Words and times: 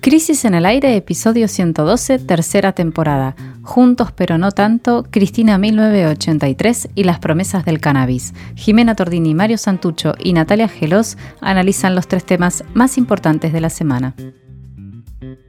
Crisis 0.00 0.44
en 0.44 0.54
el 0.54 0.66
Aire, 0.66 0.96
episodio 0.96 1.48
112, 1.48 2.18
tercera 2.18 2.72
temporada. 2.72 3.34
Juntos 3.62 4.12
pero 4.12 4.38
no 4.38 4.52
tanto, 4.52 5.06
Cristina 5.10 5.58
1983 5.58 6.88
y 6.94 7.04
las 7.04 7.18
promesas 7.18 7.64
del 7.64 7.80
cannabis. 7.80 8.34
Jimena 8.56 8.94
Tordini, 8.94 9.34
Mario 9.34 9.58
Santucho 9.58 10.14
y 10.18 10.32
Natalia 10.32 10.68
Gelos 10.68 11.16
analizan 11.40 11.94
los 11.94 12.08
tres 12.08 12.24
temas 12.24 12.64
más 12.74 12.98
importantes 12.98 13.52
de 13.52 13.60
la 13.60 13.70
semana. 13.70 14.14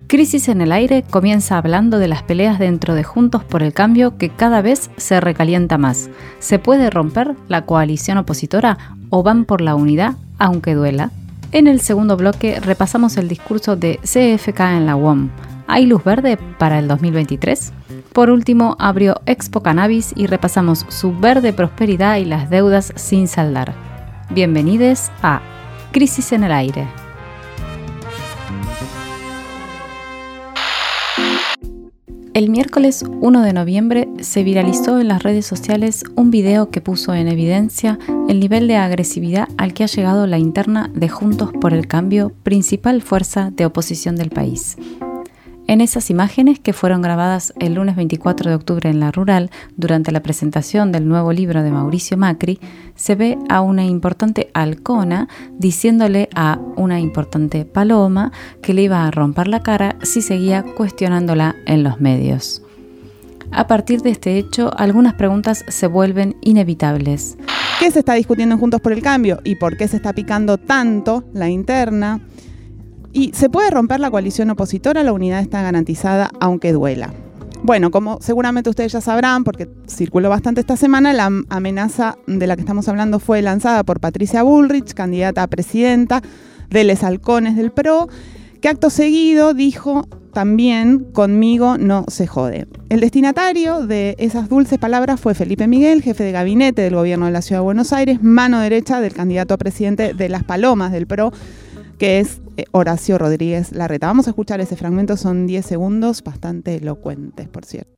Crisis 0.08 0.50
en 0.50 0.60
el 0.60 0.74
Aire 0.74 1.04
comienza 1.10 1.58
hablando 1.58 1.98
de 1.98 2.10
las 2.10 2.24
peleas 2.24 2.60
dentro 2.60 2.96
de 2.96 3.04
Juntos 3.04 3.46
por 3.46 3.64
el 3.64 3.72
Cambio 3.72 4.18
que 4.18 4.30
cada 4.30 4.62
vez 4.62 4.92
se 4.98 5.22
recalienta 5.22 5.78
más. 5.78 6.10
¿Se 6.40 6.60
puede 6.60 6.90
romper 6.90 7.36
la 7.48 7.66
coalición 7.66 8.18
opositora 8.18 8.78
o 9.10 9.24
van 9.24 9.46
por 9.46 9.62
la 9.62 9.76
unidad, 9.76 10.16
aunque 10.38 10.74
duela? 10.74 11.12
En 11.54 11.68
el 11.68 11.82
segundo 11.82 12.16
bloque 12.16 12.62
repasamos 12.62 13.18
el 13.18 13.28
discurso 13.28 13.76
de 13.76 14.00
CFK 14.04 14.60
en 14.62 14.86
la 14.86 14.96
UOM. 14.96 15.30
¿Hay 15.68 15.86
luz 15.86 16.02
verde 16.02 16.38
para 16.58 16.80
el 16.80 16.88
2023? 16.88 17.74
Por 18.14 18.30
último, 18.30 18.78
abrió 18.80 19.20
Expo 19.26 19.62
Cannabis 19.62 20.14
y 20.16 20.28
repasamos 20.28 20.86
su 20.88 21.18
verde 21.18 21.52
prosperidad 21.52 22.18
y 22.18 22.26
las 22.26 22.50
deudas 22.50 22.94
sin 22.96 23.28
saldar. 23.28 23.74
Bienvenidos 24.30 25.12
a 25.22 25.42
Crisis 25.92 26.32
en 26.32 26.46
el 26.46 26.54
Aire. 26.54 27.01
El 32.34 32.50
miércoles 32.50 33.04
1 33.20 33.42
de 33.42 33.52
noviembre 33.52 34.08
se 34.22 34.44
viralizó 34.44 35.02
en 35.02 35.10
las 35.10 35.22
redes 35.22 35.46
sociales 35.46 36.06
un 36.16 36.32
video 36.32 36.70
que 36.70 36.80
puso 36.80 37.14
en 37.14 37.28
evidencia 37.28 38.00
el 38.30 38.40
nivel 38.40 38.70
de 38.70 38.78
agresividad 38.78 39.50
al 39.58 39.74
que 39.74 39.84
ha 39.84 39.88
llegado 39.88 40.26
la 40.28 40.38
interna 40.38 40.90
de 40.94 41.10
Juntos 41.10 41.52
por 41.60 41.74
el 41.74 41.88
Cambio, 41.88 42.32
principal 42.44 43.02
fuerza 43.02 43.52
de 43.52 43.66
oposición 43.66 44.16
del 44.16 44.30
país. 44.30 44.78
En 45.68 45.80
esas 45.80 46.10
imágenes, 46.10 46.60
que 46.60 46.74
fueron 46.74 47.02
grabadas 47.02 47.54
el 47.60 47.76
lunes 47.76 47.96
24 47.96 48.50
de 48.50 48.56
octubre 48.56 48.90
en 48.90 49.00
la 49.00 49.12
Rural, 49.12 49.52
durante 49.78 50.12
la 50.12 50.22
presentación 50.22 50.92
del 50.92 51.08
nuevo 51.08 51.32
libro 51.32 51.64
de 51.64 51.72
Mauricio 51.72 52.18
Macri, 52.18 52.60
se 52.96 53.16
ve 53.16 53.38
a 53.48 53.62
una 53.62 53.86
importante 53.86 54.50
halcona 54.54 55.30
diciéndole 55.58 56.30
a 56.36 56.60
una 56.76 57.00
importante 57.00 57.64
paloma 57.64 58.32
que 58.62 58.74
le 58.74 58.84
iba 58.84 59.06
a 59.06 59.12
romper 59.12 59.48
la 59.48 59.64
cara 59.64 59.96
si 60.04 60.22
seguía 60.22 60.64
cuestionándola 60.64 61.56
en 61.66 61.84
los 61.84 62.02
medios. 62.02 62.62
A 63.52 63.68
partir 63.68 64.02
de 64.02 64.12
este 64.12 64.38
hecho, 64.38 64.72
algunas 64.78 65.14
preguntas 65.14 65.64
se 65.68 65.88
vuelven 65.88 66.38
inevitables. 66.42 67.38
¿Qué 67.80 67.92
se 67.92 68.00
está 68.00 68.14
discutiendo 68.14 68.56
en 68.56 68.60
Juntos 68.60 68.80
por 68.80 68.94
el 68.94 69.02
Cambio 69.02 69.40
y 69.44 69.56
por 69.56 69.76
qué 69.76 69.88
se 69.88 69.98
está 69.98 70.14
picando 70.14 70.58
tanto 70.58 71.24
la 71.34 71.50
interna? 71.50 72.22
Y 73.14 73.32
se 73.34 73.50
puede 73.50 73.70
romper 73.70 74.00
la 74.00 74.12
coalición 74.12 74.50
opositora, 74.50 75.04
la 75.04 75.14
unidad 75.14 75.42
está 75.42 75.62
garantizada 75.62 76.32
aunque 76.40 76.72
duela. 76.72 77.14
Bueno, 77.64 77.92
como 77.92 78.20
seguramente 78.22 78.70
ustedes 78.72 78.92
ya 78.92 79.02
sabrán, 79.02 79.44
porque 79.44 79.70
circuló 79.88 80.30
bastante 80.30 80.62
esta 80.62 80.78
semana, 80.78 81.14
la 81.14 81.30
amenaza 81.50 82.18
de 82.26 82.48
la 82.48 82.56
que 82.56 82.62
estamos 82.62 82.88
hablando 82.88 83.20
fue 83.20 83.42
lanzada 83.42 83.84
por 83.84 84.00
Patricia 84.00 84.42
Bullrich, 84.42 84.94
candidata 84.94 85.44
a 85.44 85.48
presidenta 85.48 86.22
de 86.70 86.84
Les 86.84 87.04
Halcones 87.04 87.56
del 87.56 87.72
PRO, 87.72 88.08
que 88.62 88.70
acto 88.70 88.90
seguido 88.90 89.54
dijo 89.54 90.08
también 90.34 91.06
conmigo 91.12 91.78
no 91.78 92.06
se 92.08 92.26
jode. 92.26 92.68
El 92.90 93.00
destinatario 93.00 93.86
de 93.86 94.16
esas 94.18 94.50
dulces 94.50 94.80
palabras 94.80 95.20
fue 95.20 95.36
Felipe 95.36 95.68
Miguel, 95.68 96.02
jefe 96.02 96.24
de 96.24 96.32
gabinete 96.32 96.82
del 96.82 96.96
gobierno 96.96 97.26
de 97.26 97.32
la 97.32 97.42
Ciudad 97.42 97.62
de 97.62 97.66
Buenos 97.66 97.94
Aires, 97.94 98.24
mano 98.24 98.60
derecha 98.60 99.02
del 99.02 99.14
candidato 99.14 99.54
a 99.54 99.58
presidente 99.58 100.14
de 100.14 100.30
Las 100.30 100.44
Palomas 100.44 100.92
del 100.92 101.06
PRO, 101.06 101.32
que 102.02 102.20
es 102.20 102.42
eh, 102.58 102.66
Horacio 102.72 103.20
Rodríguez 103.20 103.74
Larreta. 103.74 104.08
Vamos 104.08 104.26
a 104.26 104.32
escuchar 104.32 104.60
ese 104.60 104.76
fragmento, 104.76 105.18
son 105.18 105.46
10 105.46 105.64
segundos, 105.64 106.24
bastante 106.24 106.78
elocuentes, 106.78 107.48
por 107.48 107.64
cierto. 107.64 107.92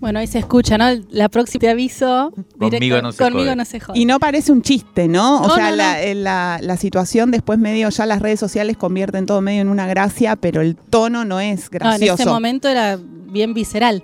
Bueno, 0.00 0.18
ahí 0.18 0.26
se 0.26 0.38
escucha, 0.38 0.76
¿no? 0.76 0.86
La 1.10 1.28
próxima 1.28 1.70
aviso. 1.70 2.32
Conmigo, 2.58 3.00
no 3.00 3.12
se, 3.12 3.24
conmigo 3.24 3.54
no 3.54 3.64
se 3.64 3.80
jode. 3.80 3.98
Y 3.98 4.04
no 4.04 4.20
parece 4.20 4.52
un 4.52 4.62
chiste, 4.62 5.08
¿no? 5.08 5.42
O 5.42 5.54
sea, 5.54 5.70
eh, 6.02 6.14
La, 6.14 6.58
la, 6.60 6.76
situación 6.76 7.30
después 7.30 7.58
medio, 7.58 7.88
ya 7.88 8.06
las 8.06 8.20
redes 8.20 8.38
sociales 8.38 8.76
convierten 8.76 9.26
todo 9.26 9.40
medio 9.40 9.62
en 9.62 9.68
una 9.68 9.86
gracia, 9.86 10.36
pero 10.36 10.60
el 10.60 10.76
tono 10.76 11.24
no 11.24 11.40
es 11.40 11.70
gracioso. 11.70 12.14
en 12.14 12.20
ese 12.20 12.28
momento 12.28 12.68
era 12.68 12.98
bien 13.00 13.54
visceral. 13.54 14.02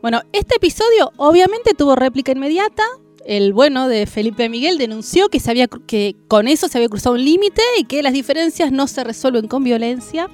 Bueno, 0.00 0.22
este 0.32 0.56
episodio 0.56 1.12
obviamente 1.16 1.74
tuvo 1.74 1.96
réplica 1.96 2.32
inmediata. 2.32 2.82
El 3.26 3.52
bueno 3.52 3.88
de 3.88 4.06
Felipe 4.06 4.48
Miguel 4.48 4.78
denunció 4.78 5.28
que, 5.28 5.40
sabía 5.40 5.66
que 5.68 6.14
con 6.28 6.46
eso 6.48 6.68
se 6.68 6.78
había 6.78 6.88
cruzado 6.88 7.16
un 7.16 7.24
límite 7.24 7.62
y 7.78 7.84
que 7.84 8.02
las 8.02 8.12
diferencias 8.12 8.70
no 8.70 8.86
se 8.86 9.02
resuelven 9.02 9.48
con 9.48 9.64
violencia. 9.64 10.28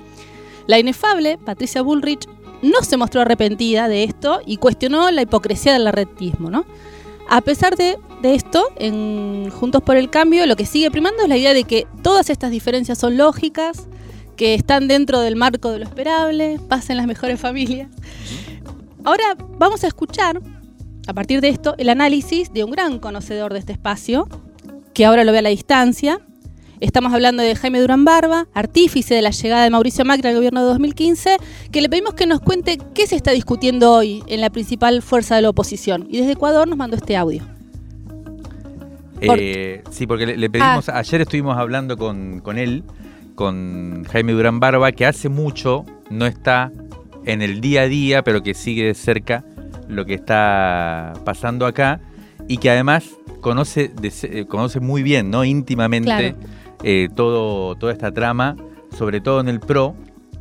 La 0.67 0.79
inefable 0.79 1.39
Patricia 1.39 1.83
Bullrich 1.83 2.29
no 2.63 2.83
se 2.83 2.97
mostró 2.97 3.21
arrepentida 3.21 3.89
de 3.89 4.05
esto 4.05 4.41
y 4.47 4.57
cuestionó 4.57 5.11
la 5.11 5.23
hipocresía 5.23 5.73
del 5.73 5.87
arretismo, 5.87 6.51
¿no? 6.51 6.65
A 7.29 7.41
pesar 7.41 7.77
de, 7.77 7.99
esto, 8.23 8.65
en 8.77 9.51
Juntos 9.51 9.83
por 9.83 9.97
el 9.97 10.11
Cambio, 10.11 10.47
lo 10.47 10.57
que 10.57 10.67
sigue 10.67 10.91
primando 10.91 11.23
es 11.23 11.29
la 11.29 11.37
idea 11.37 11.55
de 11.55 11.65
que 11.65 11.87
todas 12.03 12.31
estas 12.31 12.51
diferencias 12.51 12.99
son 12.99 13.17
lógicas, 13.17 13.89
que 14.37 14.55
están 14.55 14.89
dentro 14.89 15.21
del 15.21 15.37
marco 15.37 15.71
de 15.71 15.79
lo 15.79 15.85
esperable, 15.85 16.61
pasan 16.69 16.97
las 16.97 17.07
mejores 17.07 17.41
familias. 17.41 17.89
Ahora 19.05 19.37
vamos 19.59 19.83
a 19.85 19.87
escuchar, 19.87 20.41
a 21.07 21.15
partir 21.15 21.41
de 21.41 21.49
esto, 21.49 21.75
el 21.79 21.89
análisis 21.89 22.53
de 22.53 22.65
un 22.65 22.71
gran 22.71 22.99
conocedor 22.99 23.53
de 23.53 23.61
este 23.61 23.73
espacio, 23.73 24.29
que 24.95 25.05
ahora 25.05 25.25
lo 25.25 25.33
ve 25.33 25.39
a 25.39 25.43
la 25.43 25.49
distancia, 25.49 26.21
Estamos 26.83 27.13
hablando 27.15 27.45
de 27.45 27.55
Jaime 27.55 27.81
Durán 27.81 28.05
Barba, 28.05 28.49
artífice 28.55 29.15
de 29.15 29.23
la 29.23 29.31
llegada 29.31 29.63
de 29.63 29.71
Mauricio 29.71 30.05
Macri 30.05 30.27
al 30.27 30.35
gobierno 30.35 30.63
de 30.63 30.67
2015, 30.67 31.37
que 31.71 31.81
le 31.81 31.89
pedimos 31.89 32.15
que 32.15 32.27
nos 32.27 32.41
cuente 32.41 32.77
qué 32.93 33.07
se 33.07 33.15
está 33.15 33.31
discutiendo 33.31 33.93
hoy 33.93 34.25
en 34.27 34.41
la 34.41 34.51
principal 34.51 35.01
fuerza 35.01 35.37
de 35.37 35.43
la 35.43 35.51
oposición. 35.51 36.09
Y 36.11 36.19
desde 36.19 36.33
Ecuador 36.33 36.67
nos 36.67 36.77
mandó 36.77 36.97
este 36.97 37.17
audio. 37.17 37.45
Eh, 39.21 39.85
sí, 39.93 40.09
porque 40.09 40.27
le, 40.27 40.51
pedimos, 40.51 40.89
ah. 40.89 40.99
ayer 40.99 41.21
estuvimos 41.21 41.57
hablando 41.57 41.97
con, 41.97 42.41
con 42.41 42.59
él, 42.59 42.83
con 43.37 44.03
Jaime 44.11 44.33
Durán 44.33 44.59
Barba, 44.59 44.91
que 44.91 45.07
hace 45.07 45.29
mucho 45.29 45.85
no 46.11 46.27
está 46.27 46.73
en 47.25 47.43
el 47.43 47.61
día 47.61 47.83
a 47.83 47.87
día, 47.87 48.23
pero 48.25 48.43
que 48.43 48.55
sigue 48.55 48.87
de 48.87 48.95
cerca 48.95 49.45
lo 49.87 50.05
que 50.05 50.15
está 50.15 51.13
pasando 51.25 51.65
acá 51.65 52.01
y 52.49 52.57
que 52.57 52.71
además 52.71 53.05
conoce, 53.41 53.93
eh, 54.03 54.47
conoce 54.49 54.81
muy 54.81 55.05
bien, 55.05 55.31
¿no? 55.31 55.45
íntimamente 55.45 56.35
eh, 56.83 57.09
todo, 57.15 57.77
toda 57.77 57.93
esta 57.93 58.13
trama, 58.13 58.57
sobre 58.97 59.21
todo 59.21 59.41
en 59.41 59.49
el 59.49 59.61
PRO, 59.61 59.95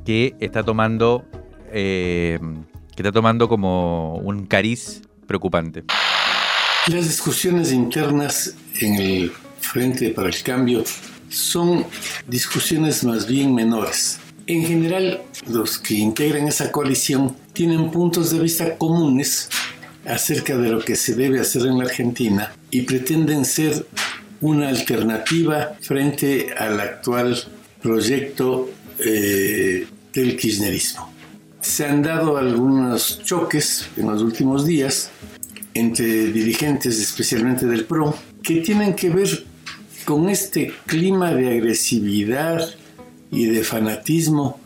que 0.05 0.35
está 0.39 0.63
tomando, 0.63 1.25
eh, 1.71 2.39
que 2.95 3.01
está 3.01 3.11
tomando 3.11 3.47
como 3.47 4.15
un 4.15 4.45
cariz 4.45 5.01
preocupante. 5.27 5.83
Las 6.87 7.05
discusiones 7.05 7.71
internas 7.71 8.55
en 8.79 8.95
el 8.95 9.31
Frente 9.59 10.09
para 10.09 10.29
el 10.29 10.43
Cambio 10.43 10.83
son 11.29 11.85
discusiones 12.27 13.03
más 13.03 13.27
bien 13.27 13.53
menores. 13.53 14.19
En 14.47 14.65
general, 14.65 15.21
los 15.47 15.77
que 15.77 15.93
integran 15.93 16.47
esa 16.47 16.71
coalición 16.71 17.37
tienen 17.53 17.91
puntos 17.91 18.31
de 18.31 18.39
vista 18.39 18.77
comunes 18.77 19.49
acerca 20.05 20.57
de 20.57 20.69
lo 20.69 20.79
que 20.79 20.95
se 20.95 21.15
debe 21.15 21.39
hacer 21.39 21.67
en 21.67 21.77
la 21.77 21.85
Argentina 21.85 22.51
y 22.71 22.81
pretenden 22.81 23.45
ser 23.45 23.85
una 24.41 24.69
alternativa 24.69 25.77
frente 25.79 26.53
al 26.57 26.79
actual 26.79 27.37
proyecto 27.81 28.69
eh, 28.99 29.87
del 30.13 30.37
kirchnerismo. 30.37 31.11
Se 31.61 31.85
han 31.85 32.01
dado 32.01 32.37
algunos 32.37 33.23
choques 33.23 33.87
en 33.95 34.07
los 34.07 34.21
últimos 34.21 34.65
días 34.65 35.11
entre 35.73 36.31
dirigentes, 36.31 36.99
especialmente 36.99 37.65
del 37.65 37.85
PRO, 37.85 38.15
que 38.43 38.61
tienen 38.61 38.95
que 38.95 39.09
ver 39.09 39.45
con 40.05 40.29
este 40.29 40.73
clima 40.85 41.33
de 41.33 41.49
agresividad 41.49 42.67
y 43.31 43.45
de 43.45 43.63
fanatismo 43.63 44.59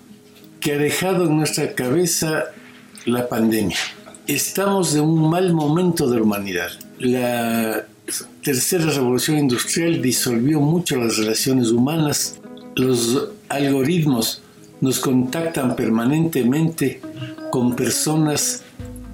que 0.60 0.74
ha 0.74 0.77
dejado 0.77 1.25
en 1.25 1.38
nuestra 1.38 1.74
cabeza 1.74 2.45
la 3.06 3.27
pandemia. 3.27 3.77
Estamos 4.25 4.95
en 4.95 5.01
un 5.01 5.30
mal 5.30 5.54
momento 5.54 6.10
de 6.10 6.16
la 6.16 6.24
humanidad. 6.24 6.72
La 6.98 7.86
tercera 8.44 8.86
revolución 8.86 9.38
industrial 9.38 10.02
disolvió 10.02 10.60
mucho 10.60 10.96
las 10.98 11.18
relaciones 11.18 11.69
humanas. 11.69 12.40
Los 12.75 13.30
algoritmos 13.50 14.42
nos 14.81 15.00
contactan 15.00 15.75
permanentemente 15.75 17.02
con 17.52 17.75
personas 17.75 18.63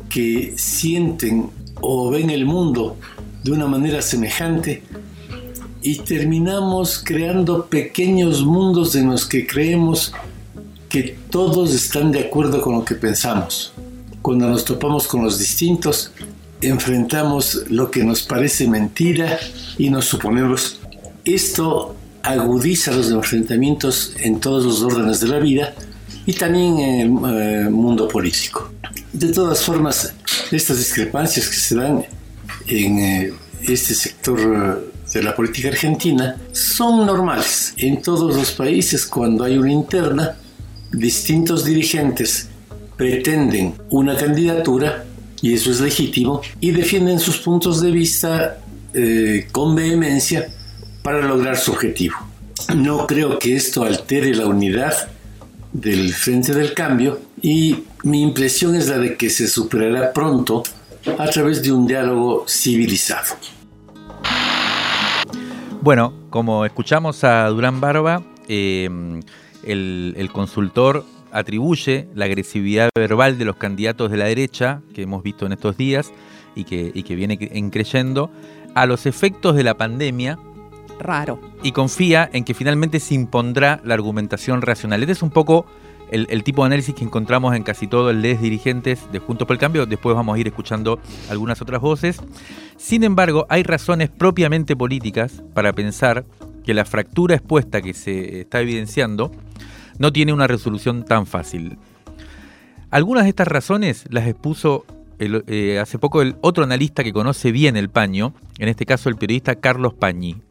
que 0.09 0.53
sienten 0.57 1.49
o 1.79 2.09
ven 2.09 2.29
el 2.29 2.45
mundo 2.45 2.97
de 3.43 3.51
una 3.51 3.67
manera 3.67 4.01
semejante 4.01 4.83
y 5.81 5.99
terminamos 5.99 7.01
creando 7.03 7.65
pequeños 7.65 8.43
mundos 8.43 8.95
en 8.95 9.09
los 9.09 9.25
que 9.25 9.47
creemos 9.47 10.13
que 10.89 11.17
todos 11.29 11.73
están 11.73 12.11
de 12.11 12.19
acuerdo 12.19 12.61
con 12.61 12.75
lo 12.75 12.85
que 12.85 12.95
pensamos. 12.95 13.73
cuando 14.21 14.47
nos 14.47 14.63
topamos 14.65 15.07
con 15.07 15.23
los 15.23 15.39
distintos, 15.39 16.11
enfrentamos 16.61 17.63
lo 17.69 17.91
que 17.91 18.03
nos 18.03 18.21
parece 18.21 18.67
mentira 18.67 19.39
y 19.77 19.89
nos 19.89 20.05
suponemos. 20.05 20.79
Esto 21.25 21.95
agudiza 22.23 22.91
los 22.91 23.09
enfrentamientos 23.11 24.13
en 24.19 24.39
todos 24.39 24.65
los 24.65 24.81
órdenes 24.81 25.19
de 25.19 25.27
la 25.27 25.39
vida 25.39 25.73
y 26.25 26.33
también 26.33 26.79
en 26.79 27.17
el 27.17 27.65
eh, 27.65 27.69
mundo 27.69 28.07
político. 28.07 28.71
De 29.11 29.29
todas 29.29 29.63
formas, 29.63 30.13
estas 30.51 30.77
discrepancias 30.77 31.49
que 31.49 31.55
se 31.55 31.75
dan 31.75 32.05
en 32.67 32.99
eh, 32.99 33.33
este 33.63 33.93
sector 33.93 34.39
eh, 34.39 34.91
de 35.13 35.23
la 35.23 35.35
política 35.35 35.69
argentina 35.69 36.37
son 36.51 37.05
normales. 37.05 37.73
En 37.77 38.01
todos 38.01 38.35
los 38.35 38.51
países, 38.51 39.05
cuando 39.05 39.43
hay 39.43 39.57
una 39.57 39.71
interna, 39.71 40.37
distintos 40.91 41.65
dirigentes 41.65 42.49
pretenden 42.95 43.75
una 43.89 44.15
candidatura, 44.15 45.05
y 45.41 45.53
eso 45.53 45.71
es 45.71 45.79
legítimo, 45.79 46.41
y 46.59 46.71
defienden 46.71 47.19
sus 47.19 47.37
puntos 47.37 47.81
de 47.81 47.91
vista 47.91 48.57
con 49.51 49.75
vehemencia 49.75 50.49
para 51.01 51.21
lograr 51.21 51.57
su 51.57 51.71
objetivo. 51.71 52.15
No 52.75 53.07
creo 53.07 53.39
que 53.39 53.55
esto 53.55 53.83
altere 53.83 54.35
la 54.35 54.45
unidad 54.45 55.09
del 55.73 56.13
Frente 56.13 56.53
del 56.53 56.73
Cambio 56.73 57.19
y 57.41 57.83
mi 58.03 58.21
impresión 58.21 58.75
es 58.75 58.87
la 58.87 58.97
de 58.97 59.15
que 59.17 59.29
se 59.29 59.47
superará 59.47 60.13
pronto 60.13 60.63
a 61.17 61.27
través 61.29 61.61
de 61.63 61.71
un 61.71 61.87
diálogo 61.87 62.45
civilizado. 62.47 63.35
Bueno, 65.81 66.13
como 66.29 66.65
escuchamos 66.65 67.23
a 67.23 67.47
Durán 67.47 67.81
Barba, 67.81 68.23
em, 68.47 69.21
el, 69.63 70.29
consultor 70.31 71.03
atribuye 71.31 72.07
la 72.13 72.25
agresividad 72.25 72.89
verbal 72.95 73.37
de 73.37 73.45
los 73.45 73.55
candidatos 73.55 74.11
de 74.11 74.17
la 74.17 74.25
derecha 74.25 74.81
que 74.93 75.03
hemos 75.03 75.23
visto 75.23 75.45
en 75.45 75.53
estos 75.53 75.77
días 75.77 76.11
y 76.55 76.63
que, 76.63 76.91
y 76.93 77.03
que 77.03 77.15
viene 77.15 77.37
creyendo 77.71 78.31
a 78.75 78.85
los 78.85 79.05
efectos 79.05 79.55
de 79.55 79.63
la 79.63 79.75
pandemia 79.75 80.37
raro. 80.99 81.39
Y 81.63 81.71
confía 81.71 82.29
en 82.31 82.43
que 82.43 82.53
finalmente 82.53 82.99
se 82.99 83.15
impondrá 83.15 83.81
la 83.83 83.93
argumentación 83.93 84.61
racional. 84.61 85.01
Este 85.01 85.13
es 85.13 85.23
un 85.23 85.31
poco 85.31 85.65
el, 86.11 86.43
tipo 86.43 86.61
de 86.63 86.67
análisis 86.67 86.93
que 86.93 87.03
encontramos 87.03 87.55
en 87.55 87.63
casi 87.63 87.87
todos 87.87 88.13
los 88.13 88.41
dirigentes 88.41 89.09
de 89.11 89.19
Juntos 89.19 89.47
por 89.47 89.55
el 89.55 89.59
Cambio. 89.59 89.85
Después 89.85 90.15
vamos 90.15 90.35
a 90.35 90.39
ir 90.39 90.47
escuchando 90.47 90.99
algunas 91.29 91.61
otras 91.61 91.81
voces. 91.81 92.21
Sin 92.77 93.03
embargo, 93.03 93.45
hay 93.49 93.63
razones 93.63 94.09
propiamente 94.09 94.75
políticas 94.75 95.41
para 95.53 95.73
pensar 95.73 96.25
que 96.65 96.73
la 96.73 96.85
fractura 96.85 97.35
expuesta 97.35 97.81
que 97.81 97.93
se 97.93 98.41
está 98.41 98.61
evidenciando 98.61 99.31
no 100.01 100.11
tiene 100.11 100.33
una 100.33 100.47
resolución 100.47 101.05
tan 101.05 101.27
fácil. 101.27 101.77
Algunas 102.89 103.23
de 103.23 103.29
estas 103.29 103.47
razones 103.47 104.05
las 104.09 104.27
expuso 104.27 104.83
eh, 105.19 105.77
hace 105.79 105.99
poco 105.99 106.23
el 106.23 106.35
otro 106.41 106.63
analista 106.63 107.03
que 107.03 107.13
conoce 107.13 107.51
bien 107.51 107.77
el 107.77 107.89
paño, 107.89 108.33
en 108.57 108.67
este 108.67 108.87
caso 108.87 109.09
el 109.09 109.15
periodista 109.15 109.55
Carlos 109.55 109.93
Pañi 109.93 110.41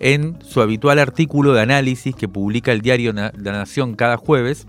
en 0.00 0.38
su 0.44 0.60
habitual 0.60 1.00
artículo 1.00 1.52
de 1.54 1.62
análisis 1.62 2.14
que 2.14 2.28
publica 2.28 2.70
el 2.70 2.82
diario 2.82 3.12
La 3.12 3.32
Nación 3.32 3.96
cada 3.96 4.16
jueves, 4.16 4.68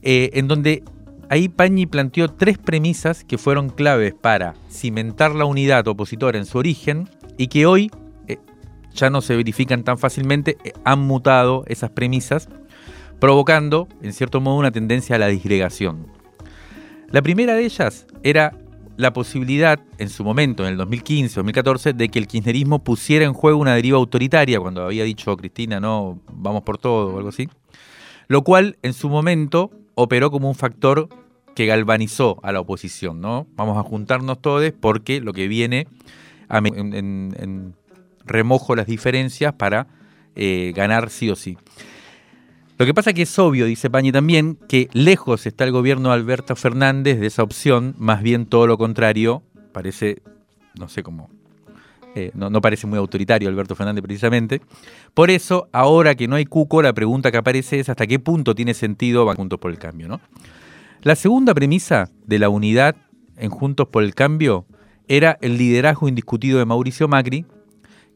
eh, 0.00 0.30
en 0.32 0.48
donde 0.48 0.82
ahí 1.28 1.50
Pañi 1.50 1.84
planteó 1.84 2.28
tres 2.28 2.56
premisas 2.56 3.24
que 3.24 3.36
fueron 3.36 3.68
claves 3.68 4.14
para 4.14 4.54
cimentar 4.70 5.34
la 5.34 5.44
unidad 5.44 5.86
opositora 5.86 6.38
en 6.38 6.46
su 6.46 6.56
origen 6.56 7.10
y 7.36 7.48
que 7.48 7.66
hoy 7.66 7.90
eh, 8.26 8.38
ya 8.94 9.10
no 9.10 9.20
se 9.20 9.36
verifican 9.36 9.84
tan 9.84 9.98
fácilmente, 9.98 10.56
han 10.84 11.00
mutado 11.00 11.64
esas 11.66 11.90
premisas, 11.90 12.48
provocando, 13.20 13.88
en 14.02 14.12
cierto 14.12 14.40
modo, 14.40 14.56
una 14.56 14.70
tendencia 14.70 15.16
a 15.16 15.18
la 15.18 15.28
disgregación. 15.28 16.06
La 17.10 17.22
primera 17.22 17.54
de 17.54 17.64
ellas 17.64 18.06
era 18.22 18.52
la 18.98 19.12
posibilidad 19.12 19.78
en 19.98 20.08
su 20.08 20.24
momento, 20.24 20.66
en 20.66 20.74
el 20.74 20.78
2015-2014, 20.80 21.94
de 21.94 22.08
que 22.08 22.18
el 22.18 22.26
kirchnerismo 22.26 22.82
pusiera 22.82 23.24
en 23.24 23.32
juego 23.32 23.58
una 23.58 23.74
deriva 23.74 23.96
autoritaria, 23.96 24.60
cuando 24.60 24.82
había 24.82 25.04
dicho 25.04 25.36
Cristina, 25.36 25.78
no, 25.78 26.20
vamos 26.32 26.62
por 26.62 26.78
todo 26.78 27.14
o 27.14 27.16
algo 27.16 27.28
así, 27.28 27.48
lo 28.26 28.42
cual 28.42 28.76
en 28.82 28.92
su 28.92 29.08
momento 29.08 29.70
operó 29.94 30.30
como 30.30 30.48
un 30.48 30.54
factor 30.54 31.08
que 31.54 31.66
galvanizó 31.66 32.38
a 32.42 32.52
la 32.52 32.60
oposición, 32.60 33.20
¿no? 33.20 33.46
Vamos 33.54 33.78
a 33.78 33.82
juntarnos 33.82 34.40
todos 34.40 34.72
porque 34.78 35.20
lo 35.20 35.32
que 35.32 35.48
viene 35.48 35.86
en, 36.50 37.74
remojo 38.24 38.76
las 38.76 38.86
diferencias 38.86 39.54
para 39.54 39.86
eh, 40.34 40.72
ganar 40.74 41.08
sí 41.10 41.30
o 41.30 41.36
sí. 41.36 41.56
Lo 42.78 42.86
que 42.86 42.94
pasa 42.94 43.12
que 43.12 43.22
es 43.22 43.38
obvio, 43.40 43.66
dice 43.66 43.90
Pañi 43.90 44.12
también, 44.12 44.56
que 44.68 44.88
lejos 44.92 45.46
está 45.46 45.64
el 45.64 45.72
gobierno 45.72 46.10
de 46.10 46.14
Alberto 46.14 46.54
Fernández 46.54 47.18
de 47.18 47.26
esa 47.26 47.42
opción, 47.42 47.96
más 47.98 48.22
bien 48.22 48.46
todo 48.46 48.68
lo 48.68 48.78
contrario, 48.78 49.42
parece, 49.72 50.22
no 50.78 50.88
sé 50.88 51.02
cómo, 51.02 51.28
eh, 52.14 52.30
no, 52.34 52.60
parece 52.60 52.86
muy 52.86 52.96
autoritario 52.96 53.48
Alberto 53.48 53.74
Fernández 53.74 54.02
precisamente. 54.02 54.60
Por 55.12 55.30
eso, 55.30 55.68
ahora 55.72 56.14
que 56.14 56.28
no 56.28 56.36
hay 56.36 56.44
cuco, 56.44 56.80
la 56.80 56.92
pregunta 56.92 57.32
que 57.32 57.38
aparece 57.38 57.80
es 57.80 57.88
hasta 57.88 58.06
qué 58.06 58.20
punto 58.20 58.54
tiene 58.54 58.74
sentido 58.74 59.24
van 59.24 59.36
Juntos 59.36 59.58
por 59.58 59.72
el 59.72 59.78
Cambio. 59.78 60.06
¿no? 60.06 60.20
La 61.02 61.16
segunda 61.16 61.54
premisa 61.54 62.10
de 62.26 62.38
la 62.38 62.48
unidad 62.48 62.94
en 63.36 63.50
Juntos 63.50 63.88
por 63.88 64.04
el 64.04 64.14
Cambio 64.14 64.66
era 65.08 65.36
el 65.40 65.58
liderazgo 65.58 66.08
indiscutido 66.08 66.60
de 66.60 66.64
Mauricio 66.64 67.08
Macri, 67.08 67.44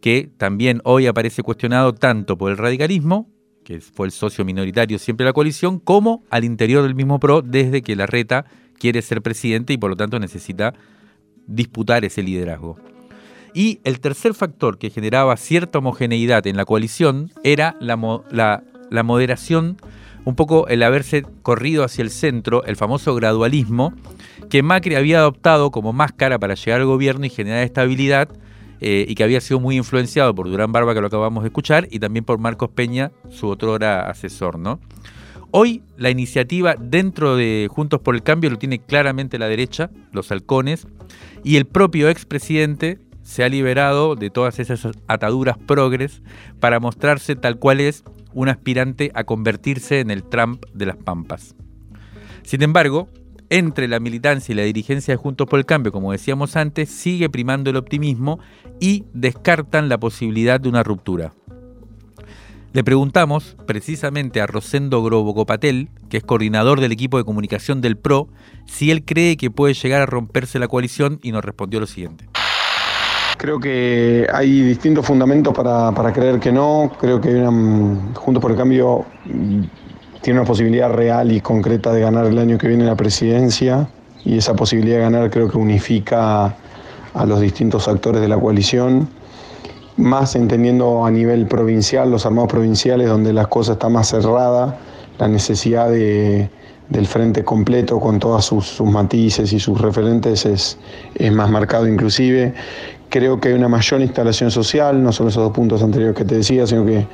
que 0.00 0.30
también 0.36 0.80
hoy 0.84 1.08
aparece 1.08 1.42
cuestionado 1.42 1.94
tanto 1.94 2.38
por 2.38 2.52
el 2.52 2.58
radicalismo 2.58 3.28
que 3.64 3.80
fue 3.80 4.06
el 4.06 4.12
socio 4.12 4.44
minoritario 4.44 4.98
siempre 4.98 5.24
de 5.24 5.30
la 5.30 5.34
coalición, 5.34 5.78
como 5.78 6.24
al 6.30 6.44
interior 6.44 6.82
del 6.82 6.94
mismo 6.94 7.20
PRO 7.20 7.42
desde 7.42 7.82
que 7.82 7.96
la 7.96 8.06
reta 8.06 8.44
quiere 8.78 9.02
ser 9.02 9.22
presidente 9.22 9.72
y 9.72 9.78
por 9.78 9.90
lo 9.90 9.96
tanto 9.96 10.18
necesita 10.18 10.74
disputar 11.46 12.04
ese 12.04 12.22
liderazgo. 12.22 12.78
Y 13.54 13.80
el 13.84 14.00
tercer 14.00 14.34
factor 14.34 14.78
que 14.78 14.90
generaba 14.90 15.36
cierta 15.36 15.78
homogeneidad 15.78 16.46
en 16.46 16.56
la 16.56 16.64
coalición 16.64 17.30
era 17.44 17.76
la, 17.80 18.62
la 18.90 19.02
moderación, 19.02 19.76
un 20.24 20.36
poco 20.36 20.68
el 20.68 20.82
haberse 20.82 21.22
corrido 21.42 21.84
hacia 21.84 22.02
el 22.02 22.10
centro, 22.10 22.64
el 22.64 22.76
famoso 22.76 23.14
gradualismo, 23.14 23.92
que 24.48 24.62
Macri 24.62 24.94
había 24.94 25.18
adoptado 25.18 25.70
como 25.70 25.92
máscara 25.92 26.38
para 26.38 26.54
llegar 26.54 26.80
al 26.80 26.86
gobierno 26.86 27.26
y 27.26 27.30
generar 27.30 27.62
estabilidad, 27.62 28.28
eh, 28.84 29.06
y 29.08 29.14
que 29.14 29.22
había 29.22 29.40
sido 29.40 29.60
muy 29.60 29.76
influenciado 29.76 30.34
por 30.34 30.50
Durán 30.50 30.72
Barba, 30.72 30.92
que 30.92 31.00
lo 31.00 31.06
acabamos 31.06 31.44
de 31.44 31.50
escuchar, 31.50 31.86
y 31.92 32.00
también 32.00 32.24
por 32.24 32.38
Marcos 32.38 32.70
Peña, 32.70 33.12
su 33.30 33.46
otrora 33.46 34.10
asesor, 34.10 34.58
¿no? 34.58 34.80
Hoy 35.52 35.84
la 35.96 36.10
iniciativa 36.10 36.74
dentro 36.76 37.36
de 37.36 37.68
Juntos 37.70 38.00
por 38.00 38.16
el 38.16 38.24
Cambio 38.24 38.50
lo 38.50 38.58
tiene 38.58 38.80
claramente 38.80 39.38
la 39.38 39.46
derecha, 39.46 39.90
los 40.10 40.32
halcones, 40.32 40.88
y 41.44 41.58
el 41.58 41.66
propio 41.66 42.08
expresidente 42.08 42.98
se 43.22 43.44
ha 43.44 43.48
liberado 43.48 44.16
de 44.16 44.30
todas 44.30 44.58
esas 44.58 44.88
ataduras 45.06 45.58
progres 45.58 46.20
para 46.58 46.80
mostrarse 46.80 47.36
tal 47.36 47.60
cual 47.60 47.78
es 47.78 48.02
un 48.34 48.48
aspirante 48.48 49.12
a 49.14 49.22
convertirse 49.22 50.00
en 50.00 50.10
el 50.10 50.24
Trump 50.24 50.64
de 50.74 50.86
las 50.86 50.96
Pampas. 50.96 51.54
Sin 52.42 52.62
embargo, 52.64 53.08
entre 53.52 53.86
la 53.86 54.00
militancia 54.00 54.54
y 54.54 54.56
la 54.56 54.62
dirigencia 54.62 55.12
de 55.12 55.18
Juntos 55.18 55.46
por 55.46 55.58
el 55.58 55.66
Cambio, 55.66 55.92
como 55.92 56.10
decíamos 56.10 56.56
antes, 56.56 56.88
sigue 56.88 57.28
primando 57.28 57.68
el 57.68 57.76
optimismo 57.76 58.38
y 58.80 59.04
descartan 59.12 59.90
la 59.90 59.98
posibilidad 59.98 60.58
de 60.58 60.70
una 60.70 60.82
ruptura. 60.82 61.34
Le 62.72 62.82
preguntamos 62.82 63.58
precisamente 63.66 64.40
a 64.40 64.46
Rosendo 64.46 65.02
Grobocopatel, 65.02 65.90
que 66.08 66.16
es 66.16 66.22
coordinador 66.22 66.80
del 66.80 66.92
equipo 66.92 67.18
de 67.18 67.24
comunicación 67.24 67.82
del 67.82 67.98
PRO, 67.98 68.28
si 68.64 68.90
él 68.90 69.04
cree 69.04 69.36
que 69.36 69.50
puede 69.50 69.74
llegar 69.74 70.00
a 70.00 70.06
romperse 70.06 70.58
la 70.58 70.66
coalición 70.66 71.18
y 71.22 71.30
nos 71.30 71.44
respondió 71.44 71.78
lo 71.78 71.86
siguiente. 71.86 72.24
Creo 73.36 73.60
que 73.60 74.26
hay 74.32 74.62
distintos 74.62 75.04
fundamentos 75.04 75.52
para, 75.52 76.12
creer 76.14 76.40
que 76.40 76.52
no. 76.52 76.90
Creo 76.98 77.20
que 77.20 77.44
Juntos 78.14 78.40
por 78.40 78.50
el 78.50 78.56
Cambio 78.56 79.04
tiene 80.22 80.38
una 80.40 80.46
posibilidad 80.46 80.90
real 80.90 81.32
y 81.32 81.40
concreta 81.40 81.92
de 81.92 82.00
ganar 82.00 82.26
el 82.26 82.38
año 82.38 82.56
que 82.56 82.68
viene 82.68 82.84
la 82.84 82.94
presidencia 82.94 83.88
y 84.24 84.38
esa 84.38 84.54
posibilidad 84.54 84.96
de 84.96 85.02
ganar 85.02 85.30
creo 85.30 85.50
que 85.50 85.58
unifica 85.58 86.54
a 87.14 87.26
los 87.26 87.40
distintos 87.40 87.88
actores 87.88 88.22
de 88.22 88.28
la 88.28 88.38
coalición, 88.38 89.08
más 89.96 90.34
entendiendo 90.36 91.04
a 91.04 91.10
nivel 91.10 91.46
provincial, 91.46 92.10
los 92.10 92.24
armados 92.24 92.50
provinciales, 92.50 93.08
donde 93.08 93.32
las 93.32 93.48
cosas 93.48 93.74
están 93.74 93.92
más 93.92 94.08
cerradas, 94.08 94.74
la 95.18 95.28
necesidad 95.28 95.90
de, 95.90 96.48
del 96.88 97.06
frente 97.06 97.44
completo 97.44 97.98
con 97.98 98.18
todos 98.18 98.44
sus, 98.46 98.80
matices 98.80 99.52
y 99.52 99.58
sus 99.58 99.80
referentes 99.80 100.46
es, 100.46 100.78
es 101.14 101.32
más 101.32 101.50
marcado 101.50 101.86
inclusive. 101.88 102.54
Creo 103.08 103.40
que 103.40 103.48
hay 103.48 103.54
una 103.54 103.68
mayor 103.68 104.00
instalación 104.00 104.50
social, 104.50 105.02
no 105.02 105.12
solo 105.12 105.28
esos 105.28 105.42
dos 105.42 105.52
puntos 105.52 105.82
anteriores 105.82 106.16
que 106.16 106.24
te 106.24 106.36
decía, 106.36 106.66
sino 106.66 106.86
que 106.86 107.06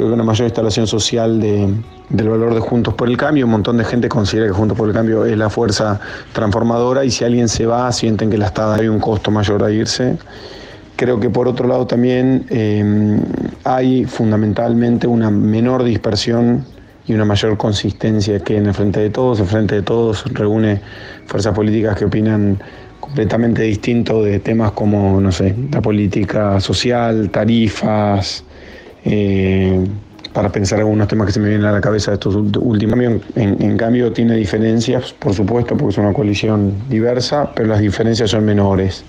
creo 0.00 0.08
que 0.08 0.14
una 0.14 0.24
mayor 0.24 0.46
instalación 0.46 0.86
social 0.86 1.38
de, 1.40 1.74
del 2.08 2.28
valor 2.30 2.54
de 2.54 2.60
Juntos 2.60 2.94
por 2.94 3.06
el 3.06 3.18
Cambio. 3.18 3.44
Un 3.44 3.52
montón 3.52 3.76
de 3.76 3.84
gente 3.84 4.08
considera 4.08 4.46
que 4.46 4.52
Juntos 4.54 4.74
por 4.74 4.88
el 4.88 4.94
Cambio 4.94 5.26
es 5.26 5.36
la 5.36 5.50
fuerza 5.50 6.00
transformadora 6.32 7.04
y 7.04 7.10
si 7.10 7.22
alguien 7.22 7.50
se 7.50 7.66
va, 7.66 7.92
sienten 7.92 8.30
que 8.30 8.38
la 8.38 8.46
está 8.46 8.74
hay 8.74 8.88
un 8.88 8.98
costo 8.98 9.30
mayor 9.30 9.62
a 9.62 9.70
irse. 9.70 10.16
Creo 10.96 11.20
que 11.20 11.28
por 11.28 11.48
otro 11.48 11.68
lado 11.68 11.86
también 11.86 12.46
eh, 12.48 13.20
hay 13.64 14.06
fundamentalmente 14.06 15.06
una 15.06 15.30
menor 15.30 15.84
dispersión 15.84 16.64
y 17.06 17.12
una 17.12 17.26
mayor 17.26 17.58
consistencia 17.58 18.40
que 18.40 18.56
en 18.56 18.68
el 18.68 18.74
Frente 18.74 19.00
de 19.00 19.10
Todos. 19.10 19.40
El 19.40 19.48
Frente 19.48 19.74
de 19.74 19.82
Todos 19.82 20.24
reúne 20.32 20.80
fuerzas 21.26 21.54
políticas 21.54 21.94
que 21.98 22.06
opinan 22.06 22.58
completamente 23.00 23.62
distinto 23.62 24.22
de 24.22 24.38
temas 24.40 24.72
como, 24.72 25.20
no 25.20 25.30
sé, 25.30 25.54
la 25.70 25.82
política 25.82 26.58
social, 26.58 27.28
tarifas, 27.28 28.44
eh, 29.04 29.86
para 30.32 30.50
pensar 30.50 30.78
algunos 30.78 31.08
temas 31.08 31.26
que 31.26 31.32
se 31.32 31.40
me 31.40 31.48
vienen 31.48 31.66
a 31.66 31.72
la 31.72 31.80
cabeza 31.80 32.12
de 32.12 32.14
estos 32.14 32.34
últimos. 32.34 32.98
En, 33.00 33.22
en, 33.34 33.76
cambio, 33.76 34.12
tiene 34.12 34.36
diferencias, 34.36 35.12
por 35.12 35.34
supuesto, 35.34 35.76
porque 35.76 35.92
es 35.92 35.98
una 35.98 36.12
coalición 36.12 36.74
diversa, 36.88 37.50
pero 37.54 37.68
las 37.68 37.80
diferencias 37.80 38.30
son 38.30 38.44
menores, 38.44 39.04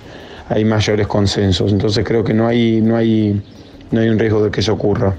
hay 0.49 0.65
mayores 0.65 1.07
consensos, 1.07 1.71
entonces 1.71 2.03
creo 2.05 2.23
que 2.23 2.33
no 2.33 2.47
hay, 2.47 2.81
no 2.81 2.95
hay, 2.95 3.41
no 3.91 4.01
hay 4.01 4.09
un 4.09 4.17
riesgo 4.17 4.43
de 4.43 4.51
que 4.51 4.61
eso 4.61 4.73
ocurra. 4.73 5.15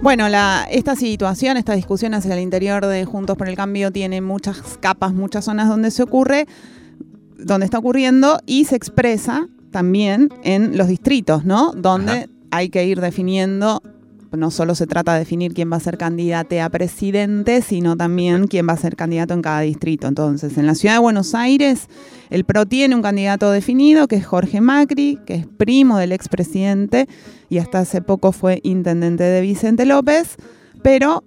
Bueno, 0.00 0.28
la, 0.28 0.66
esta 0.70 0.94
situación, 0.94 1.56
esta 1.56 1.74
discusión 1.74 2.14
hacia 2.14 2.34
el 2.34 2.40
interior 2.40 2.86
de 2.86 3.04
Juntos 3.04 3.36
por 3.36 3.48
el 3.48 3.56
Cambio 3.56 3.90
tiene 3.90 4.20
muchas 4.20 4.78
capas, 4.80 5.12
muchas 5.12 5.44
zonas 5.44 5.68
donde 5.68 5.90
se 5.90 6.02
ocurre, 6.02 6.46
donde 7.36 7.64
está 7.64 7.78
ocurriendo 7.78 8.38
y 8.46 8.64
se 8.64 8.76
expresa 8.76 9.48
también 9.70 10.30
en 10.42 10.76
los 10.76 10.88
distritos, 10.88 11.44
¿no? 11.44 11.72
Donde 11.72 12.28
hay 12.50 12.70
que 12.70 12.86
ir 12.86 13.00
definiendo 13.00 13.82
no 14.36 14.50
solo 14.50 14.74
se 14.74 14.86
trata 14.86 15.14
de 15.14 15.20
definir 15.20 15.54
quién 15.54 15.72
va 15.72 15.76
a 15.76 15.80
ser 15.80 15.96
candidato 15.96 16.60
a 16.60 16.68
presidente, 16.68 17.62
sino 17.62 17.96
también 17.96 18.46
quién 18.46 18.68
va 18.68 18.74
a 18.74 18.76
ser 18.76 18.96
candidato 18.96 19.32
en 19.34 19.42
cada 19.42 19.60
distrito. 19.60 20.06
Entonces, 20.06 20.58
en 20.58 20.66
la 20.66 20.74
ciudad 20.74 20.96
de 20.96 21.00
Buenos 21.00 21.34
Aires, 21.34 21.88
el 22.30 22.44
PRO 22.44 22.66
tiene 22.66 22.94
un 22.94 23.02
candidato 23.02 23.50
definido, 23.50 24.06
que 24.06 24.16
es 24.16 24.26
Jorge 24.26 24.60
Macri, 24.60 25.18
que 25.24 25.34
es 25.34 25.46
primo 25.46 25.98
del 25.98 26.12
expresidente 26.12 27.08
y 27.48 27.58
hasta 27.58 27.80
hace 27.80 28.02
poco 28.02 28.32
fue 28.32 28.60
intendente 28.62 29.24
de 29.24 29.40
Vicente 29.40 29.86
López, 29.86 30.36
pero 30.82 31.24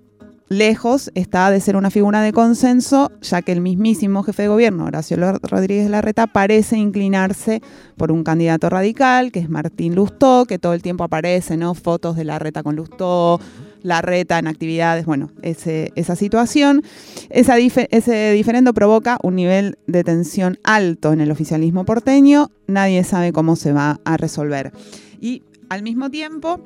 lejos 0.52 1.12
está 1.16 1.50
de 1.50 1.62
ser 1.62 1.78
una 1.78 1.90
figura 1.90 2.22
de 2.22 2.34
consenso, 2.34 3.10
ya 3.22 3.42
que 3.42 3.54
el 3.54 3.62
mismísimo 3.62 4.22
jefe 4.22 4.44
de 4.44 4.48
gobierno, 4.50 4.86
Horacio 4.86 5.16
Rodríguez 5.42 5.90
Larreta, 5.90 6.28
parece 6.28 6.78
inclinarse 6.78 7.62
por 7.96 8.12
un 8.12 8.26
candidato 8.26 8.70
radical, 8.70 9.32
que 9.32 9.40
es 9.40 9.50
Martín 9.50 9.96
Lustó, 9.96 10.46
que 10.46 10.60
todo 10.60 10.74
el 10.74 10.82
tiempo 10.82 11.06
aparece, 11.06 11.56
¿no? 11.56 11.74
Fotos 11.74 12.18
de 12.18 12.26
Larreta 12.26 12.64
con 12.64 12.76
Lustó, 12.76 13.40
Larreta 13.82 14.40
en 14.40 14.48
actividades, 14.48 15.06
bueno, 15.06 15.32
esa 15.42 16.16
situación. 16.18 16.84
ese 17.30 18.32
diferendo 18.34 18.74
provoca 18.74 19.20
un 19.24 19.36
nivel 19.38 19.78
de 19.88 20.04
tensión 20.04 20.60
alto 20.66 21.14
en 21.14 21.22
el 21.22 21.32
oficialismo 21.32 21.86
porteño, 21.86 22.52
nadie 22.68 23.06
sabe 23.06 23.32
cómo 23.32 23.56
se 23.56 23.72
va 23.72 24.02
a 24.04 24.18
resolver. 24.18 24.74
Y 25.22 25.44
al 25.70 25.82
mismo 25.82 26.10
tiempo, 26.10 26.60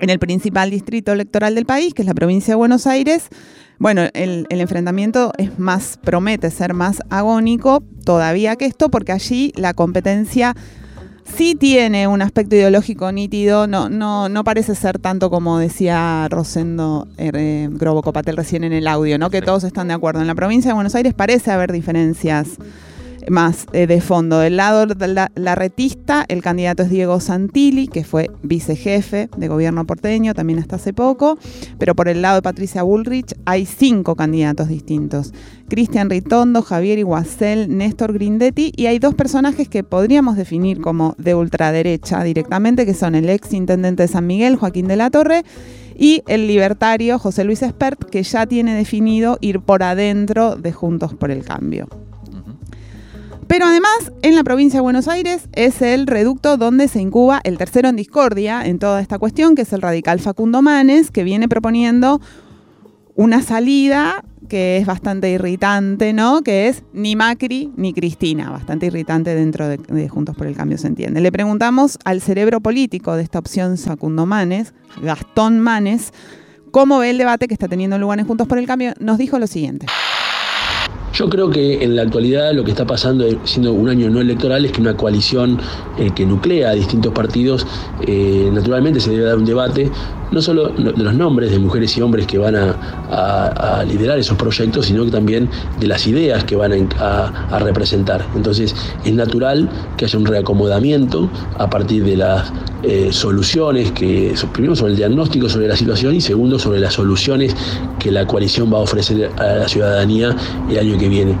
en 0.00 0.10
el 0.10 0.18
principal 0.18 0.70
distrito 0.70 1.12
electoral 1.12 1.54
del 1.54 1.66
país, 1.66 1.94
que 1.94 2.02
es 2.02 2.06
la 2.06 2.14
provincia 2.14 2.52
de 2.52 2.56
Buenos 2.56 2.86
Aires, 2.86 3.28
bueno, 3.78 4.02
el, 4.14 4.46
enfrentamiento 4.48 5.32
es 5.36 5.58
más, 5.58 5.98
promete 6.02 6.50
ser 6.50 6.72
más 6.72 7.02
agónico 7.10 7.82
todavía 8.04 8.56
que 8.56 8.64
esto, 8.64 8.88
porque 8.88 9.12
allí 9.12 9.52
la 9.54 9.74
competencia 9.74 10.54
sí 11.24 11.54
tiene 11.54 12.06
un 12.06 12.22
aspecto 12.22 12.56
ideológico 12.56 13.12
nítido, 13.12 13.66
no, 13.66 13.90
no, 13.90 14.30
no 14.30 14.44
parece 14.44 14.74
ser 14.74 14.98
tanto 14.98 15.28
como 15.28 15.58
decía 15.58 16.26
Rosendo 16.30 17.06
eh, 17.18 17.68
Grobo 17.70 18.02
Copatel 18.02 18.36
recién 18.36 18.64
en 18.64 18.72
el 18.72 18.88
audio, 18.88 19.18
¿no? 19.18 19.28
Que 19.28 19.42
todos 19.42 19.64
están 19.64 19.88
de 19.88 19.94
acuerdo. 19.94 20.20
En 20.22 20.26
la 20.26 20.34
provincia 20.34 20.70
de 20.70 20.74
Buenos 20.74 20.94
Aires 20.94 21.12
parece 21.12 21.50
haber 21.50 21.72
diferencias 21.72 22.56
más 23.30 23.66
eh, 23.72 23.86
de 23.86 24.00
fondo. 24.00 24.38
Del 24.38 24.56
lado 24.56 24.86
de 24.86 25.08
la, 25.08 25.54
retista, 25.54 26.24
el 26.28 26.42
candidato 26.42 26.82
es 26.82 26.90
Diego 26.90 27.20
Santilli, 27.20 27.88
que 27.88 28.04
fue 28.04 28.30
vicejefe 28.42 29.28
de 29.36 29.48
gobierno 29.48 29.86
porteño 29.86 30.34
también 30.34 30.58
hasta 30.58 30.76
hace 30.76 30.92
poco, 30.92 31.38
pero 31.78 31.94
por 31.94 32.08
el 32.08 32.22
lado 32.22 32.36
de 32.36 32.42
Patricia 32.42 32.82
Bullrich 32.82 33.34
hay 33.44 33.66
cinco 33.66 34.16
candidatos 34.16 34.68
distintos. 34.68 35.32
Cristian 35.68 36.10
Ritondo, 36.10 36.62
Javier 36.62 36.98
Iguacel, 36.98 37.76
Néstor 37.76 38.12
Grindetti 38.12 38.72
y 38.76 38.86
hay 38.86 38.98
dos 38.98 39.14
personajes 39.14 39.68
que 39.68 39.82
podríamos 39.82 40.36
definir 40.36 40.80
como 40.80 41.14
de 41.18 41.34
ultraderecha 41.34 42.22
directamente, 42.22 42.86
que 42.86 42.94
son 42.94 43.14
el 43.14 43.28
ex 43.28 43.52
intendente 43.52 44.04
de 44.04 44.08
San 44.08 44.26
Miguel, 44.26 44.56
Joaquín 44.56 44.86
de 44.86 44.96
la 44.96 45.10
Torre, 45.10 45.44
y 45.98 46.22
el 46.28 46.46
libertario 46.46 47.18
José 47.18 47.44
Luis 47.44 47.62
Espert, 47.62 48.04
que 48.04 48.22
ya 48.22 48.46
tiene 48.46 48.76
definido 48.76 49.38
ir 49.40 49.60
por 49.60 49.82
adentro 49.82 50.56
de 50.56 50.72
Juntos 50.72 51.14
por 51.14 51.30
el 51.30 51.44
Cambio. 51.44 51.88
Pero 53.48 53.66
además, 53.66 54.12
en 54.22 54.34
la 54.34 54.42
provincia 54.42 54.78
de 54.78 54.82
Buenos 54.82 55.08
Aires 55.08 55.48
es 55.52 55.80
el 55.80 56.06
reducto 56.06 56.56
donde 56.56 56.88
se 56.88 57.00
incuba 57.00 57.40
el 57.44 57.58
tercero 57.58 57.88
en 57.88 57.96
discordia 57.96 58.66
en 58.66 58.78
toda 58.78 59.00
esta 59.00 59.18
cuestión, 59.18 59.54
que 59.54 59.62
es 59.62 59.72
el 59.72 59.82
radical 59.82 60.18
Facundo 60.20 60.62
Manes, 60.62 61.10
que 61.10 61.22
viene 61.22 61.48
proponiendo 61.48 62.20
una 63.14 63.42
salida 63.42 64.24
que 64.48 64.76
es 64.76 64.86
bastante 64.86 65.30
irritante, 65.30 66.12
¿no? 66.12 66.42
Que 66.42 66.68
es 66.68 66.82
ni 66.92 67.16
Macri 67.16 67.72
ni 67.76 67.92
Cristina, 67.92 68.50
bastante 68.50 68.86
irritante 68.86 69.34
dentro 69.34 69.68
de, 69.68 70.08
Juntos 70.08 70.36
por 70.36 70.46
el 70.46 70.56
Cambio, 70.56 70.78
se 70.78 70.86
entiende. 70.86 71.20
Le 71.20 71.32
preguntamos 71.32 71.98
al 72.04 72.20
cerebro 72.20 72.60
político 72.60 73.16
de 73.16 73.22
esta 73.22 73.38
opción 73.38 73.78
Facundo 73.78 74.26
Manes, 74.26 74.74
Gastón 75.02 75.60
Manes, 75.60 76.12
cómo 76.70 76.98
ve 76.98 77.10
el 77.10 77.18
debate 77.18 77.48
que 77.48 77.54
está 77.54 77.68
teniendo 77.68 77.98
lugar 77.98 78.18
en 78.18 78.26
Juntos 78.26 78.46
por 78.46 78.58
el 78.58 78.66
Cambio. 78.66 78.92
Nos 79.00 79.18
dijo 79.18 79.38
lo 79.38 79.46
siguiente. 79.46 79.86
Yo 81.16 81.30
creo 81.30 81.48
que 81.48 81.82
en 81.82 81.96
la 81.96 82.02
actualidad 82.02 82.52
lo 82.52 82.62
que 82.62 82.72
está 82.72 82.84
pasando, 82.86 83.24
siendo 83.44 83.72
un 83.72 83.88
año 83.88 84.10
no 84.10 84.20
electoral, 84.20 84.66
es 84.66 84.72
que 84.72 84.82
una 84.82 84.98
coalición 84.98 85.58
eh, 85.96 86.10
que 86.14 86.26
nuclea 86.26 86.68
a 86.68 86.72
distintos 86.74 87.14
partidos, 87.14 87.66
eh, 88.06 88.50
naturalmente 88.52 89.00
se 89.00 89.12
debe 89.12 89.24
dar 89.24 89.38
un 89.38 89.46
debate 89.46 89.90
no 90.30 90.42
solo 90.42 90.68
de 90.68 90.92
los 91.02 91.14
nombres 91.14 91.50
de 91.50 91.58
mujeres 91.58 91.96
y 91.96 92.02
hombres 92.02 92.26
que 92.26 92.38
van 92.38 92.56
a, 92.56 93.84
liderar 93.86 94.18
esos 94.18 94.36
proyectos, 94.36 94.86
sino 94.86 95.04
que 95.04 95.10
también 95.10 95.48
de 95.78 95.86
las 95.86 96.06
ideas 96.06 96.44
que 96.44 96.56
van 96.56 96.88
a, 96.98 97.58
representar. 97.60 98.26
Entonces 98.34 98.74
es 99.04 99.14
natural 99.14 99.68
que 99.96 100.04
haya 100.04 100.18
un 100.18 100.26
reacomodamiento 100.26 101.30
a 101.58 101.70
partir 101.70 102.04
de 102.04 102.16
las 102.16 102.52
eh, 102.82 103.08
soluciones 103.12 103.92
que, 103.92 104.34
primero 104.52 104.76
sobre 104.76 104.92
el 104.92 104.96
diagnóstico 104.96 105.48
sobre 105.48 105.68
la 105.68 105.76
situación 105.76 106.14
y 106.14 106.20
segundo 106.20 106.58
sobre 106.58 106.80
las 106.80 106.94
soluciones 106.94 107.56
que 107.98 108.10
la 108.10 108.26
coalición 108.26 108.72
va 108.72 108.78
a 108.78 108.80
ofrecer 108.80 109.30
a 109.38 109.44
la 109.44 109.68
ciudadanía 109.68 110.36
el 110.68 110.78
año 110.78 110.98
que 110.98 111.05
viene. 111.08 111.40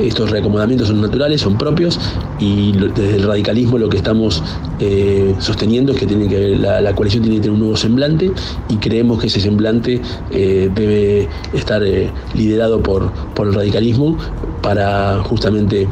Estos 0.00 0.30
reacomodamientos 0.30 0.88
son 0.88 1.00
naturales, 1.00 1.40
son 1.40 1.58
propios 1.58 1.98
y 2.38 2.72
desde 2.72 3.16
el 3.16 3.22
radicalismo 3.24 3.78
lo 3.78 3.88
que 3.88 3.98
estamos 3.98 4.42
eh, 4.78 5.34
sosteniendo 5.38 5.92
es 5.92 5.98
que, 5.98 6.56
la, 6.56 6.94
coalición 6.94 7.22
tiene 7.22 7.36
que 7.36 7.42
tener 7.42 7.54
un 7.54 7.60
nuevo 7.60 7.76
semblante 7.76 8.32
y 8.68 8.76
creemos 8.76 9.20
que 9.20 9.26
ese 9.26 9.40
semblante 9.40 10.00
eh, 10.30 10.70
debe 10.74 11.28
estar 11.52 11.82
eh, 11.82 12.10
liderado 12.34 12.82
por, 12.82 13.12
por 13.34 13.48
el 13.48 13.54
radicalismo 13.54 14.16
para 14.62 15.22
justamente 15.22 15.88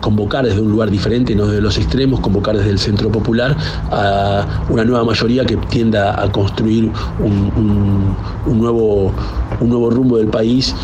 convocar 0.00 0.44
desde 0.44 0.60
un 0.60 0.70
lugar 0.70 0.90
diferente, 0.90 1.34
no 1.34 1.46
desde 1.46 1.62
los 1.62 1.78
extremos, 1.78 2.20
convocar 2.20 2.56
desde 2.56 2.70
el 2.70 2.78
centro 2.78 3.10
popular 3.10 3.56
a 3.90 4.64
una 4.68 4.84
nueva 4.84 5.04
mayoría 5.04 5.44
que 5.46 5.56
tienda 5.56 6.22
a 6.22 6.30
construir 6.30 6.90
un, 7.18 8.16
nuevo, 8.46 9.12
un 9.60 9.68
nuevo 9.70 9.88
rumbo 9.88 10.18
del 10.18 10.28
país 10.28 10.74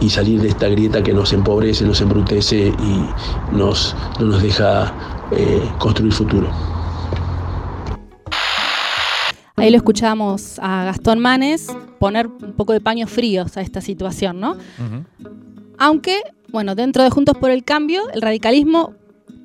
y 0.00 0.10
salir 0.10 0.40
de 0.40 0.48
esta 0.48 0.68
grieta 0.68 1.02
que 1.02 1.12
nos 1.20 1.34
empobrece, 1.34 1.84
nos 1.84 2.00
embrutece 2.00 2.68
y 2.68 3.54
nos, 3.54 3.94
no 4.18 4.26
nos 4.26 4.42
deja 4.42 4.94
eh, 5.32 5.62
construir 5.78 6.14
futuro. 6.14 6.50
Ahí 9.56 9.70
lo 9.70 9.76
escuchamos 9.76 10.58
a 10.62 10.84
Gastón 10.84 11.18
Manes 11.18 11.68
poner 11.98 12.26
un 12.28 12.54
poco 12.54 12.72
de 12.72 12.80
paños 12.80 13.10
fríos 13.10 13.58
a 13.58 13.60
esta 13.60 13.82
situación, 13.82 14.40
¿no? 14.40 14.56
Aunque, 15.76 16.22
bueno, 16.48 16.74
dentro 16.74 17.02
de 17.04 17.10
Juntos 17.10 17.36
por 17.36 17.50
el 17.50 17.64
Cambio, 17.64 18.08
el 18.14 18.22
radicalismo 18.22 18.94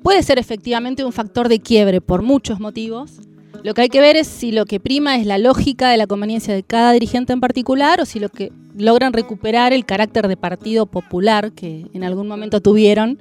puede 0.02 0.22
ser 0.22 0.38
efectivamente 0.38 1.04
un 1.04 1.12
factor 1.12 1.50
de 1.50 1.60
quiebre 1.60 2.00
por 2.00 2.22
muchos 2.22 2.58
motivos. 2.58 3.20
Lo 3.62 3.74
que 3.74 3.82
hay 3.82 3.88
que 3.88 4.00
ver 4.00 4.16
es 4.16 4.26
si 4.26 4.52
lo 4.52 4.64
que 4.64 4.80
prima 4.80 5.16
es 5.16 5.26
la 5.26 5.38
lógica 5.38 5.88
de 5.90 5.96
la 5.96 6.06
conveniencia 6.06 6.54
de 6.54 6.62
cada 6.62 6.92
dirigente 6.92 7.32
en 7.32 7.40
particular 7.40 8.00
o 8.00 8.06
si 8.06 8.20
lo 8.20 8.28
que 8.28 8.52
logran 8.76 9.12
recuperar 9.12 9.72
el 9.72 9.84
carácter 9.84 10.28
de 10.28 10.36
partido 10.36 10.86
popular 10.86 11.52
que 11.52 11.86
en 11.92 12.04
algún 12.04 12.28
momento 12.28 12.60
tuvieron 12.60 13.18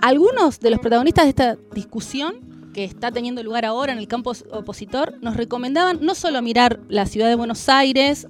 algunos 0.00 0.60
de 0.60 0.70
los 0.70 0.80
protagonistas 0.80 1.24
de 1.24 1.30
esta 1.30 1.56
discusión 1.74 2.34
que 2.72 2.84
está 2.84 3.12
teniendo 3.12 3.42
lugar 3.42 3.64
ahora 3.64 3.92
en 3.92 3.98
el 3.98 4.08
campo 4.08 4.32
opositor 4.50 5.18
nos 5.20 5.36
recomendaban 5.36 5.98
no 6.00 6.14
solo 6.14 6.40
mirar 6.42 6.80
la 6.88 7.06
ciudad 7.06 7.28
de 7.28 7.34
Buenos 7.34 7.68
Aires 7.68 8.26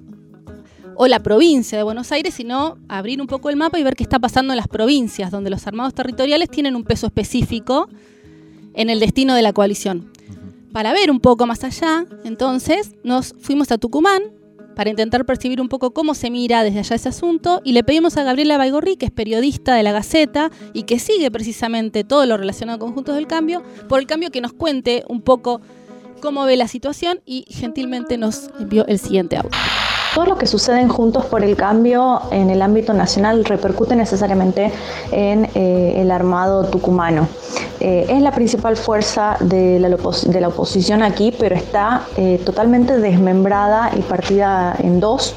o 0.96 1.06
la 1.06 1.20
provincia 1.20 1.78
de 1.78 1.84
Buenos 1.84 2.12
Aires, 2.12 2.34
sino 2.34 2.76
abrir 2.88 3.20
un 3.20 3.26
poco 3.26 3.48
el 3.50 3.56
mapa 3.56 3.78
y 3.78 3.82
ver 3.82 3.94
qué 3.94 4.02
está 4.02 4.18
pasando 4.18 4.52
en 4.52 4.58
las 4.58 4.68
provincias, 4.68 5.30
donde 5.30 5.48
los 5.48 5.66
armados 5.66 5.94
territoriales 5.94 6.50
tienen 6.50 6.76
un 6.76 6.84
peso 6.84 7.06
específico 7.06 7.88
en 8.74 8.90
el 8.90 9.00
destino 9.00 9.34
de 9.34 9.42
la 9.42 9.52
coalición. 9.52 10.11
Para 10.72 10.92
ver 10.92 11.10
un 11.10 11.20
poco 11.20 11.46
más 11.46 11.64
allá, 11.64 12.06
entonces 12.24 12.94
nos 13.04 13.34
fuimos 13.38 13.70
a 13.70 13.78
Tucumán, 13.78 14.22
para 14.74 14.88
intentar 14.88 15.24
percibir 15.26 15.60
un 15.60 15.68
poco 15.68 15.92
cómo 15.92 16.14
se 16.14 16.30
mira 16.30 16.64
desde 16.64 16.78
allá 16.78 16.96
ese 16.96 17.08
asunto 17.10 17.60
y 17.62 17.72
le 17.72 17.84
pedimos 17.84 18.16
a 18.16 18.24
Gabriela 18.24 18.56
Baigorri, 18.56 18.96
que 18.96 19.06
es 19.06 19.12
periodista 19.12 19.74
de 19.74 19.82
la 19.82 19.92
Gaceta 19.92 20.50
y 20.72 20.84
que 20.84 20.98
sigue 20.98 21.30
precisamente 21.30 22.04
todo 22.04 22.24
lo 22.24 22.38
relacionado 22.38 22.78
con 22.78 22.94
Juntos 22.94 23.14
del 23.14 23.26
Cambio, 23.26 23.62
por 23.88 24.00
el 24.00 24.06
cambio 24.06 24.30
que 24.30 24.40
nos 24.40 24.54
cuente 24.54 25.04
un 25.08 25.20
poco 25.20 25.60
cómo 26.20 26.44
ve 26.44 26.56
la 26.56 26.68
situación 26.68 27.20
y 27.26 27.44
gentilmente 27.48 28.16
nos 28.16 28.48
envió 28.58 28.86
el 28.86 28.98
siguiente 28.98 29.36
audio. 29.36 29.50
Todo 30.14 30.26
lo 30.26 30.36
que 30.36 30.46
sucede 30.46 30.86
Juntos 30.88 31.24
por 31.24 31.42
el 31.42 31.56
Cambio 31.56 32.20
en 32.30 32.50
el 32.50 32.60
ámbito 32.60 32.92
nacional 32.92 33.44
repercute 33.44 33.96
necesariamente 33.96 34.70
en 35.10 35.48
eh, 35.54 35.94
el 35.96 36.10
armado 36.10 36.64
tucumano. 36.66 37.28
Eh, 37.80 38.06
es 38.08 38.20
la 38.20 38.32
principal 38.32 38.76
fuerza 38.76 39.36
de 39.40 39.78
la, 39.80 39.88
de 39.88 40.40
la 40.40 40.48
oposición 40.48 41.02
aquí, 41.02 41.34
pero 41.38 41.54
está 41.54 42.02
eh, 42.16 42.40
totalmente 42.44 42.98
desmembrada 42.98 43.90
y 43.96 44.02
partida 44.02 44.76
en 44.78 45.00
dos 45.00 45.34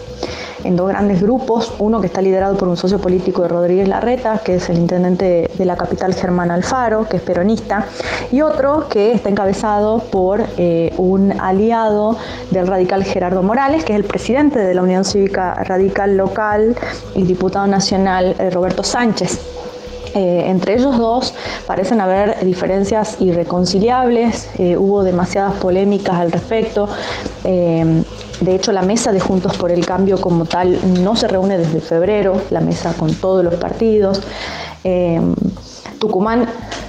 en 0.65 0.75
dos 0.75 0.89
grandes 0.89 1.22
grupos, 1.22 1.74
uno 1.79 2.01
que 2.01 2.07
está 2.07 2.22
liderado 2.22 2.57
por 2.57 2.67
un 2.67 2.75
socio 2.75 3.00
político 3.00 3.43
de 3.43 3.48
Rodríguez 3.48 3.88
Larreta, 3.88 4.41
que 4.43 4.55
es 4.55 4.69
el 4.69 4.77
intendente 4.77 5.50
de 5.53 5.65
la 5.65 5.77
capital 5.77 6.13
Germán 6.13 6.50
Alfaro, 6.51 7.07
que 7.07 7.17
es 7.17 7.24
peronista, 7.24 7.86
y 8.31 8.41
otro 8.41 8.88
que 8.89 9.12
está 9.12 9.29
encabezado 9.29 10.00
por 10.00 10.43
eh, 10.57 10.93
un 10.98 11.39
aliado 11.39 12.17
del 12.50 12.67
radical 12.67 13.03
Gerardo 13.03 13.43
Morales, 13.43 13.84
que 13.84 13.93
es 13.93 14.00
el 14.00 14.05
presidente 14.05 14.60
de 14.60 14.74
la 14.74 14.81
Unión 14.81 15.05
Cívica 15.05 15.53
Radical 15.53 16.17
Local 16.17 16.75
y 17.13 17.24
diputado 17.24 17.67
nacional 17.67 18.36
eh, 18.39 18.50
Roberto 18.50 18.84
Sánchez. 18.84 19.39
Eh, 20.15 20.45
entre 20.48 20.75
ellos 20.75 20.98
dos 20.98 21.34
parecen 21.67 22.00
haber 22.00 22.43
diferencias 22.45 23.17
irreconciliables, 23.19 24.50
hubo 24.77 25.03
demasiadas 25.03 25.55
polémicas 25.55 26.15
al 26.15 26.31
respecto. 26.31 26.88
De 28.42 28.56
hecho, 28.56 28.72
la 28.72 28.82
mesa 28.82 29.12
de 29.12 29.20
Juntos 29.20 29.56
por 29.58 29.72
el 29.72 29.86
Cambio 29.86 30.20
como 30.20 30.46
tal 30.46 30.77
no 31.04 31.15
se 31.15 31.27
reúne 31.27 31.58
desde 31.58 31.80
febrero, 31.80 32.42
la 32.50 32.60
mesa 32.60 32.94
con 32.94 33.13
todos 33.15 33.44
los 33.44 33.56
partidos. 33.56 34.22
Eh, 34.84 35.22
Tucumán 36.00 36.48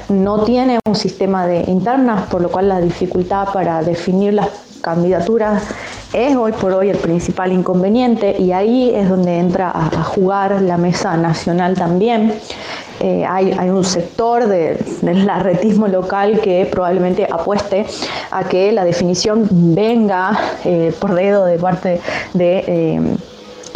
no 0.09 0.45
tiene 0.45 0.79
un 0.87 0.95
sistema 0.95 1.47
de 1.47 1.65
internas, 1.69 2.27
por 2.27 2.41
lo 2.41 2.51
cual 2.51 2.69
la 2.69 2.81
dificultad 2.81 3.49
para 3.53 3.83
definir 3.83 4.35
las 4.35 4.49
candidaturas 4.81 5.63
es 6.13 6.37
hoy 6.37 6.53
por 6.53 6.73
hoy 6.73 6.91
el 6.91 6.99
principal 6.99 7.53
inconveniente 7.53 8.37
y 8.39 8.53
ahí 8.53 8.93
es 8.95 9.09
donde 9.09 9.39
entra 9.39 9.71
a, 9.75 10.03
jugar 10.03 10.63
la 10.63 10.77
mesa 10.77 11.17
nacional 11.17 11.75
también. 11.75 12.35
Eh, 13.01 13.25
hay, 13.29 13.53
un 13.69 13.85
sector 13.85 14.47
del 14.47 15.31
arretismo 15.31 15.87
local 15.87 16.41
que 16.41 16.67
probablemente 16.71 17.27
apueste 17.31 17.87
a 18.31 18.45
que 18.45 18.73
la 18.73 18.85
definición 18.85 19.47
venga 19.75 20.39
eh, 20.65 20.93
por 20.99 21.15
dedo 21.15 21.45
de 21.45 21.59
parte 21.59 22.01
de... 22.33 23.17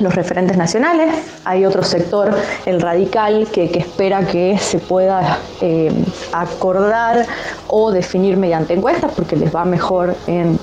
Los 0.01 0.15
referentes 0.15 0.57
nacionales, 0.57 1.15
hay 1.45 1.67
otro 1.67 1.83
sector, 1.83 2.35
el 2.65 2.81
radical, 2.81 3.49
que, 3.53 3.65
espera 3.65 4.27
que 4.27 4.57
se 4.59 4.79
pueda 4.79 5.39
eh, 5.61 5.93
acordar 6.33 7.27
o 7.69 7.93
definir 7.93 8.39
mediante 8.39 8.73
encuestas, 8.73 9.13
porque 9.15 9.37
les 9.37 9.55
va 9.55 9.67
mejor 9.67 10.17
en, 10.27 10.59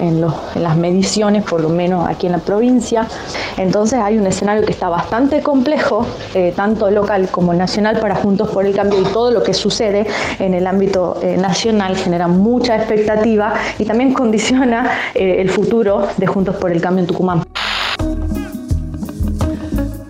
las 0.55 0.75
mediciones, 0.75 1.43
por 1.43 1.61
lo 1.61 1.69
menos 1.69 2.07
aquí 2.09 2.25
en 2.25 2.31
la 2.31 2.39
provincia. 2.39 3.07
Entonces 3.57 3.99
hay 3.99 4.17
un 4.17 4.25
escenario 4.25 4.65
que 4.65 4.71
está 4.71 4.89
bastante 4.89 5.43
complejo, 5.43 6.03
eh, 6.33 6.51
tanto 6.55 6.89
local 6.89 7.29
como 7.29 7.53
nacional, 7.53 7.99
para 7.99 8.15
Juntos 8.15 8.49
por 8.49 8.65
el 8.65 8.75
Cambio 8.75 8.99
y 8.99 9.03
todo 9.05 9.29
lo 9.29 9.43
que 9.43 9.53
sucede 9.53 10.07
en 10.39 10.55
el 10.55 10.65
ámbito 10.65 11.19
eh, 11.21 11.37
nacional 11.37 11.95
genera 11.95 12.27
mucha 12.27 12.75
expectativa 12.75 13.53
y 13.77 13.85
también 13.85 14.13
condiciona 14.15 14.89
el 15.13 15.49
futuro 15.51 16.07
de 16.17 16.25
Juntos 16.25 16.55
por 16.55 16.71
el 16.71 16.81
Cambio 16.81 17.01
en 17.01 17.07
Tucumán. 17.07 17.46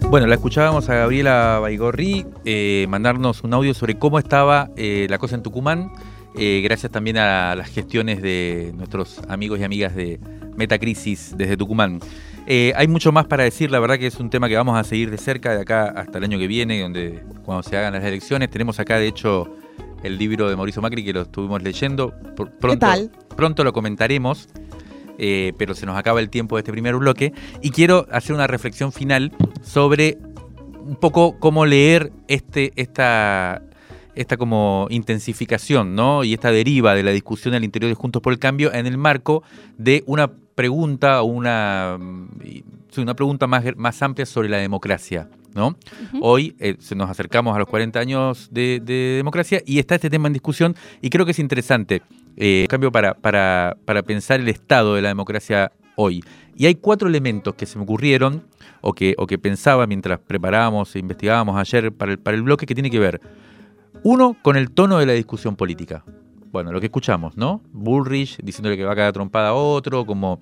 Bueno, 0.10 0.26
la 0.26 0.36
escuchábamos 0.36 0.88
a 0.88 0.96
Gabriela 0.96 1.60
Baigorri 1.62 2.26
eh, 2.46 2.86
mandarnos 2.88 3.44
un 3.44 3.54
audio 3.54 3.74
sobre 3.74 4.00
cómo 4.00 4.20
estaba 4.20 4.70
eh, 4.78 5.06
la 5.10 5.18
cosa 5.18 5.36
en 5.36 5.44
Tucumán, 5.44 5.92
eh, 6.38 6.62
gracias 6.64 6.94
también 6.94 7.18
a 7.18 7.56
las 7.56 7.70
gestiones 7.70 8.22
de 8.22 8.72
nuestros 8.74 9.20
amigos 9.28 9.60
y 9.60 9.66
amigas 9.66 9.94
de 9.94 10.22
Metacrisis 10.56 11.36
desde 11.36 11.58
Tucumán. 11.58 12.00
hay 12.48 12.88
mucho 12.88 13.12
más 13.12 13.28
para 13.28 13.44
decir, 13.44 13.70
la 13.70 13.80
verdad 13.80 14.00
que 14.00 14.08
es 14.08 14.18
un 14.18 14.30
tema 14.30 14.48
que 14.48 14.56
vamos 14.56 14.80
a 14.80 14.86
seguir 14.86 15.12
de 15.12 15.18
cerca 15.18 15.54
de 15.54 15.64
acá 15.64 15.88
hasta 15.90 16.20
el 16.20 16.24
año 16.24 16.40
que 16.40 16.48
viene, 16.48 16.82
donde 16.82 17.26
cuando 17.44 17.62
se 17.62 17.76
hagan 17.76 17.92
las 17.92 18.04
elecciones. 18.06 18.50
Tenemos 18.50 18.80
acá, 18.80 18.98
de 19.00 19.08
hecho, 19.08 19.50
el 20.04 20.17
libro 20.17 20.50
de 20.50 20.56
Mauricio 20.56 20.82
Macri 20.82 21.04
que 21.04 21.12
lo 21.12 21.24
estuvimos 21.24 21.62
leyendo. 21.62 22.13
Pronto, 22.34 22.70
¿Qué 22.70 22.78
tal? 22.78 23.12
Pronto 23.36 23.65
lo 23.65 23.74
comentaremos. 23.74 24.48
Eh, 25.17 25.53
pero 25.58 25.73
se 25.73 25.86
nos 25.86 25.97
acaba 25.97 26.19
el 26.19 26.30
tiempo 26.30 26.56
de 26.56 26.62
este 26.62 26.71
primer 26.71 26.95
bloque. 26.95 27.34
Y 27.62 27.71
quiero 27.71 28.08
hacer 28.12 28.36
una 28.36 28.47
reflexión 28.47 28.91
final 28.91 29.32
sobre 29.63 30.17
un 30.88 30.95
poco 30.95 31.38
cómo 31.39 31.65
leer 31.65 32.12
este, 32.27 32.71
esta, 32.75 33.62
esta 34.15 34.38
como 34.38 34.88
intensificación 34.89 35.95
¿no? 35.95 36.23
y 36.23 36.34
esta 36.34 36.51
deriva 36.51 36.95
de 36.95 37.03
la 37.03 37.12
discusión 37.12 37.53
al 37.53 37.63
interior 37.63 37.89
de 37.89 37.95
Juntos 37.95 38.21
por 38.21 38.32
el 38.32 38.39
Cambio 38.39 38.73
en 38.73 38.88
el 38.88 38.97
marco 38.97 39.43
de 39.77 40.03
una 40.08 40.32
pregunta 40.56 41.21
una, 41.21 41.99
una 42.97 43.15
pregunta 43.15 43.47
más, 43.47 43.63
más 43.75 44.01
amplia 44.01 44.25
sobre 44.25 44.49
la 44.49 44.58
democracia. 44.58 45.30
¿No? 45.58 45.76
Hoy 46.22 46.56
eh, 46.60 46.78
nos 46.96 47.10
acercamos 47.10 47.56
a 47.56 47.60
los 47.60 47.67
40 47.67 48.00
años 48.00 48.48
de, 48.52 48.80
democracia 49.17 49.62
y 49.65 49.80
está 49.80 49.96
este 49.96 50.10
tema 50.10 50.28
en 50.28 50.34
discusión 50.34 50.76
y 51.02 51.10
creo 51.10 51.26
que 51.26 51.32
es 51.32 51.39
interesante, 51.39 52.04
eh, 52.38 52.67
cambio, 52.70 52.91
para, 52.91 53.15
para, 53.15 53.76
para 53.84 54.04
pensar 54.04 54.39
el 54.39 54.48
estado 54.48 54.93
de 54.96 55.02
la 55.02 55.10
democracia 55.10 55.72
hoy. 55.96 56.24
Y 56.56 56.67
hay 56.67 56.76
cuatro 56.76 57.10
elementos 57.10 57.56
que 57.56 57.65
se 57.65 57.78
me 57.78 57.84
ocurrieron 57.84 58.43
o 58.82 58.93
que, 58.93 59.15
o 59.17 59.26
que 59.26 59.39
pensaba 59.39 59.88
mientras 59.88 60.20
preparábamos 60.20 60.96
e 60.96 61.00
investigábamos 61.00 61.58
ayer 61.58 61.91
para 61.91 62.12
el, 62.13 62.20
para 62.20 62.38
el 62.38 62.43
bloque 62.43 62.67
que 62.67 62.76
tiene 62.76 62.91
que 62.91 63.00
ver, 63.00 63.20
uno, 64.04 64.38
con 64.41 64.56
el 64.58 64.72
tono 64.72 65.00
de 65.00 65.08
la 65.08 65.13
discusión 65.13 65.56
política. 65.56 66.04
Bueno, 66.52 66.72
lo 66.72 66.80
que 66.80 66.86
escuchamos, 66.86 67.36
¿no? 67.36 67.62
Bullrich 67.74 68.38
diciéndole 68.41 68.78
que 68.78 68.86
va 68.86 68.93
a 68.93 68.96
quedar 68.96 69.12
trompada 69.12 69.50
a 69.50 69.54
otro, 69.54 70.06
como 70.06 70.39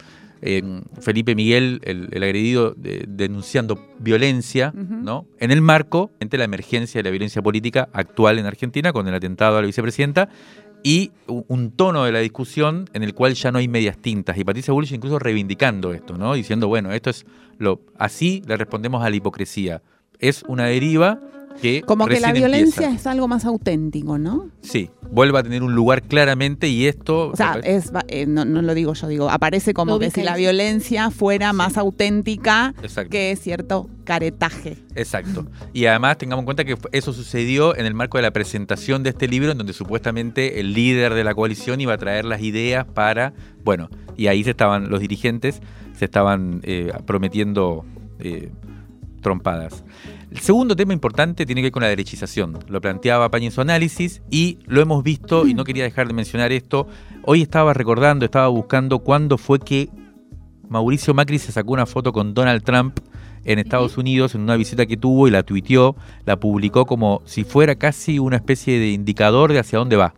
Felipe 1.00 1.36
Miguel, 1.36 1.82
el, 1.84 2.24
agredido, 2.24 2.76
denunciando 2.76 3.80
violencia, 4.00 4.74
¿no? 4.76 5.26
En 5.40 5.52
el 5.52 5.62
marco 5.62 6.12
entre 6.20 6.38
la 6.38 6.46
emergencia 6.46 7.00
de 7.00 7.04
la 7.04 7.12
violencia 7.12 7.42
política 7.42 7.90
actual 7.94 8.40
en 8.40 8.46
Argentina 8.46 8.94
con 8.94 9.08
el 9.08 9.14
atentado 9.14 9.58
a 9.58 9.62
la 9.62 9.68
vicepresidenta 9.68 10.30
y 10.86 11.12
un 11.26 11.72
tono 11.72 12.04
de 12.04 12.12
la 12.12 12.20
discusión 12.20 12.88
en 12.94 13.02
el 13.02 13.16
cual 13.16 13.34
ya 13.34 13.52
no 13.52 13.58
hay 13.58 13.68
medias 13.68 13.98
tintas. 13.98 14.38
Y 14.38 14.44
Patricia 14.44 14.72
Bullrich 14.72 14.92
incluso 14.92 15.18
reivindicando 15.18 15.94
esto, 15.94 16.16
¿no? 16.16 16.36
Diciendo, 16.36 16.68
bueno, 16.68 16.92
esto 16.92 17.10
es 17.10 17.26
lo. 17.58 17.82
Así 17.98 18.44
le 18.46 18.56
respondemos 18.56 19.04
a 19.04 19.10
la 19.10 19.16
hipocresía. 19.16 19.82
Es 20.20 20.44
una 20.48 20.66
deriva 20.66 21.20
como 21.86 22.08
que 22.08 22.20
la 22.20 22.34
violencia 22.34 22.90
es 22.90 23.08
algo 23.08 23.28
más 23.28 23.46
auténtico, 23.46 24.18
¿no? 24.18 24.50
Sí, 24.62 24.90
vuelve 25.12 25.40
a 25.40 25.44
tener 25.44 25.64
un 25.64 25.74
lugar 25.74 26.04
claramente 26.04 26.68
y 26.68 26.86
esto... 26.86 27.30
O 27.30 27.36
sea, 27.36 27.60
es, 27.64 27.92
eh, 28.08 28.26
no, 28.26 28.46
lo 28.46 28.74
digo 28.74 28.94
yo, 28.94 29.08
digo, 29.08 29.30
aparece 29.30 29.74
como 29.74 30.00
que 30.00 30.12
si 30.12 30.22
la 30.22 30.36
violencia 30.36 31.12
fuera 31.12 31.54
más 31.54 31.78
auténtica 31.78 32.74
que 33.10 33.36
cierto 33.36 33.90
caretaje. 34.04 34.78
Exacto. 34.96 35.48
Y 35.74 35.86
además 35.86 36.18
tengamos 36.18 36.42
en 36.44 36.46
cuenta 36.46 36.66
que 36.66 36.78
eso 36.92 37.14
sucedió 37.14 37.76
en 37.76 37.86
el 37.86 37.94
marco 37.94 38.18
de 38.18 38.24
la 38.24 38.32
presentación 38.32 39.04
de 39.04 39.10
este 39.12 39.28
libro, 39.28 39.52
en 39.52 39.58
donde 39.58 39.74
supuestamente 39.74 40.60
el 40.60 40.74
líder 40.74 41.14
de 41.14 41.24
la 41.24 41.34
coalición 41.34 41.82
iba 41.82 41.94
a 41.94 41.98
traer 41.98 42.26
las 42.26 42.42
ideas 42.42 42.86
para, 42.86 43.34
bueno, 43.64 43.90
y 44.18 44.28
ahí 44.28 44.44
se 44.44 44.52
estaban 44.52 44.90
los 44.90 45.00
dirigentes, 45.00 45.62
se 45.98 46.06
estaban 46.06 46.62
eh, 46.64 46.92
prometiendo 47.06 47.86
eh, 48.20 48.52
trompadas. 49.22 49.84
El 50.36 50.42
segundo 50.42 50.76
tema 50.76 50.92
importante 50.92 51.46
tiene 51.46 51.62
que 51.62 51.68
ver 51.68 51.72
con 51.72 51.84
la 51.84 51.88
derechización. 51.88 52.60
Lo 52.68 52.82
planteaba 52.82 53.32
Pañi 53.32 53.46
en 53.46 53.52
su 53.54 53.62
análisis 53.62 54.22
y 54.30 54.60
lo 54.66 54.82
hemos 54.82 55.02
visto, 55.02 55.48
y 55.48 55.54
no 55.54 55.64
quería 55.64 55.86
dejar 55.86 56.10
de 56.10 56.14
mencionar 56.14 56.52
esto. 56.52 56.90
Hoy 57.24 57.42
estaba 57.42 57.74
recordando, 57.74 58.26
estaba 58.26 58.50
buscando 58.50 59.00
cuándo 59.00 59.38
fue 59.38 59.60
que 59.60 59.90
Mauricio 60.68 61.14
Macri 61.14 61.40
se 61.40 61.54
sacó 61.54 61.72
una 61.72 61.86
foto 61.86 62.12
con 62.12 62.34
Donald 62.34 62.64
Trump 62.64 63.00
en 63.46 63.60
Estados 63.60 63.98
Unidos 63.98 64.36
en 64.36 64.42
una 64.42 64.58
visita 64.58 64.86
que 64.86 64.98
tuvo 64.98 65.30
y 65.30 65.32
la 65.32 65.44
tuiteó, 65.44 65.96
la 66.26 66.38
publicó 66.38 66.86
como 66.86 67.22
si 67.24 67.46
fuera 67.46 67.76
casi 67.76 68.20
una 68.20 68.36
especie 68.36 68.78
de 68.78 68.90
indicador 68.90 69.54
de 69.54 69.60
hacia 69.60 69.80
dónde 69.80 69.96
va 69.96 70.16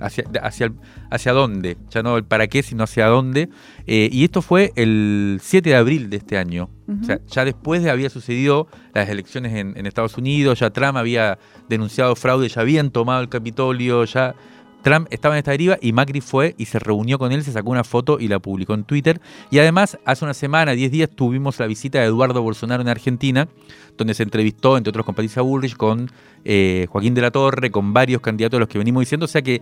hacia, 0.00 0.24
hacia, 0.42 0.72
hacia 1.10 1.32
dónde, 1.32 1.76
ya 1.90 2.02
no 2.02 2.16
el 2.16 2.24
para 2.24 2.46
qué, 2.48 2.62
sino 2.62 2.84
hacia 2.84 3.06
dónde. 3.06 3.48
Eh, 3.86 4.08
y 4.12 4.24
esto 4.24 4.42
fue 4.42 4.72
el 4.76 5.38
7 5.42 5.70
de 5.70 5.76
abril 5.76 6.10
de 6.10 6.16
este 6.16 6.38
año. 6.38 6.70
O 7.02 7.04
sea, 7.04 7.20
ya 7.28 7.44
después 7.44 7.84
de 7.84 7.90
había 7.90 8.10
sucedido 8.10 8.66
las 8.94 9.08
elecciones 9.08 9.54
en, 9.54 9.86
Estados 9.86 10.18
Unidos, 10.18 10.58
ya 10.58 10.70
Trump 10.70 10.96
había 10.96 11.38
denunciado 11.68 12.16
fraude, 12.16 12.48
ya 12.48 12.62
habían 12.62 12.90
tomado 12.90 13.20
el 13.22 13.28
Capitolio, 13.28 14.04
ya 14.04 14.34
Trump 14.82 15.06
estaba 15.10 15.34
en 15.34 15.38
esta 15.38 15.50
deriva 15.50 15.78
y 15.80 15.92
Macri 15.92 16.20
fue 16.20 16.54
y 16.58 16.66
se 16.66 16.78
reunió 16.78 17.18
con 17.18 17.32
él, 17.32 17.44
se 17.44 17.52
sacó 17.52 17.70
una 17.70 17.84
foto 17.84 18.18
y 18.18 18.28
la 18.28 18.38
publicó 18.38 18.74
en 18.74 18.84
Twitter. 18.84 19.20
Y 19.50 19.58
además, 19.58 19.98
hace 20.04 20.24
una 20.24 20.34
semana, 20.34 20.72
10 20.72 20.90
días, 20.90 21.10
tuvimos 21.10 21.58
la 21.58 21.66
visita 21.66 22.00
de 22.00 22.06
Eduardo 22.06 22.42
Bolsonaro 22.42 22.82
en 22.82 22.88
Argentina, 22.88 23.48
donde 23.96 24.14
se 24.14 24.22
entrevistó, 24.22 24.76
entre 24.76 24.90
otros 24.90 25.04
con 25.04 25.14
Patricia 25.14 25.42
Bullrich, 25.42 25.76
con 25.76 26.10
eh, 26.44 26.86
Joaquín 26.90 27.14
de 27.14 27.20
la 27.20 27.30
Torre, 27.30 27.70
con 27.70 27.92
varios 27.92 28.20
candidatos 28.20 28.56
de 28.56 28.60
los 28.60 28.68
que 28.68 28.78
venimos 28.78 29.02
diciendo. 29.02 29.24
O 29.24 29.28
sea 29.28 29.42
que 29.42 29.60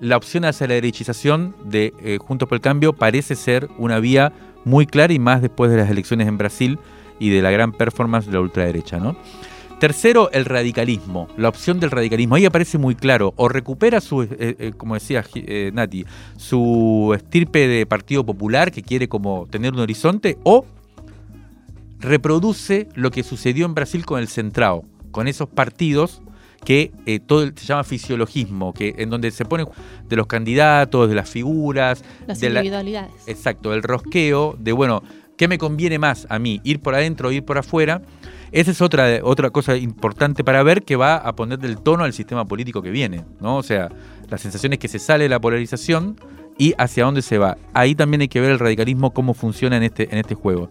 la 0.00 0.16
opción 0.16 0.44
hacia 0.44 0.66
la 0.66 0.74
derechización 0.74 1.54
de 1.64 1.92
eh, 2.02 2.18
Juntos 2.18 2.48
por 2.48 2.56
el 2.56 2.62
Cambio 2.62 2.94
parece 2.94 3.36
ser 3.36 3.68
una 3.78 4.00
vía 4.00 4.32
muy 4.64 4.86
clara 4.86 5.12
y 5.12 5.18
más 5.18 5.42
después 5.42 5.70
de 5.70 5.76
las 5.76 5.90
elecciones 5.90 6.26
en 6.26 6.38
Brasil 6.38 6.78
y 7.18 7.30
de 7.30 7.42
la 7.42 7.50
gran 7.50 7.72
performance 7.72 8.26
de 8.26 8.32
la 8.32 8.40
ultraderecha, 8.40 8.98
¿no? 8.98 9.16
Tercero, 9.78 10.30
el 10.32 10.44
radicalismo, 10.44 11.28
la 11.38 11.48
opción 11.48 11.80
del 11.80 11.90
radicalismo. 11.90 12.34
Ahí 12.34 12.44
aparece 12.44 12.76
muy 12.76 12.94
claro, 12.94 13.32
o 13.36 13.48
recupera 13.48 14.02
su, 14.02 14.22
eh, 14.22 14.28
eh, 14.38 14.72
como 14.76 14.92
decía 14.92 15.24
Nati, 15.72 16.04
su 16.36 17.12
estirpe 17.14 17.66
de 17.66 17.86
Partido 17.86 18.24
Popular 18.26 18.72
que 18.72 18.82
quiere 18.82 19.08
como 19.08 19.46
tener 19.50 19.72
un 19.72 19.80
horizonte, 19.80 20.36
o 20.42 20.66
reproduce 21.98 22.88
lo 22.94 23.10
que 23.10 23.22
sucedió 23.22 23.64
en 23.64 23.74
Brasil 23.74 24.04
con 24.04 24.20
el 24.20 24.28
Centrao, 24.28 24.84
con 25.12 25.28
esos 25.28 25.48
partidos 25.48 26.20
que 26.64 26.92
todo 27.26 27.46
se 27.46 27.64
llama 27.66 27.84
fisiologismo, 27.84 28.72
que 28.74 28.94
en 28.98 29.10
donde 29.10 29.30
se 29.30 29.44
pone 29.44 29.64
de 30.08 30.16
los 30.16 30.26
candidatos, 30.26 31.08
de 31.08 31.14
las 31.14 31.28
figuras, 31.30 32.04
Las 32.26 32.40
de 32.40 32.50
la- 32.50 32.60
individualidades. 32.60 33.12
Exacto, 33.26 33.72
el 33.74 33.82
rosqueo 33.82 34.56
de, 34.58 34.72
bueno, 34.72 35.02
¿qué 35.36 35.48
me 35.48 35.56
conviene 35.58 35.98
más 35.98 36.26
a 36.28 36.38
mí? 36.38 36.60
¿Ir 36.64 36.80
por 36.80 36.94
adentro 36.94 37.28
o 37.28 37.32
ir 37.32 37.44
por 37.44 37.58
afuera? 37.58 38.02
Esa 38.52 38.72
es 38.72 38.80
otra, 38.80 39.20
otra 39.22 39.50
cosa 39.50 39.76
importante 39.76 40.42
para 40.44 40.62
ver 40.62 40.82
que 40.82 40.96
va 40.96 41.16
a 41.16 41.34
poner 41.36 41.58
del 41.60 41.78
tono 41.78 42.04
al 42.04 42.12
sistema 42.12 42.44
político 42.46 42.82
que 42.82 42.90
viene, 42.90 43.24
¿no? 43.40 43.56
O 43.56 43.62
sea, 43.62 43.88
la 44.28 44.38
sensación 44.38 44.72
es 44.72 44.78
que 44.80 44.88
se 44.88 44.98
sale 44.98 45.24
de 45.24 45.28
la 45.30 45.40
polarización 45.40 46.16
y 46.58 46.74
hacia 46.76 47.04
dónde 47.04 47.22
se 47.22 47.38
va. 47.38 47.56
Ahí 47.72 47.94
también 47.94 48.20
hay 48.22 48.28
que 48.28 48.40
ver 48.40 48.50
el 48.50 48.58
radicalismo, 48.58 49.12
cómo 49.14 49.34
funciona 49.34 49.76
en 49.76 49.84
este, 49.84 50.08
en 50.10 50.18
este 50.18 50.34
juego. 50.34 50.68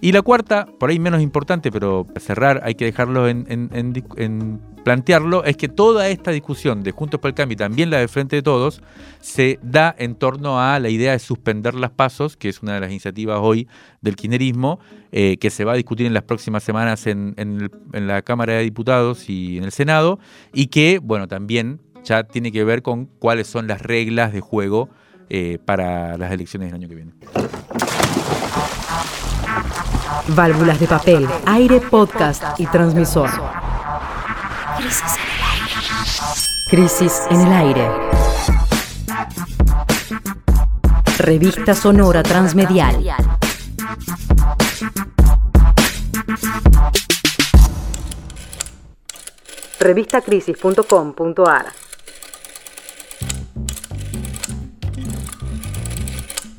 Y 0.00 0.12
la 0.12 0.22
cuarta, 0.22 0.66
por 0.78 0.90
ahí 0.90 0.98
menos 0.98 1.22
importante, 1.22 1.72
pero 1.72 2.06
cerrar 2.16 2.60
hay 2.64 2.74
que 2.74 2.84
dejarlo 2.84 3.28
en, 3.28 4.60
plantearlo, 4.84 5.42
es 5.44 5.56
que 5.56 5.68
toda 5.68 6.08
esta 6.08 6.30
discusión 6.30 6.82
de 6.84 6.92
Juntos 6.92 7.18
por 7.18 7.28
el 7.28 7.34
Cambio 7.34 7.54
y 7.54 7.56
también 7.56 7.90
la 7.90 7.98
de 7.98 8.06
Frente 8.06 8.36
de 8.36 8.42
Todos 8.42 8.82
se 9.20 9.58
da 9.62 9.94
en 9.98 10.14
torno 10.14 10.60
a 10.60 10.78
la 10.78 10.90
idea 10.90 11.12
de 11.12 11.18
suspender 11.18 11.74
las 11.74 11.90
pasos, 11.90 12.36
que 12.36 12.48
es 12.48 12.62
una 12.62 12.74
de 12.74 12.80
las 12.80 12.90
iniciativas 12.90 13.40
hoy 13.42 13.66
del 14.00 14.14
kirchnerismo, 14.14 14.78
eh, 15.10 15.38
que 15.38 15.50
se 15.50 15.64
va 15.64 15.72
a 15.72 15.76
discutir 15.76 16.06
en 16.06 16.14
las 16.14 16.22
próximas 16.22 16.62
semanas 16.62 17.06
en 17.06 17.70
la 17.92 18.22
Cámara 18.22 18.52
de 18.54 18.62
Diputados 18.62 19.28
y 19.28 19.58
en 19.58 19.64
el 19.64 19.72
Senado, 19.72 20.20
y 20.52 20.68
que, 20.68 21.00
bueno, 21.02 21.26
también 21.26 21.80
ya 22.06 22.22
tiene 22.22 22.52
que 22.52 22.64
ver 22.64 22.82
con 22.82 23.06
cuáles 23.06 23.48
son 23.48 23.66
las 23.66 23.82
reglas 23.82 24.32
de 24.32 24.40
juego 24.40 24.88
eh, 25.28 25.58
para 25.64 26.16
las 26.16 26.32
elecciones 26.32 26.68
del 26.68 26.76
año 26.76 26.88
que 26.88 26.94
viene. 26.94 27.12
Válvulas 30.28 30.80
de 30.80 30.88
papel, 30.88 31.28
aire, 31.46 31.80
podcast 31.80 32.58
y 32.58 32.66
transmisor. 32.66 33.30
Crisis 36.68 37.22
en 37.30 37.40
el 37.42 37.52
aire. 37.52 37.88
Revista 41.18 41.74
sonora 41.74 42.22
transmedial. 42.24 43.14
Revistacrisis.com.ar 49.78 51.66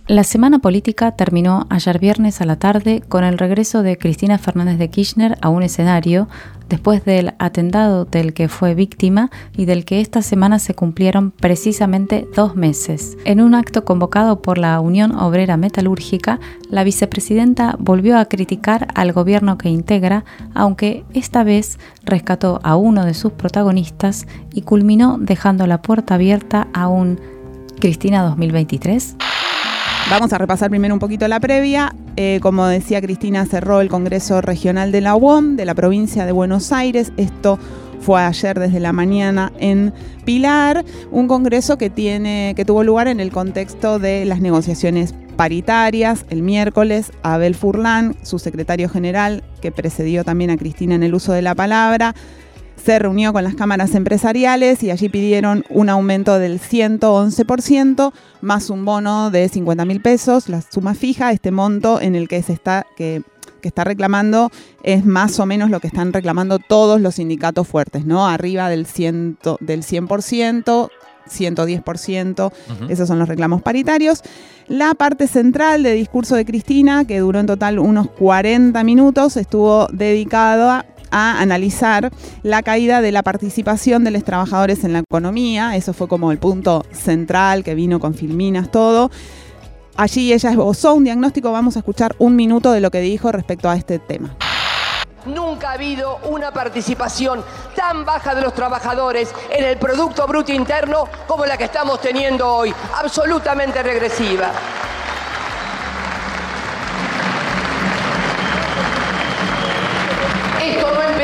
La 0.08 0.24
semana 0.24 0.60
política 0.60 1.12
terminó 1.12 1.68
ayer 1.70 2.00
viernes 2.00 2.40
a 2.40 2.46
la 2.46 2.56
tarde 2.56 3.04
con 3.10 3.26
el 3.26 3.38
regreso 3.38 3.84
de 3.84 3.98
Cristina 3.98 4.38
Fernández 4.38 4.78
de 4.78 4.90
Kirchner 4.90 5.38
a 5.42 5.50
un 5.50 5.64
escenario 5.64 6.30
después 6.70 7.04
del 7.04 7.34
atentado 7.40 8.06
del 8.06 8.34
que 8.34 8.48
fue 8.48 8.74
víctima 8.74 9.30
y 9.58 9.66
del 9.66 9.84
que 9.84 10.00
esta 10.00 10.22
semana 10.22 10.60
se 10.60 10.74
cumplieron 10.74 11.32
precisamente 11.32 12.26
dos 12.34 12.56
meses. 12.56 13.18
En 13.26 13.42
un 13.42 13.54
acto 13.54 13.84
convocado 13.84 14.42
por 14.42 14.58
la 14.58 14.80
Unión 14.80 15.14
Obrera 15.14 15.58
Metalúrgica, 15.58 16.40
la 16.70 16.86
vicepresidenta 16.86 17.76
volvió 17.78 18.18
a 18.18 18.26
criticar 18.30 18.88
al 18.96 19.12
gobierno 19.12 19.58
que 19.58 19.68
integra, 19.68 20.24
aunque 20.54 21.04
esta 21.14 21.44
vez 21.44 21.80
rescató 22.06 22.62
a 22.64 22.78
uno 22.78 23.04
de 23.04 23.14
sus 23.14 23.34
protagonistas 23.34 24.26
y 24.54 24.62
culminó 24.62 25.18
dejando 25.20 25.68
la 25.68 25.82
puerta 25.82 26.16
abierta 26.16 26.70
a 26.74 26.88
un 26.88 27.20
Cristina 27.82 28.24
2023. 28.24 29.18
Vamos 30.10 30.32
a 30.32 30.38
repasar 30.38 30.70
primero 30.70 30.94
un 30.94 31.02
poquito 31.02 31.28
la 31.28 31.42
previa. 31.42 31.94
Eh, 32.16 32.40
como 32.42 32.66
decía 32.66 33.02
Cristina, 33.02 33.46
cerró 33.46 33.82
el 33.82 33.90
Congreso 33.90 34.40
Regional 34.40 34.94
de 34.94 35.02
la 35.02 35.16
UOM 35.16 35.58
de 35.58 35.66
la 35.66 35.76
provincia 35.76 36.26
de 36.26 36.32
Buenos 36.32 36.72
Aires. 36.72 37.12
Esto 37.18 37.60
fue 38.00 38.22
ayer 38.22 38.58
desde 38.58 38.80
la 38.80 38.94
mañana 38.94 39.52
en 39.60 39.94
Pilar, 40.24 40.86
un 41.12 41.28
congreso 41.28 41.78
que 41.78 41.90
que 41.90 42.66
tuvo 42.66 42.86
lugar 42.86 43.10
en 43.10 43.20
el 43.20 43.32
contexto 43.32 44.00
de 44.00 44.24
las 44.24 44.40
negociaciones 44.40 45.14
paritarias. 45.36 46.26
El 46.30 46.42
miércoles, 46.42 47.12
Abel 47.22 47.54
Furlan, 47.54 48.16
su 48.24 48.40
secretario 48.40 48.88
general, 48.88 49.44
que 49.62 49.74
precedió 49.74 50.24
también 50.24 50.52
a 50.52 50.58
Cristina 50.58 50.96
en 50.96 51.04
el 51.04 51.16
uso 51.16 51.34
de 51.34 51.42
la 51.42 51.54
palabra, 51.54 52.16
se 52.88 53.00
reunió 53.00 53.34
con 53.34 53.44
las 53.44 53.54
cámaras 53.54 53.94
empresariales 53.96 54.82
y 54.82 54.92
allí 54.92 55.10
pidieron 55.10 55.66
un 55.70 55.90
aumento 55.90 56.40
del 56.40 56.58
111% 56.62 58.14
más 58.40 58.70
un 58.70 58.86
bono 58.86 59.30
de 59.30 59.50
50 59.50 59.84
mil 59.84 60.00
pesos, 60.00 60.48
la 60.48 60.62
suma 60.62 60.96
fija, 60.96 61.34
este 61.34 61.52
monto 61.52 62.00
en 62.00 62.16
el 62.16 62.30
que 62.30 62.42
se 62.42 62.54
está 62.54 62.86
que, 62.96 63.24
que 63.62 63.68
está 63.68 63.84
reclamando 63.84 64.52
es 64.84 65.04
más 65.04 65.38
o 65.42 65.46
menos 65.46 65.70
lo 65.70 65.82
que 65.82 65.88
están 65.88 66.14
reclamando 66.14 66.60
todos 66.60 67.02
los 67.02 67.16
sindicatos 67.16 67.68
fuertes, 67.68 68.06
¿no? 68.06 68.26
Arriba 68.26 68.70
del, 68.70 68.86
ciento, 68.86 69.58
del 69.60 69.84
100%, 69.84 70.90
110%, 71.30 72.52
Ujú. 72.54 72.86
esos 72.90 73.06
son 73.06 73.20
los 73.20 73.28
reclamos 73.28 73.62
paritarios. 73.64 74.22
La 74.70 74.94
parte 74.94 75.28
central 75.28 75.84
de 75.84 75.92
discurso 75.92 76.38
de 76.38 76.46
Cristina, 76.46 77.04
que 77.04 77.20
duró 77.20 77.42
en 77.42 77.48
total 77.48 77.80
unos 77.80 78.10
40 78.12 78.82
minutos, 78.86 79.36
estuvo 79.36 79.88
dedicado 79.88 80.86
a, 81.12 81.40
analizar 81.40 82.12
la 82.44 82.64
caída 82.64 83.02
de 83.02 83.12
la 83.12 83.24
participación 83.24 84.04
de 84.04 84.12
los 84.12 84.24
trabajadores 84.24 84.84
en 84.84 84.94
la 84.94 85.00
economía. 85.00 85.76
Eso 85.76 85.94
fue 85.94 86.08
como 86.08 86.32
el 86.32 86.38
punto 86.38 86.86
central 86.92 87.64
que 87.64 87.76
vino 87.76 88.00
con 88.00 88.14
filminas, 88.14 88.72
todo. 88.72 89.12
Allí 89.96 90.32
ella 90.32 90.52
esbozó 90.52 90.94
un 90.94 91.04
diagnóstico, 91.04 91.52
vamos 91.52 91.76
a 91.76 91.80
escuchar 91.80 92.16
un 92.20 92.36
minuto 92.36 92.72
de 92.72 92.82
lo 92.82 92.92
que 92.92 93.02
dijo 93.02 93.32
respecto 93.32 93.70
a 93.70 93.76
este 93.76 94.00
tema. 94.00 94.36
Nunca 95.26 95.72
ha 95.72 95.74
habido 95.74 96.20
una 96.30 96.52
participación 96.52 97.44
tan 97.76 98.06
baja 98.06 98.34
de 98.34 98.42
los 98.42 98.54
trabajadores 98.54 99.34
en 99.50 99.66
el 99.66 99.78
Producto 99.78 100.26
Bruto 100.26 100.54
Interno 100.54 101.06
como 101.28 101.46
la 101.46 101.58
que 101.58 101.66
estamos 101.66 102.00
teniendo 102.00 102.48
hoy, 102.48 102.74
absolutamente 102.96 103.84
regresiva. 103.84 104.52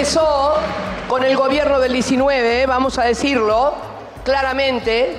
Empezó 0.04 0.56
con 1.08 1.24
el 1.24 1.34
gobierno 1.38 1.80
del 1.80 1.94
19, 1.94 2.66
vamos 2.66 3.00
a 3.00 3.04
decirlo 3.04 3.74
claramente, 4.26 5.18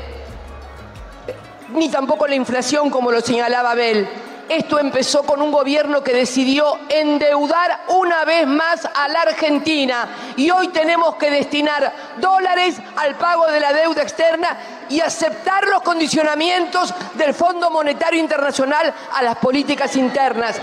ni 1.72 1.88
tampoco 1.88 2.26
la 2.26 2.34
inflación 2.34 2.90
como 2.90 3.10
lo 3.10 3.22
señalaba 3.22 3.70
Abel. 3.70 4.06
Esto 4.46 4.78
empezó 4.78 5.22
con 5.22 5.40
un 5.40 5.50
gobierno 5.50 6.04
que 6.04 6.12
decidió 6.12 6.80
endeudar 6.90 7.84
una 7.96 8.26
vez 8.26 8.46
más 8.46 8.84
a 8.84 9.08
la 9.08 9.22
Argentina 9.22 10.06
y 10.36 10.50
hoy 10.50 10.68
tenemos 10.68 11.14
que 11.14 11.30
destinar 11.30 11.90
dólares 12.18 12.76
al 12.96 13.14
pago 13.14 13.46
de 13.46 13.60
la 13.60 13.72
deuda 13.72 14.02
externa 14.02 14.58
y 14.90 15.00
aceptar 15.00 15.66
los 15.66 15.80
condicionamientos 15.80 16.92
del 17.14 17.32
Fondo 17.32 17.70
Monetario 17.70 18.20
Internacional 18.20 18.92
a 19.14 19.22
las 19.22 19.36
políticas 19.36 19.96
internas. 19.96 20.60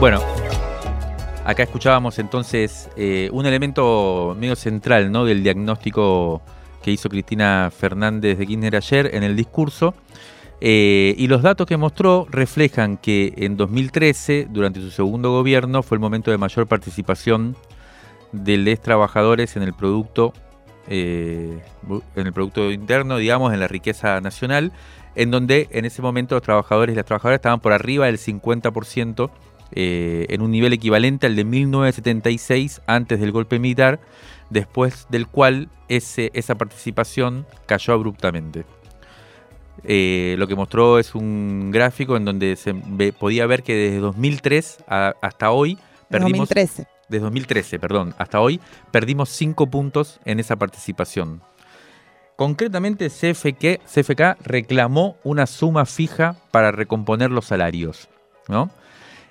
Bueno, 0.00 0.20
acá 1.44 1.62
escuchábamos 1.62 2.18
entonces 2.18 2.88
eh, 2.96 3.28
un 3.32 3.46
elemento 3.46 4.34
medio 4.38 4.56
central 4.56 5.12
¿no? 5.12 5.24
del 5.24 5.42
diagnóstico 5.42 6.42
que 6.82 6.90
hizo 6.90 7.08
Cristina 7.08 7.70
Fernández 7.76 8.38
de 8.38 8.46
Kirchner 8.46 8.76
ayer 8.76 9.14
en 9.14 9.22
el 9.22 9.36
discurso. 9.36 9.94
Eh, 10.60 11.14
y 11.18 11.26
los 11.26 11.42
datos 11.42 11.66
que 11.66 11.76
mostró 11.76 12.26
reflejan 12.30 12.96
que 12.96 13.34
en 13.36 13.56
2013, 13.56 14.48
durante 14.50 14.80
su 14.80 14.90
segundo 14.90 15.30
gobierno, 15.30 15.82
fue 15.82 15.96
el 15.96 16.00
momento 16.00 16.30
de 16.30 16.38
mayor 16.38 16.66
participación 16.66 17.56
de 18.32 18.56
los 18.56 18.80
trabajadores 18.80 19.56
en 19.56 19.62
el 19.62 19.74
producto, 19.74 20.32
eh, 20.88 21.58
en 22.16 22.26
el 22.26 22.32
producto 22.32 22.70
interno, 22.70 23.16
digamos, 23.16 23.52
en 23.52 23.60
la 23.60 23.68
riqueza 23.68 24.20
nacional, 24.20 24.72
en 25.14 25.30
donde 25.30 25.68
en 25.70 25.84
ese 25.84 26.02
momento 26.02 26.34
los 26.34 26.42
trabajadores 26.42 26.94
y 26.94 26.96
las 26.96 27.06
trabajadoras 27.06 27.38
estaban 27.38 27.60
por 27.60 27.72
arriba 27.72 28.06
del 28.06 28.18
50%, 28.18 29.30
eh, 29.74 30.26
en 30.30 30.40
un 30.40 30.50
nivel 30.50 30.72
equivalente 30.72 31.26
al 31.26 31.36
de 31.36 31.44
1976 31.44 32.80
antes 32.86 33.20
del 33.20 33.32
golpe 33.32 33.58
militar, 33.58 34.00
después 34.50 35.06
del 35.10 35.26
cual 35.26 35.68
ese, 35.88 36.30
esa 36.34 36.54
participación 36.54 37.46
cayó 37.66 37.92
abruptamente. 37.94 38.64
Eh, 39.82 40.36
lo 40.38 40.46
que 40.46 40.54
mostró 40.54 40.98
es 40.98 41.14
un 41.14 41.70
gráfico 41.72 42.16
en 42.16 42.24
donde 42.24 42.56
se 42.56 42.72
ve- 42.72 43.12
podía 43.12 43.46
ver 43.46 43.62
que 43.62 43.74
desde 43.74 43.98
2003 43.98 44.78
a- 44.88 45.14
hasta 45.20 45.50
hoy 45.50 45.76
perdimos 46.08 46.48
2013. 46.48 46.86
desde 47.08 47.22
2013, 47.24 47.78
perdón, 47.78 48.14
hasta 48.16 48.40
hoy 48.40 48.60
perdimos 48.90 49.28
5 49.30 49.66
puntos 49.66 50.20
en 50.24 50.40
esa 50.40 50.56
participación. 50.56 51.42
Concretamente, 52.36 53.10
CFK, 53.10 53.80
CFK 53.86 54.36
reclamó 54.42 55.16
una 55.22 55.46
suma 55.46 55.84
fija 55.86 56.36
para 56.50 56.72
recomponer 56.72 57.30
los 57.30 57.44
salarios. 57.46 58.08
¿no? 58.48 58.70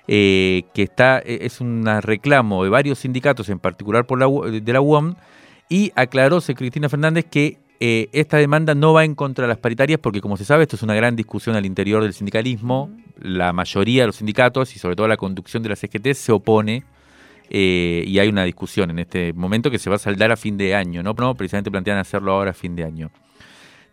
Eh, 0.06 0.64
que 0.74 0.82
está, 0.82 1.18
eh, 1.20 1.38
es 1.42 1.60
un 1.60 1.86
reclamo 2.02 2.62
de 2.64 2.70
varios 2.70 2.98
sindicatos, 2.98 3.48
en 3.48 3.58
particular 3.58 4.06
por 4.06 4.18
la, 4.18 4.26
de 4.50 4.72
la 4.72 4.80
UOM, 4.80 5.14
y 5.68 5.92
aclaróse 5.94 6.54
Cristina 6.54 6.88
Fernández 6.88 7.24
que 7.30 7.58
eh, 7.80 8.08
esta 8.12 8.36
demanda 8.36 8.74
no 8.74 8.92
va 8.92 9.04
en 9.04 9.14
contra 9.14 9.42
de 9.44 9.48
las 9.48 9.58
paritarias 9.58 9.98
porque, 9.98 10.20
como 10.20 10.36
se 10.36 10.44
sabe, 10.44 10.64
esto 10.64 10.76
es 10.76 10.82
una 10.82 10.94
gran 10.94 11.16
discusión 11.16 11.56
al 11.56 11.64
interior 11.64 12.02
del 12.02 12.12
sindicalismo. 12.12 12.90
La 13.18 13.52
mayoría 13.52 14.02
de 14.02 14.08
los 14.08 14.16
sindicatos 14.16 14.76
y 14.76 14.78
sobre 14.78 14.94
todo 14.94 15.08
la 15.08 15.16
conducción 15.16 15.62
de 15.62 15.70
la 15.70 15.76
CGT 15.76 16.12
se 16.12 16.32
opone 16.32 16.84
y 17.50 18.18
hay 18.18 18.28
una 18.28 18.44
discusión 18.44 18.90
en 18.90 18.98
este 18.98 19.32
momento 19.32 19.70
que 19.70 19.78
se 19.78 19.88
va 19.90 19.96
a 19.96 19.98
saldar 19.98 20.32
a 20.32 20.36
fin 20.36 20.56
de 20.56 20.74
año, 20.74 21.02
¿no? 21.02 21.12
no 21.12 21.34
precisamente 21.34 21.70
plantean 21.70 21.98
hacerlo 21.98 22.32
ahora 22.32 22.50
a 22.50 22.54
fin 22.54 22.74
de 22.74 22.84
año. 22.84 23.10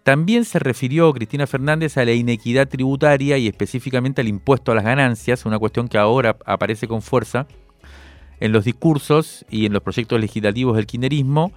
También 0.04 0.46
se 0.46 0.58
refirió 0.58 1.14
Cristina 1.14 1.46
Fernández 1.46 1.96
a 1.98 2.06
la 2.06 2.14
inequidad 2.14 2.68
tributaria 2.68 3.38
y 3.38 3.48
específicamente 3.48 4.22
al 4.22 4.28
impuesto 4.28 4.72
a 4.72 4.76
las 4.76 4.84
ganancias, 4.84 5.46
una 5.46 5.60
cuestión 5.60 5.88
que 5.88 6.00
ahora 6.00 6.38
aparece 6.46 6.88
con 6.88 7.04
fuerza 7.04 7.46
en 8.40 8.52
los 8.52 8.66
discursos 8.66 9.46
y 9.50 9.68
en 9.68 9.74
los 9.74 9.84
proyectos 9.84 10.20
legislativos 10.20 10.76
del 10.76 10.88
kirchnerismo, 10.88 11.52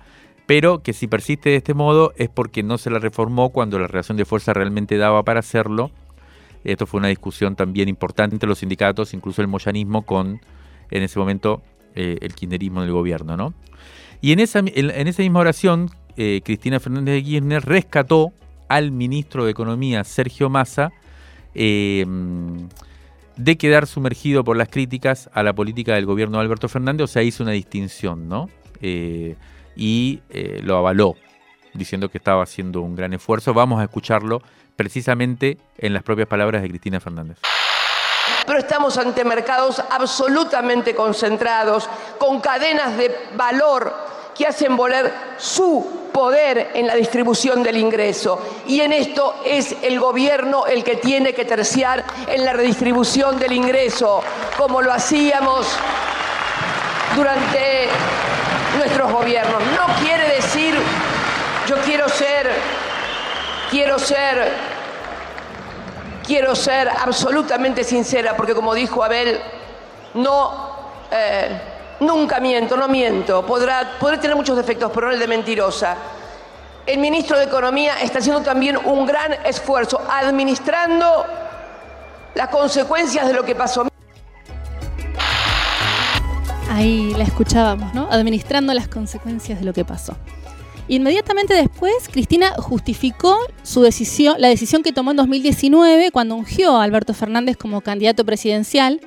pero 0.45 0.83
que 0.83 0.93
si 0.93 1.07
persiste 1.07 1.49
de 1.49 1.57
este 1.57 1.73
modo 1.73 2.13
es 2.17 2.29
porque 2.29 2.63
no 2.63 2.77
se 2.77 2.91
la 2.91 2.99
reformó 2.99 3.49
cuando 3.49 3.79
la 3.79 3.87
relación 3.87 4.19
de 4.19 4.27
fuerza 4.27 4.53
realmente 4.53 4.99
daba 4.99 5.23
para 5.23 5.41
hacerlo. 5.41 5.91
Esto 6.65 6.87
fue 6.87 6.99
una 6.99 7.09
discusión 7.09 7.57
también 7.57 7.89
importante 7.89 8.37
entre 8.37 8.49
los 8.49 8.59
sindicatos, 8.59 9.15
incluso 9.15 9.41
el 9.41 9.49
moyanismo, 9.49 10.03
con 10.03 10.43
en 10.91 11.03
ese 11.03 11.19
momento 11.19 11.63
eh, 11.95 12.19
el 12.21 12.35
kirchnerismo 12.35 12.83
del 12.83 12.93
gobierno. 12.93 13.39
¿no? 13.39 13.55
Y 14.21 14.33
en 14.33 14.41
esa, 14.41 14.59
en 14.59 15.09
esa 15.09 15.23
misma 15.23 15.41
oración, 15.41 15.89
eh, 16.17 16.41
Cristina 16.45 16.81
Fernández 16.81 17.15
de 17.15 17.23
Kirchner 17.23 17.65
rescató 17.65 18.33
al 18.69 18.91
ministro 18.91 19.45
de 19.45 19.51
Economía, 19.51 20.05
Sergio 20.05 20.49
Massa, 20.49 20.93
eh, 21.55 22.07
de 23.37 23.57
quedar 23.59 23.87
sumergido 23.87 24.45
por 24.45 24.57
las 24.57 24.69
críticas 24.69 25.29
a 25.33 25.43
la 25.43 25.53
política 25.53 25.95
del 25.95 26.07
gobierno 26.07 26.39
de 26.39 26.45
Alberto 26.45 26.69
Fernández, 26.69 27.05
o 27.05 27.09
sea, 27.09 27.23
hizo 27.23 27.43
una 27.43 27.53
distinción, 27.53 28.29
¿no? 28.29 28.49
Eh, 28.81 29.37
y 29.77 30.21
lo 30.63 30.77
avaló, 30.77 31.17
diciendo 31.73 32.09
que 32.09 32.19
estaba 32.19 32.45
haciendo 32.45 32.81
un 32.81 32.95
gran 32.95 33.13
esfuerzo. 33.13 33.53
Vamos 33.53 33.81
a 33.81 33.85
escucharlo 33.85 34.41
precisamente 34.77 35.59
en 35.79 35.93
las 35.93 36.05
propias 36.05 36.29
palabras 36.29 36.63
de 36.63 36.69
Cristina 36.69 37.01
Fernández. 37.01 37.39
Pero 38.47 38.59
estamos 38.59 38.99
ante 38.99 39.25
mercados 39.25 39.83
absolutamente 39.91 40.95
concentrados, 40.95 41.89
con 42.19 42.41
cadenas 42.41 42.97
de 42.97 43.11
valor 43.37 44.14
que 44.35 44.47
hacen 44.47 44.77
volar 44.77 45.37
su 45.39 46.05
poder 46.13 46.71
en 46.75 46.87
la 46.87 46.95
distribución 46.95 47.63
del 47.63 47.77
ingreso. 47.77 48.41
Y 48.67 48.81
en 48.81 48.93
esto 48.93 49.41
es 49.45 49.75
el 49.83 49.99
gobierno 49.99 50.67
el 50.67 50.85
que 50.85 50.97
tiene 50.97 51.35
que 51.35 51.45
terciar 51.45 52.05
en 52.29 52.45
la 52.45 52.53
redistribución 52.53 53.39
del 53.39 53.53
ingreso, 53.53 54.23
como 54.57 54.81
lo 54.81 54.93
hacíamos 54.93 55.67
durante 57.17 57.89
nuestros 58.79 59.13
gobiernos. 59.13 59.61
No 59.77 59.95
quiere 60.05 60.37
decir, 60.37 60.77
yo 61.69 61.77
quiero 61.85 62.09
ser, 62.09 62.51
quiero 63.71 63.99
ser, 63.99 64.53
quiero 66.25 66.55
ser 66.55 66.89
absolutamente 66.89 67.83
sincera, 67.83 68.37
porque 68.37 68.55
como 68.55 68.75
dijo 68.75 69.03
Abel, 69.03 69.41
no... 70.15 70.75
Eh, 71.11 71.74
Nunca 72.01 72.41
miento, 72.41 72.77
no 72.77 72.89
miento. 72.89 73.45
Podrá, 73.47 73.99
tener 74.21 74.37
muchos 74.37 74.57
defectos, 74.57 74.91
pero 74.93 75.09
no 75.09 75.13
el 75.13 75.19
de 75.19 75.29
mentirosa. 75.29 75.97
El 76.87 76.99
ministro 76.99 77.39
de 77.39 77.45
Economía 77.45 78.01
está 78.03 78.19
haciendo 78.19 78.43
también 78.43 78.77
un 78.77 79.07
gran 79.07 79.33
esfuerzo 79.45 80.01
administrando 80.11 81.25
las 82.35 82.49
consecuencias 82.49 83.27
de 83.27 83.33
lo 83.33 83.45
que 83.45 83.55
pasó. 83.55 83.87
Ahí 86.71 87.15
la 87.17 87.25
escuchábamos, 87.25 87.95
¿no? 87.95 88.09
Administrando 88.11 88.75
las 88.75 88.89
consecuencias 88.89 89.61
de 89.61 89.65
lo 89.65 89.73
que 89.73 89.85
pasó. 89.85 90.17
Inmediatamente 90.89 91.55
después, 91.55 91.95
Cristina 92.11 92.53
justificó 92.59 93.39
su 93.63 93.81
decisión, 93.81 94.37
la 94.39 94.49
decisión 94.49 94.83
que 94.83 94.93
tomó 94.93 95.13
en 95.13 95.17
2019 95.17 96.11
cuando 96.11 96.35
ungió 96.35 96.77
a 96.77 96.83
Alberto 96.83 97.15
Fernández 97.15 97.57
como 97.57 97.81
candidato 97.81 98.25
presidencial. 98.25 99.01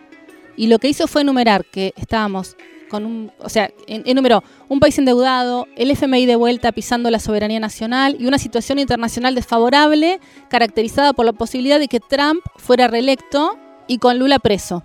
Y 0.56 0.68
lo 0.68 0.80
que 0.80 0.88
hizo 0.88 1.08
fue 1.08 1.22
enumerar 1.22 1.66
que 1.66 1.94
estábamos 1.96 2.58
con 2.90 3.06
un, 3.06 3.32
o 3.40 3.50
sea, 3.50 3.72
enumeró 3.88 4.44
un 4.70 4.80
país 4.80 4.98
endeudado, 4.98 5.68
el 5.76 5.92
FMI 5.92 6.26
de 6.26 6.36
vuelta 6.36 6.72
pisando 6.72 7.10
la 7.10 7.20
soberanía 7.20 7.60
nacional 7.60 8.16
y 8.20 8.26
una 8.26 8.38
situación 8.38 8.80
internacional 8.80 9.36
desfavorable 9.36 10.20
caracterizada 10.50 11.14
por 11.14 11.26
la 11.26 11.34
posibilidad 11.34 11.80
de 11.80 11.88
que 11.88 12.00
Trump 12.00 12.42
fuera 12.58 12.88
reelecto 12.88 13.58
y 13.88 13.98
con 14.00 14.20
Lula 14.20 14.40
preso. 14.40 14.84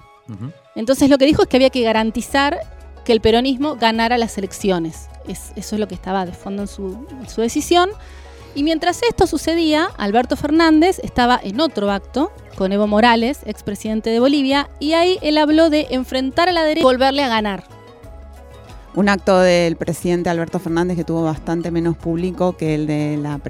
Entonces 0.74 1.10
lo 1.10 1.18
que 1.18 1.26
dijo 1.26 1.42
es 1.42 1.48
que 1.48 1.56
había 1.56 1.70
que 1.70 1.82
garantizar 1.82 2.58
que 3.04 3.12
el 3.12 3.20
peronismo 3.20 3.76
ganara 3.76 4.16
las 4.18 4.38
elecciones. 4.38 5.08
eso 5.26 5.52
es 5.54 5.72
lo 5.72 5.88
que 5.88 5.94
estaba 5.94 6.24
de 6.24 6.32
fondo 6.32 6.62
en 6.62 6.68
su, 6.68 7.06
en 7.20 7.28
su 7.28 7.40
decisión. 7.40 7.90
Y 8.54 8.64
mientras 8.64 9.02
esto 9.02 9.26
sucedía, 9.26 9.88
Alberto 9.96 10.36
Fernández 10.36 10.98
estaba 11.02 11.40
en 11.42 11.60
otro 11.60 11.90
acto 11.90 12.32
con 12.56 12.70
Evo 12.70 12.86
Morales, 12.86 13.40
expresidente 13.46 14.10
de 14.10 14.20
Bolivia, 14.20 14.68
y 14.78 14.92
ahí 14.92 15.18
él 15.22 15.38
habló 15.38 15.70
de 15.70 15.86
enfrentar 15.90 16.50
a 16.50 16.52
la 16.52 16.62
derecha 16.62 16.80
y 16.80 16.84
volverle 16.84 17.22
a 17.22 17.28
ganar 17.28 17.81
un 18.94 19.08
acto 19.08 19.38
del 19.38 19.76
presidente 19.76 20.28
Alberto 20.28 20.58
Fernández 20.58 20.96
que 20.96 21.04
tuvo 21.04 21.22
bastante 21.22 21.70
menos 21.70 21.96
público 21.96 22.56
que 22.56 22.74
el 22.74 22.86
de 22.86 23.16
la 23.16 23.40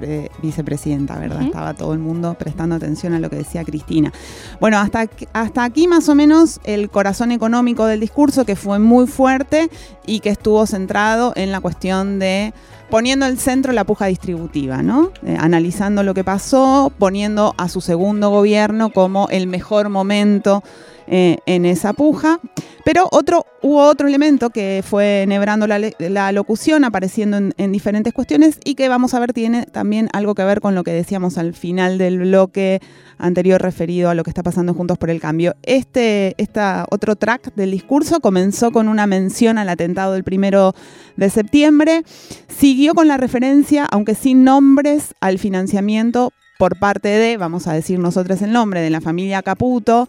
vicepresidenta, 0.41 1.19
¿verdad? 1.19 1.43
Estaba 1.43 1.73
todo 1.73 1.93
el 1.93 1.99
mundo 1.99 2.35
prestando 2.35 2.75
atención 2.75 3.13
a 3.13 3.19
lo 3.19 3.29
que 3.29 3.37
decía 3.37 3.63
Cristina. 3.63 4.13
Bueno, 4.59 4.77
hasta, 4.77 5.09
hasta 5.33 5.63
aquí 5.63 5.87
más 5.87 6.07
o 6.07 6.15
menos 6.15 6.59
el 6.63 6.89
corazón 6.89 7.31
económico 7.31 7.85
del 7.85 7.99
discurso 7.99 8.45
que 8.45 8.55
fue 8.55 8.79
muy 8.79 9.07
fuerte 9.07 9.69
y 10.05 10.21
que 10.21 10.29
estuvo 10.29 10.65
centrado 10.65 11.33
en 11.35 11.51
la 11.51 11.59
cuestión 11.59 12.19
de 12.19 12.53
poniendo 12.89 13.25
el 13.25 13.39
centro 13.39 13.73
la 13.73 13.85
puja 13.85 14.05
distributiva, 14.05 14.83
¿no? 14.83 15.11
Eh, 15.25 15.35
analizando 15.39 16.03
lo 16.03 16.13
que 16.13 16.23
pasó, 16.23 16.91
poniendo 16.99 17.55
a 17.57 17.67
su 17.67 17.81
segundo 17.81 18.29
gobierno 18.29 18.91
como 18.91 19.27
el 19.29 19.47
mejor 19.47 19.89
momento 19.89 20.63
eh, 21.07 21.37
en 21.45 21.65
esa 21.65 21.93
puja. 21.93 22.39
Pero 22.85 23.07
otro, 23.11 23.45
hubo 23.61 23.81
otro 23.85 24.07
elemento 24.07 24.49
que 24.49 24.83
fue 24.85 25.21
enhebrando 25.21 25.67
la, 25.67 26.31
locución, 26.33 26.83
apareciendo 26.83 27.37
en, 27.37 27.71
diferentes 27.71 28.13
cuestiones 28.13 28.59
y 28.65 28.75
que 28.75 28.89
vamos 28.89 29.13
a 29.13 29.19
ver 29.19 29.31
tiene 29.31 29.65
también 29.65 30.09
algo 30.11 30.35
que 30.35 30.43
ver 30.43 30.59
con 30.59 30.75
lo 30.75 30.83
que 30.83 30.91
decíamos 30.91 31.37
al 31.37 31.53
final 31.53 31.97
del 31.97 32.19
bloque 32.19 32.81
anterior 33.17 33.61
referido 33.61 34.09
a 34.09 34.15
lo 34.15 34.23
que 34.23 34.31
está 34.31 34.43
pasando 34.43 34.73
Juntos 34.73 34.97
por 34.97 35.09
el 35.09 35.21
Cambio. 35.21 35.55
Este 35.63 36.35
esta 36.37 36.85
otro 36.89 37.15
track 37.15 37.55
del 37.55 37.71
discurso 37.71 38.19
comenzó 38.19 38.71
con 38.71 38.89
una 38.89 39.07
mención 39.07 39.57
al 39.57 39.69
atentado 39.69 40.13
del 40.13 40.25
primero 40.25 40.75
de 41.15 41.29
septiembre, 41.29 42.03
siguió 42.49 42.93
con 42.93 43.07
la 43.07 43.15
referencia, 43.15 43.85
aunque 43.85 44.15
sin 44.15 44.43
nombres, 44.43 45.13
al 45.21 45.39
financiamiento 45.39 46.33
por 46.57 46.77
parte 46.79 47.09
de, 47.09 47.37
vamos 47.37 47.67
a 47.67 47.73
decir 47.73 47.99
nosotros 47.99 48.41
el 48.41 48.51
nombre, 48.51 48.81
de 48.81 48.89
la 48.89 49.01
familia 49.01 49.41
Caputo, 49.41 50.07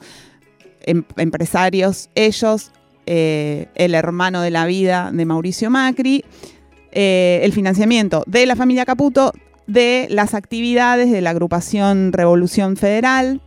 Em, 0.86 1.02
empresarios, 1.16 2.10
ellos, 2.14 2.70
eh, 3.06 3.68
el 3.74 3.94
hermano 3.94 4.42
de 4.42 4.50
la 4.50 4.66
vida 4.66 5.10
de 5.12 5.24
Mauricio 5.24 5.70
Macri, 5.70 6.24
eh, 6.92 7.40
el 7.42 7.52
financiamiento 7.52 8.22
de 8.26 8.44
la 8.44 8.54
familia 8.54 8.84
Caputo, 8.84 9.32
de 9.66 10.06
las 10.10 10.34
actividades 10.34 11.10
de 11.10 11.22
la 11.22 11.30
agrupación 11.30 12.12
Revolución 12.12 12.76
Federal. 12.76 13.40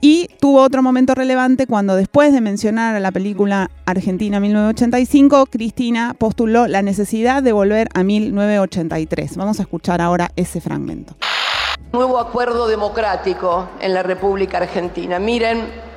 Y 0.00 0.28
tuvo 0.40 0.62
otro 0.62 0.82
momento 0.82 1.14
relevante 1.14 1.66
cuando 1.66 1.94
después 1.94 2.32
de 2.32 2.40
mencionar 2.40 2.96
a 2.96 3.00
la 3.00 3.12
película 3.12 3.70
Argentina 3.84 4.40
1985, 4.40 5.44
Cristina 5.46 6.14
postuló 6.18 6.66
la 6.66 6.80
necesidad 6.80 7.42
de 7.42 7.52
volver 7.52 7.88
a 7.92 8.02
1983. 8.02 9.36
Vamos 9.36 9.60
a 9.60 9.64
escuchar 9.64 10.00
ahora 10.00 10.30
ese 10.36 10.62
fragmento. 10.62 11.14
Nuevo 11.92 12.18
acuerdo 12.18 12.66
democrático 12.68 13.68
en 13.82 13.92
la 13.92 14.02
República 14.02 14.56
Argentina. 14.56 15.18
Miren, 15.18 15.89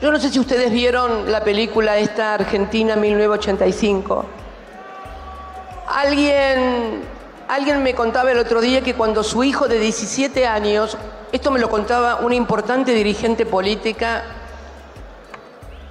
yo 0.00 0.10
no 0.10 0.18
sé 0.18 0.30
si 0.30 0.38
ustedes 0.38 0.70
vieron 0.70 1.30
la 1.30 1.42
película 1.42 1.96
esta 1.96 2.34
Argentina 2.34 2.96
1985. 2.96 4.24
Alguien, 5.86 7.02
alguien 7.48 7.82
me 7.82 7.94
contaba 7.94 8.32
el 8.32 8.38
otro 8.38 8.60
día 8.60 8.82
que 8.82 8.94
cuando 8.94 9.22
su 9.22 9.44
hijo 9.44 9.68
de 9.68 9.78
17 9.78 10.46
años, 10.46 10.98
esto 11.32 11.50
me 11.50 11.60
lo 11.60 11.70
contaba 11.70 12.16
una 12.16 12.34
importante 12.34 12.92
dirigente 12.92 13.46
política 13.46 14.24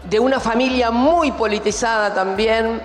de 0.10 0.20
una 0.20 0.40
familia 0.40 0.92
muy 0.92 1.32
politizada 1.32 2.14
también, 2.14 2.82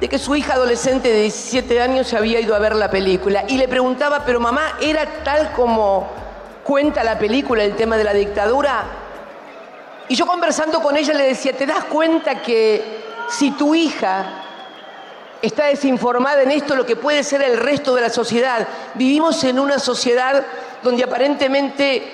de 0.00 0.08
que 0.08 0.18
su 0.18 0.34
hija 0.34 0.54
adolescente 0.54 1.08
de 1.08 1.22
17 1.22 1.80
años 1.80 2.08
se 2.08 2.16
había 2.16 2.40
ido 2.40 2.54
a 2.54 2.58
ver 2.58 2.74
la 2.74 2.90
película 2.90 3.44
y 3.48 3.56
le 3.56 3.68
preguntaba, 3.68 4.24
pero 4.24 4.40
mamá, 4.40 4.76
¿era 4.80 5.06
tal 5.24 5.52
como 5.52 6.08
cuenta 6.64 7.02
la 7.04 7.18
película 7.18 7.64
el 7.64 7.74
tema 7.74 7.96
de 7.96 8.04
la 8.04 8.12
dictadura? 8.12 9.07
Y 10.08 10.14
yo 10.14 10.26
conversando 10.26 10.80
con 10.80 10.96
ella 10.96 11.12
le 11.12 11.24
decía, 11.24 11.52
¿te 11.52 11.66
das 11.66 11.84
cuenta 11.84 12.40
que 12.40 13.04
si 13.28 13.50
tu 13.50 13.74
hija 13.74 14.24
está 15.42 15.66
desinformada 15.66 16.42
en 16.42 16.50
esto, 16.50 16.74
lo 16.74 16.86
que 16.86 16.96
puede 16.96 17.22
ser 17.22 17.42
el 17.42 17.58
resto 17.58 17.94
de 17.94 18.00
la 18.00 18.08
sociedad? 18.08 18.66
Vivimos 18.94 19.44
en 19.44 19.58
una 19.58 19.78
sociedad 19.78 20.44
donde 20.82 21.04
aparentemente 21.04 22.10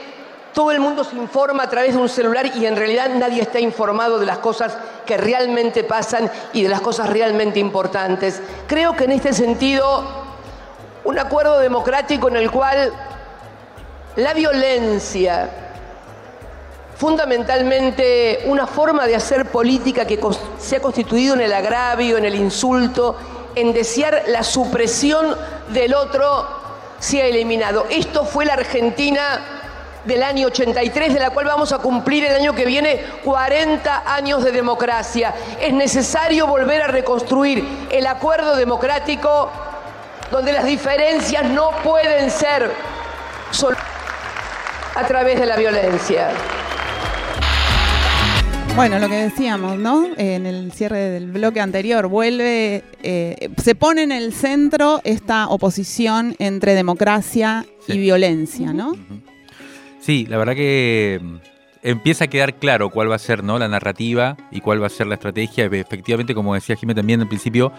todo 0.53 0.73
el 0.73 0.81
mundo 0.81 1.05
se 1.05 1.17
informa 1.17 1.65
a 1.65 1.69
través 1.69 1.95
de 1.95 2.01
un 2.01 2.09
celular 2.09 2.47
y 2.57 2.67
en 2.67 2.77
realidad 2.77 3.11
nadie 3.11 3.43
está 3.43 3.61
informado 3.61 4.19
de 4.19 4.27
las 4.27 4.39
cosas 4.39 4.77
que 5.07 5.17
realmente 5.17 5.85
pasan 5.85 6.31
y 6.53 6.63
de 6.63 6.69
las 6.69 6.81
cosas 6.81 7.11
realmente 7.11 7.59
importantes. 7.59 8.41
Creo 8.67 8.97
que 8.97 9.05
en 9.05 9.13
este 9.13 9.33
sentido, 9.33 10.05
un 11.05 11.19
acuerdo 11.19 11.59
democrático 11.59 12.29
en 12.29 12.37
el 12.37 12.51
cual 12.51 12.93
la 14.17 14.33
violencia, 14.33 15.64
fundamentalmente 16.97 18.43
una 18.47 18.67
forma 18.67 19.07
de 19.07 19.17
hacer 19.17 19.47
política 19.47 20.07
que 20.07 20.19
se 20.59 20.77
ha 20.77 20.81
constituido 20.81 21.35
en 21.35 21.41
el 21.41 21.53
agravio, 21.53 22.17
en 22.19 22.25
el 22.25 22.35
insulto, 22.35 23.17
en 23.55 23.73
desear 23.73 24.25
la 24.29 24.43
supresión 24.43 25.37
del 25.71 25.95
otro, 25.95 26.47
se 26.99 27.23
ha 27.23 27.27
eliminado. 27.27 27.87
Esto 27.91 28.25
fue 28.25 28.45
la 28.45 28.55
Argentina 28.55 29.41
del 30.05 30.23
año 30.23 30.49
83, 30.49 31.15
de 31.15 31.21
la 31.21 31.31
cual 31.31 31.47
vamos 31.47 31.73
a 31.73 31.79
cumplir 31.79 32.25
el 32.25 32.35
año 32.35 32.55
que 32.55 32.67
viene 32.67 33.05
40 33.25 34.15
años 34.15 34.45
de 34.45 34.53
democracia. 34.53 35.35
Es 35.61 35.73
necesario 35.73 36.47
volver 36.47 36.83
a 36.83 36.89
reconstruir 36.89 37.87
el 37.91 38.07
acuerdo 38.07 38.57
democrático 38.57 39.51
donde 40.31 40.53
las 40.53 40.65
diferencias 40.65 41.45
no 41.45 41.71
pueden 41.83 42.31
ser 42.31 42.71
solo 43.51 43.77
a 44.95 45.07
través 45.07 45.39
de 45.41 45.47
la 45.47 45.57
violencia. 45.57 46.31
Bueno, 48.77 48.99
lo 48.99 49.09
que 49.09 49.15
decíamos, 49.15 49.79
¿no? 49.79 50.09
En 50.17 50.47
el 50.47 50.73
cierre 50.73 50.99
del 50.99 51.31
bloque 51.31 51.61
anterior, 51.61 52.09
vuelve, 52.09 52.83
eh, 53.05 53.49
se 53.57 53.77
pone 53.77 54.03
en 54.03 54.11
el 54.11 54.33
centro 54.33 55.01
esta 55.05 55.49
oposición 55.49 56.35
entre 56.41 56.75
democracia 56.75 57.65
y 57.87 57.99
violencia, 57.99 58.73
¿no? 58.73 58.97
Sí, 60.01 60.27
la 60.29 60.39
verdad 60.39 60.55
que 60.57 61.21
mm, 61.23 61.37
empieza 61.85 62.25
a 62.25 62.27
quedar 62.27 62.57
claro 62.57 62.91
cuál 62.91 63.09
va 63.09 63.15
a 63.15 63.21
ser 63.21 63.45
¿no? 63.45 63.61
la 63.61 63.69
narrativa 63.69 64.37
y 64.51 64.61
cuál 64.61 64.83
va 64.83 64.89
a 64.89 64.91
ser 64.91 65.07
la 65.07 65.15
estrategia. 65.15 65.67
Efectivamente, 65.67 66.35
como 66.35 66.55
decía 66.55 66.75
Jiménez 66.75 66.97
también 66.97 67.21
al 67.21 67.29
principio, 67.29 67.73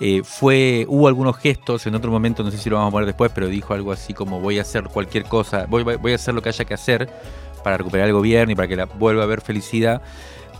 eh, 0.00 0.20
fue, 0.22 0.84
hubo 0.86 1.08
algunos 1.08 1.38
gestos 1.38 1.86
en 1.86 1.94
otro 1.94 2.10
momento, 2.10 2.42
no 2.42 2.50
sé 2.50 2.58
si 2.58 2.68
lo 2.68 2.76
vamos 2.76 2.90
a 2.90 2.92
poner 2.92 3.06
después, 3.06 3.32
pero 3.34 3.48
dijo 3.48 3.72
algo 3.72 3.90
así 3.90 4.12
como 4.12 4.38
voy 4.38 4.58
a 4.58 4.62
hacer 4.62 4.84
cualquier 4.84 5.24
cosa, 5.24 5.64
voy, 5.66 5.82
voy 5.82 6.12
a 6.12 6.16
hacer 6.16 6.34
lo 6.34 6.42
que 6.42 6.50
haya 6.50 6.64
que 6.66 6.74
hacer 6.74 7.08
para 7.62 7.78
recuperar 7.78 8.08
el 8.08 8.12
gobierno 8.12 8.52
y 8.52 8.54
para 8.54 8.68
que 8.68 8.76
la, 8.76 8.84
vuelva 8.84 9.22
a 9.22 9.24
haber 9.24 9.40
felicidad. 9.40 10.02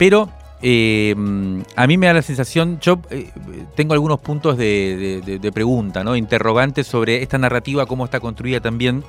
Pero 0.02 0.28
eh, 0.62 1.14
mm, 1.16 1.60
a 1.76 1.86
mí 1.86 1.96
me 1.96 2.08
da 2.08 2.14
la 2.14 2.22
sensación, 2.22 2.80
yo 2.80 2.98
eh, 3.10 3.30
tengo 3.76 3.94
algunos 3.94 4.18
puntos 4.18 4.58
de, 4.58 5.22
de, 5.40 5.52
pregunta, 5.52 6.02
¿no? 6.02 6.16
interrogantes 6.16 6.88
sobre 6.88 7.22
esta 7.22 7.38
narrativa, 7.38 7.86
cómo 7.86 8.04
está 8.04 8.18
construida 8.18 8.58
también. 8.58 9.04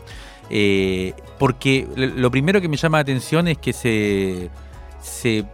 Eh, 0.51 1.15
porque 1.39 1.88
lo 1.95 2.29
primero 2.29 2.62
que 2.62 2.67
me 2.67 2.77
llama 2.77 2.99
la 2.99 3.01
atención 3.01 3.47
es 3.47 3.58
que 3.58 3.73
se, 3.73 4.51
se 5.01 5.45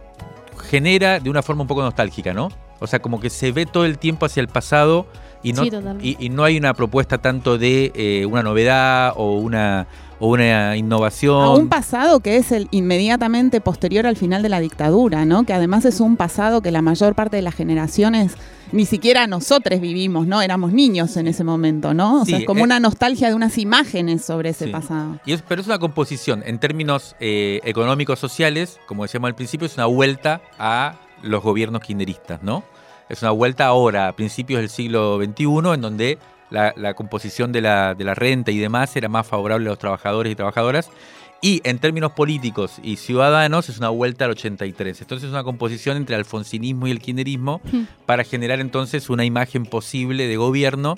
genera 0.68 1.20
de 1.20 1.30
una 1.30 1.42
forma 1.42 1.62
un 1.62 1.68
poco 1.68 1.80
nostálgica, 1.80 2.34
¿no? 2.34 2.50
O 2.78 2.86
sea, 2.86 2.98
como 2.98 3.18
que 3.18 3.30
se 3.30 3.50
ve 3.50 3.64
todo 3.64 3.86
el 3.86 3.96
tiempo 3.96 4.26
hacia 4.26 4.42
el 4.42 4.48
pasado 4.48 5.06
y 5.42 5.54
no, 5.54 5.62
y, 6.02 6.28
no 6.28 6.44
hay 6.44 6.58
una 6.58 6.74
propuesta 6.74 7.16
tanto 7.16 7.56
de 7.56 7.92
eh, 7.94 8.26
una 8.26 8.42
novedad 8.42 9.14
o 9.16 9.38
una, 9.38 9.86
o 10.20 10.28
una 10.28 10.76
innovación. 10.76 11.42
A 11.42 11.50
un 11.50 11.68
pasado 11.68 12.20
que 12.20 12.36
es 12.36 12.52
el 12.52 12.68
inmediatamente 12.70 13.60
posterior 13.60 14.06
al 14.06 14.16
final 14.16 14.42
de 14.42 14.50
la 14.50 14.60
dictadura, 14.60 15.24
¿no? 15.24 15.44
Que 15.44 15.54
además 15.54 15.84
es 15.86 15.98
un 16.00 16.16
pasado 16.16 16.60
que 16.60 16.70
la 16.70 16.82
mayor 16.82 17.14
parte 17.14 17.36
de 17.36 17.42
las 17.42 17.54
generaciones 17.54 18.36
ni 18.72 18.86
siquiera 18.86 19.26
nosotros 19.26 19.80
vivimos, 19.80 20.26
¿no? 20.26 20.42
Éramos 20.42 20.72
niños 20.72 21.16
en 21.16 21.26
ese 21.26 21.42
momento, 21.42 21.94
¿no? 21.94 22.22
O 22.22 22.24
sea, 22.24 22.38
es 22.38 22.44
como 22.44 22.60
eh, 22.60 22.64
una 22.64 22.78
nostalgia 22.78 23.28
de 23.28 23.34
unas 23.34 23.58
imágenes 23.58 24.24
sobre 24.24 24.50
ese 24.50 24.68
pasado. 24.68 25.18
Y 25.24 25.32
es, 25.32 25.42
pero 25.42 25.60
es 25.60 25.66
una 25.66 25.78
composición, 25.78 26.42
en 26.46 26.58
términos 26.58 27.16
eh, 27.18 27.60
económicos, 27.64 28.20
sociales, 28.20 28.78
como 28.86 29.04
decíamos 29.04 29.28
al 29.28 29.34
principio, 29.34 29.66
es 29.66 29.74
una 29.74 29.86
vuelta 29.86 30.42
a 30.58 30.96
los 31.22 31.42
gobiernos 31.42 31.82
kirchneristas, 31.82 32.42
¿no? 32.42 32.62
Es 33.08 33.22
una 33.22 33.32
vuelta 33.32 33.66
ahora, 33.66 34.08
a 34.08 34.12
principios 34.12 34.60
del 34.60 34.70
siglo 34.70 35.18
XXI, 35.18 35.74
en 35.74 35.80
donde 35.80 36.18
la, 36.50 36.94
composición 36.94 37.52
de 37.52 37.60
la, 37.60 37.94
de 37.94 38.04
la 38.04 38.14
renta 38.14 38.50
y 38.50 38.58
demás 38.58 38.94
era 38.96 39.08
más 39.08 39.26
favorable 39.26 39.66
a 39.66 39.70
los 39.70 39.78
trabajadores 39.78 40.32
y 40.32 40.36
trabajadoras. 40.36 40.90
Y 41.42 41.62
en 41.64 41.78
términos 41.78 42.12
políticos 42.12 42.74
y 42.82 42.96
ciudadanos 42.96 43.70
es 43.70 43.78
una 43.78 43.88
vuelta 43.88 44.26
al 44.26 44.32
83. 44.32 45.00
Entonces 45.00 45.28
es 45.28 45.32
una 45.32 45.42
composición 45.42 45.96
entre 45.96 46.14
el 46.14 46.20
alfonsinismo 46.20 46.86
y 46.86 46.90
el 46.90 47.00
kirchnerismo 47.00 47.62
para 48.04 48.24
generar 48.24 48.60
entonces 48.60 49.08
una 49.08 49.24
imagen 49.24 49.64
posible 49.64 50.26
de 50.26 50.36
gobierno 50.36 50.96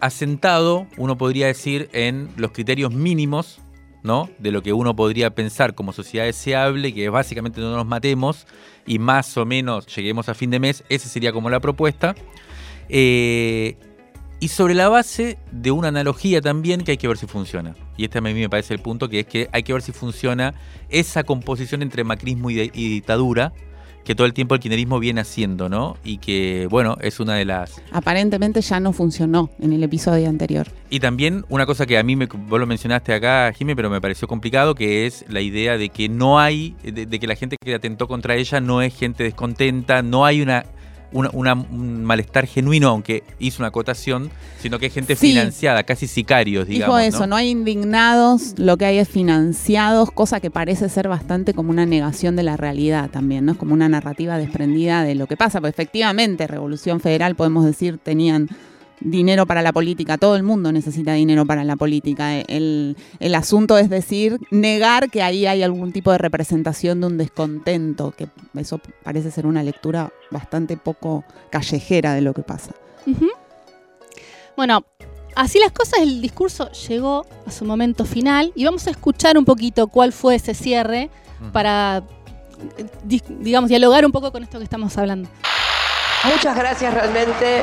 asentado, 0.00 0.86
uno 0.96 1.18
podría 1.18 1.46
decir, 1.46 1.88
en 1.92 2.30
los 2.36 2.52
criterios 2.52 2.92
mínimos 2.92 3.60
¿no? 4.02 4.30
de 4.38 4.50
lo 4.50 4.62
que 4.62 4.72
uno 4.72 4.96
podría 4.96 5.30
pensar 5.34 5.74
como 5.74 5.92
sociedad 5.92 6.24
deseable, 6.24 6.94
que 6.94 7.08
básicamente 7.08 7.60
no 7.60 7.76
nos 7.76 7.86
matemos 7.86 8.46
y 8.86 8.98
más 8.98 9.36
o 9.36 9.44
menos 9.44 9.86
lleguemos 9.94 10.28
a 10.28 10.34
fin 10.34 10.50
de 10.50 10.58
mes. 10.58 10.84
Esa 10.88 11.08
sería 11.08 11.32
como 11.32 11.50
la 11.50 11.60
propuesta. 11.60 12.14
Eh, 12.88 13.76
y 14.40 14.48
sobre 14.48 14.74
la 14.74 14.88
base 14.88 15.38
de 15.50 15.70
una 15.70 15.88
analogía 15.88 16.40
también 16.40 16.82
que 16.82 16.92
hay 16.92 16.96
que 16.96 17.08
ver 17.08 17.16
si 17.16 17.26
funciona. 17.26 17.74
Y 17.96 18.04
este 18.04 18.18
a 18.18 18.20
mí 18.20 18.34
me 18.34 18.48
parece 18.48 18.74
el 18.74 18.80
punto, 18.80 19.08
que 19.08 19.20
es 19.20 19.26
que 19.26 19.48
hay 19.52 19.62
que 19.62 19.72
ver 19.72 19.82
si 19.82 19.92
funciona 19.92 20.54
esa 20.88 21.24
composición 21.24 21.82
entre 21.82 22.04
macrismo 22.04 22.50
y, 22.50 22.70
dictadura 22.70 23.52
que 24.04 24.14
todo 24.14 24.26
el 24.26 24.32
tiempo 24.32 24.54
el 24.54 24.60
kirchnerismo 24.60 25.00
viene 25.00 25.20
haciendo, 25.20 25.68
¿no? 25.68 25.98
Y 26.02 26.16
que, 26.16 26.66
bueno, 26.70 26.96
es 27.02 27.20
una 27.20 27.34
de 27.34 27.44
las... 27.44 27.82
Aparentemente 27.92 28.62
ya 28.62 28.80
no 28.80 28.94
funcionó 28.94 29.50
en 29.60 29.74
el 29.74 29.82
episodio 29.82 30.30
anterior. 30.30 30.66
Y 30.88 31.00
también 31.00 31.44
una 31.50 31.66
cosa 31.66 31.84
que 31.84 31.98
a 31.98 32.02
mí, 32.02 32.16
me, 32.16 32.24
vos 32.24 32.58
lo 32.58 32.66
mencionaste 32.66 33.12
acá, 33.12 33.52
Jimmy, 33.52 33.74
pero 33.74 33.90
me 33.90 34.00
pareció 34.00 34.26
complicado, 34.26 34.74
que 34.74 35.04
es 35.04 35.26
la 35.28 35.42
idea 35.42 35.76
de 35.76 35.90
que 35.90 36.08
no 36.08 36.38
hay, 36.40 36.74
de 36.82 37.18
que 37.18 37.26
la 37.26 37.36
gente 37.36 37.56
que 37.62 37.74
atentó 37.74 38.08
contra 38.08 38.36
ella 38.36 38.62
no 38.62 38.80
es 38.80 38.94
gente 38.94 39.24
descontenta, 39.24 40.00
no 40.00 40.24
hay 40.24 40.40
una 40.40 40.64
un 41.12 42.04
malestar 42.04 42.46
genuino, 42.46 42.88
aunque 42.88 43.24
hizo 43.38 43.62
una 43.62 43.68
acotación, 43.68 44.30
sino 44.60 44.78
que 44.78 44.86
hay 44.86 44.90
gente 44.90 45.16
financiada, 45.16 45.82
casi 45.82 46.06
sicarios, 46.06 46.66
digamos. 46.66 46.98
Dijo 46.98 47.16
eso, 47.16 47.26
¿no? 47.26 47.36
hay 47.36 47.50
indignados, 47.50 48.54
lo 48.58 48.76
que 48.76 48.84
hay 48.84 48.98
es 48.98 49.08
financiados, 49.08 50.10
cosa 50.10 50.40
que 50.40 50.50
parece 50.50 50.88
ser 50.88 51.08
bastante 51.08 51.54
como 51.54 51.70
una 51.70 51.86
negación 51.86 52.36
de 52.36 52.42
la 52.42 52.56
realidad 52.56 53.10
también, 53.10 53.46
¿no? 53.46 53.52
Es 53.52 53.58
como 53.58 53.74
una 53.74 53.88
narrativa 53.88 54.36
desprendida 54.38 55.02
de 55.02 55.14
lo 55.14 55.26
que 55.26 55.36
pasa, 55.36 55.60
porque 55.60 55.70
efectivamente 55.70 56.46
Revolución 56.46 57.00
Federal, 57.00 57.34
podemos 57.36 57.64
decir, 57.64 57.98
tenían 57.98 58.48
dinero 59.00 59.46
para 59.46 59.62
la 59.62 59.72
política, 59.72 60.18
todo 60.18 60.36
el 60.36 60.42
mundo 60.42 60.72
necesita 60.72 61.12
dinero 61.12 61.46
para 61.46 61.64
la 61.64 61.76
política. 61.76 62.38
El, 62.38 62.96
asunto 63.34 63.78
es 63.78 63.88
decir, 63.88 64.38
negar 64.50 65.10
que 65.10 65.22
ahí 65.22 65.46
hay 65.46 65.62
algún 65.62 65.92
tipo 65.92 66.10
de 66.10 66.18
representación 66.18 67.00
de 67.00 67.06
un 67.06 67.18
descontento, 67.18 68.12
que 68.12 68.28
eso 68.56 68.80
parece 69.02 69.30
ser 69.30 69.46
una 69.46 69.62
lectura 69.62 70.12
bastante 70.30 70.76
poco 70.76 71.24
callejera 71.50 72.14
de 72.14 72.22
lo 72.22 72.34
que 72.34 72.42
pasa. 72.42 72.72
Bueno, 74.56 74.84
así 75.36 75.58
las 75.58 75.72
cosas, 75.72 76.00
el 76.00 76.20
discurso 76.20 76.70
llegó 76.88 77.26
a 77.46 77.50
su 77.50 77.64
momento 77.64 78.04
final 78.04 78.52
y 78.54 78.64
vamos 78.64 78.86
a 78.86 78.90
escuchar 78.90 79.38
un 79.38 79.44
poquito 79.44 79.86
cuál 79.86 80.12
fue 80.12 80.34
ese 80.34 80.54
cierre 80.54 81.10
para, 81.52 82.02
digamos, 83.38 83.68
dialogar 83.68 84.04
un 84.04 84.12
poco 84.12 84.32
con 84.32 84.42
esto 84.42 84.58
que 84.58 84.64
estamos 84.64 84.96
hablando. 84.98 85.28
Muchas 86.24 86.56
gracias 86.56 86.92
realmente 86.92 87.62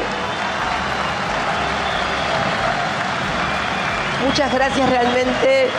Muchas 4.25 4.51
gracias 4.51 4.89
realmente 4.89 5.69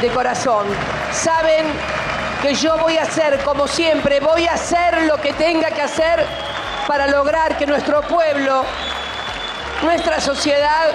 de 0.00 0.08
corazón. 0.08 0.66
Saben 1.12 1.66
que 2.42 2.54
yo 2.54 2.76
voy 2.78 2.98
a 2.98 3.02
hacer, 3.02 3.38
como 3.44 3.68
siempre, 3.68 4.18
voy 4.18 4.48
a 4.48 4.54
hacer 4.54 5.02
lo 5.02 5.20
que 5.20 5.32
tenga 5.34 5.70
que 5.70 5.82
hacer 5.82 6.26
para 6.88 7.06
lograr 7.06 7.56
que 7.56 7.64
nuestro 7.64 8.02
pueblo, 8.02 8.64
nuestra 9.84 10.20
sociedad, 10.20 10.90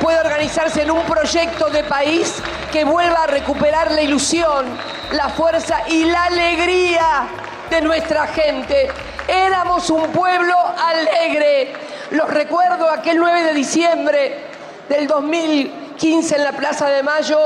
pueda 0.00 0.22
organizarse 0.22 0.82
en 0.82 0.90
un 0.90 1.04
proyecto 1.04 1.70
de 1.70 1.84
país 1.84 2.42
que 2.72 2.82
vuelva 2.82 3.22
a 3.22 3.26
recuperar 3.28 3.92
la 3.92 4.02
ilusión, 4.02 4.66
la 5.12 5.28
fuerza 5.28 5.82
y 5.86 6.04
la 6.04 6.24
alegría 6.24 7.28
de 7.70 7.80
nuestra 7.80 8.26
gente. 8.26 8.90
Éramos 9.28 9.88
un 9.88 10.10
pueblo 10.10 10.56
alegre. 10.84 11.74
Los 12.10 12.28
recuerdo 12.28 12.90
aquel 12.90 13.18
9 13.18 13.44
de 13.44 13.54
diciembre 13.54 14.49
del 14.90 15.06
2015 15.06 16.34
en 16.36 16.44
la 16.44 16.50
Plaza 16.50 16.88
de 16.88 17.04
Mayo 17.04 17.38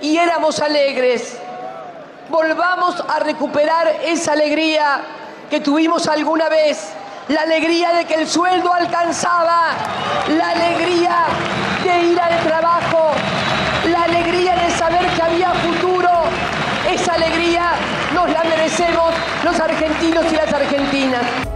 y 0.00 0.16
éramos 0.16 0.60
alegres. 0.60 1.36
Volvamos 2.30 3.02
a 3.08 3.18
recuperar 3.18 3.88
esa 4.04 4.32
alegría 4.32 5.00
que 5.50 5.58
tuvimos 5.58 6.06
alguna 6.06 6.48
vez, 6.48 6.90
la 7.28 7.42
alegría 7.42 7.92
de 7.94 8.04
que 8.04 8.14
el 8.14 8.28
sueldo 8.28 8.72
alcanzaba, 8.72 9.72
la 10.38 10.50
alegría 10.50 11.26
de 11.82 12.12
ir 12.12 12.20
al 12.20 12.38
trabajo, 12.44 13.10
la 13.90 14.04
alegría 14.04 14.54
de 14.54 14.70
saber 14.70 15.04
que 15.08 15.22
había 15.22 15.50
futuro. 15.50 16.10
Esa 16.88 17.14
alegría 17.14 17.72
nos 18.14 18.30
la 18.30 18.44
merecemos 18.44 19.12
los 19.42 19.58
argentinos 19.58 20.24
y 20.30 20.36
las 20.36 20.52
argentinas. 20.52 21.53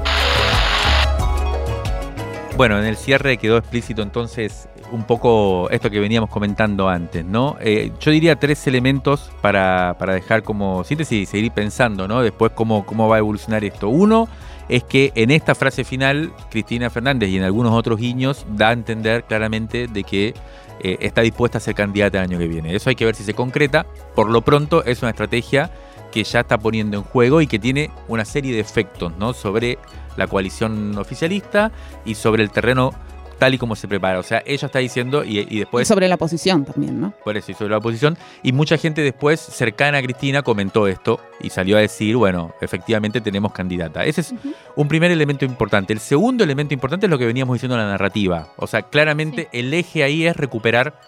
Bueno, 2.59 2.77
en 2.77 2.87
el 2.87 2.97
cierre 2.97 3.37
quedó 3.37 3.57
explícito 3.57 4.03
entonces 4.03 4.69
un 4.91 5.05
poco 5.05 5.71
esto 5.71 5.91
que 5.91 6.01
veníamos 6.01 6.29
comentando 6.29 6.89
antes, 6.89 7.25
¿no? 7.25 7.57
Eh, 7.61 7.93
yo 8.01 8.11
diría 8.11 8.35
tres 8.35 8.67
elementos 8.67 9.31
para, 9.41 9.95
para, 9.97 10.15
dejar 10.15 10.43
como 10.43 10.83
síntesis 10.83 11.23
y 11.23 11.27
seguir 11.27 11.53
pensando, 11.53 12.09
¿no? 12.09 12.21
Después 12.21 12.51
cómo, 12.57 12.85
cómo 12.85 13.07
va 13.07 13.15
a 13.15 13.19
evolucionar 13.21 13.63
esto. 13.63 13.89
Uno 13.89 14.27
es 14.69 14.83
que 14.83 15.13
en 15.15 15.31
esta 15.31 15.55
frase 15.55 15.85
final, 15.85 16.33
Cristina 16.51 16.91
Fernández 16.91 17.29
y 17.29 17.37
en 17.37 17.45
algunos 17.45 17.73
otros 17.75 17.97
guiños 17.97 18.45
da 18.51 18.71
a 18.71 18.73
entender 18.73 19.23
claramente 19.23 19.87
de 19.87 20.03
que 20.03 20.35
eh, 20.81 20.97
está 20.99 21.21
dispuesta 21.21 21.59
a 21.59 21.61
ser 21.61 21.77
candidata 21.77 22.19
el 22.19 22.25
año 22.25 22.39
que 22.41 22.49
viene. 22.49 22.75
Eso 22.75 22.91
hay 22.91 22.97
que 22.97 23.05
ver 23.05 23.15
si 23.15 23.23
se 23.23 23.35
concreta. 23.35 23.87
Por 24.17 24.31
lo 24.31 24.43
pronto 24.43 24.83
es 24.85 25.01
una 25.03 25.13
estrategia 25.13 25.71
que 26.11 26.25
ya 26.25 26.41
está 26.41 26.59
poniendo 26.59 26.97
en 26.97 27.03
juego 27.03 27.41
y 27.41 27.47
que 27.47 27.59
tiene 27.59 27.91
una 28.09 28.25
serie 28.25 28.55
de 28.55 28.61
efectos 28.61 29.13
¿no? 29.19 29.33
sobre 29.33 29.79
la 30.17 30.27
coalición 30.27 30.97
oficialista 30.99 31.71
y 32.05 32.15
sobre 32.15 32.43
el 32.43 32.51
terreno 32.51 32.93
tal 33.39 33.55
y 33.55 33.59
como 33.59 33.77
se 33.77 33.89
prepara. 33.89 34.19
O 34.19 34.23
sea, 34.23 34.43
ella 34.47 34.67
está 34.67 34.79
diciendo 34.79 35.25
y, 35.25 35.59
después... 35.59 35.87
sobre 35.87 36.09
la 36.09 36.15
oposición 36.15 36.65
también, 36.65 37.01
¿no? 37.01 37.13
Por 37.25 37.37
eso, 37.37 37.53
y 37.53 37.55
sobre 37.55 37.71
la 37.71 37.79
oposición. 37.79 38.17
Y 38.43 38.53
mucha 38.53 38.79
gente 38.79 39.03
después, 39.03 39.41
cercana 39.41 39.99
a 39.99 40.03
Cristina, 40.03 40.43
comentó 40.43 40.87
esto 40.87 41.21
y 41.41 41.51
salió 41.51 41.77
a 41.77 41.81
decir, 41.81 42.17
bueno, 42.17 42.55
efectivamente 42.61 43.21
tenemos 43.21 43.53
candidata. 43.53 44.05
Ese 44.05 44.21
es 44.23 44.35
un 44.77 44.89
primer 44.89 45.11
elemento 45.11 45.45
importante. 45.45 45.93
El 45.93 46.01
segundo 46.01 46.45
elemento 46.45 46.75
importante 46.75 47.07
es 47.07 47.11
lo 47.11 47.19
que 47.19 47.27
veníamos 47.27 47.55
diciendo 47.55 47.77
en 47.77 47.83
la 47.83 47.89
narrativa. 47.89 48.49
O 48.57 48.67
sea, 48.67 48.83
claramente 48.83 49.49
el 49.53 49.73
eje 49.75 50.03
ahí 50.03 50.27
es 50.27 50.37
recuperar... 50.37 51.01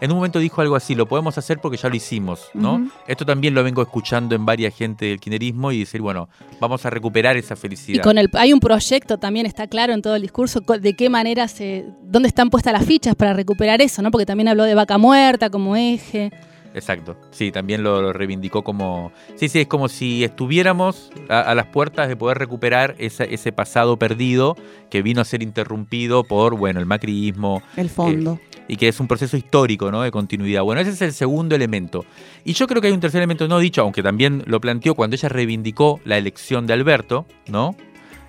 En 0.00 0.10
un 0.10 0.16
momento 0.16 0.38
dijo 0.38 0.60
algo 0.60 0.76
así, 0.76 0.94
lo 0.94 1.06
podemos 1.06 1.36
hacer 1.38 1.58
porque 1.58 1.76
ya 1.76 1.88
lo 1.88 1.96
hicimos, 1.96 2.48
¿no? 2.54 2.90
Esto 3.06 3.24
también 3.26 3.54
lo 3.54 3.62
vengo 3.64 3.82
escuchando 3.82 4.34
en 4.34 4.46
varias 4.46 4.74
gente 4.78 5.06
del 5.06 5.20
kinerismo 5.20 5.72
y 5.72 5.80
decir, 5.80 6.00
bueno, 6.00 6.28
vamos 6.60 6.84
a 6.86 6.90
recuperar 6.90 7.36
esa 7.36 7.56
felicidad. 7.56 7.98
Y 7.98 8.00
con 8.00 8.18
el, 8.18 8.30
hay 8.34 8.52
un 8.52 8.60
proyecto 8.60 9.18
también, 9.18 9.46
está 9.46 9.66
claro 9.66 9.92
en 9.92 10.02
todo 10.02 10.16
el 10.16 10.22
discurso, 10.22 10.60
de 10.60 10.94
qué 10.94 11.10
manera 11.10 11.48
se 11.48 11.67
dónde 12.02 12.28
están 12.28 12.50
puestas 12.50 12.72
las 12.72 12.84
fichas 12.84 13.14
para 13.14 13.32
recuperar 13.32 13.80
eso, 13.80 14.02
¿no? 14.02 14.10
Porque 14.10 14.26
también 14.26 14.48
habló 14.48 14.64
de 14.64 14.74
vaca 14.74 14.98
muerta 14.98 15.50
como 15.50 15.76
eje. 15.76 16.30
Exacto, 16.74 17.16
sí, 17.30 17.50
también 17.50 17.82
lo, 17.82 18.12
reivindicó 18.12 18.62
como... 18.62 19.10
Sí, 19.36 19.48
sí, 19.48 19.60
es 19.60 19.66
como 19.66 19.88
si 19.88 20.22
estuviéramos 20.22 21.10
a, 21.28 21.54
las 21.54 21.66
puertas 21.66 22.08
de 22.08 22.16
poder 22.16 22.38
recuperar 22.38 22.94
ese 22.98 23.52
pasado 23.52 23.98
perdido 23.98 24.56
que 24.90 25.02
vino 25.02 25.20
a 25.20 25.24
ser 25.24 25.42
interrumpido 25.42 26.24
por, 26.24 26.56
bueno, 26.56 26.78
el 26.78 26.86
macrismo. 26.86 27.62
El 27.76 27.88
fondo. 27.88 28.38
Eh, 28.42 28.58
y 28.68 28.76
que 28.76 28.88
es 28.88 29.00
un 29.00 29.08
proceso 29.08 29.36
histórico, 29.36 29.90
¿no? 29.90 30.02
De 30.02 30.10
continuidad. 30.10 30.62
Bueno, 30.62 30.82
ese 30.82 30.90
es 30.90 31.02
el 31.02 31.12
segundo 31.14 31.56
elemento. 31.56 32.04
Y 32.44 32.52
yo 32.52 32.66
creo 32.66 32.82
que 32.82 32.88
hay 32.88 32.92
un 32.92 33.00
tercer 33.00 33.20
elemento 33.20 33.48
no 33.48 33.58
dicho, 33.58 33.80
aunque 33.80 34.02
también 34.02 34.44
lo 34.46 34.60
planteó 34.60 34.94
cuando 34.94 35.16
ella 35.16 35.30
reivindicó 35.30 36.00
la 36.04 36.18
elección 36.18 36.66
de 36.66 36.74
Alberto, 36.74 37.26
¿no? 37.48 37.74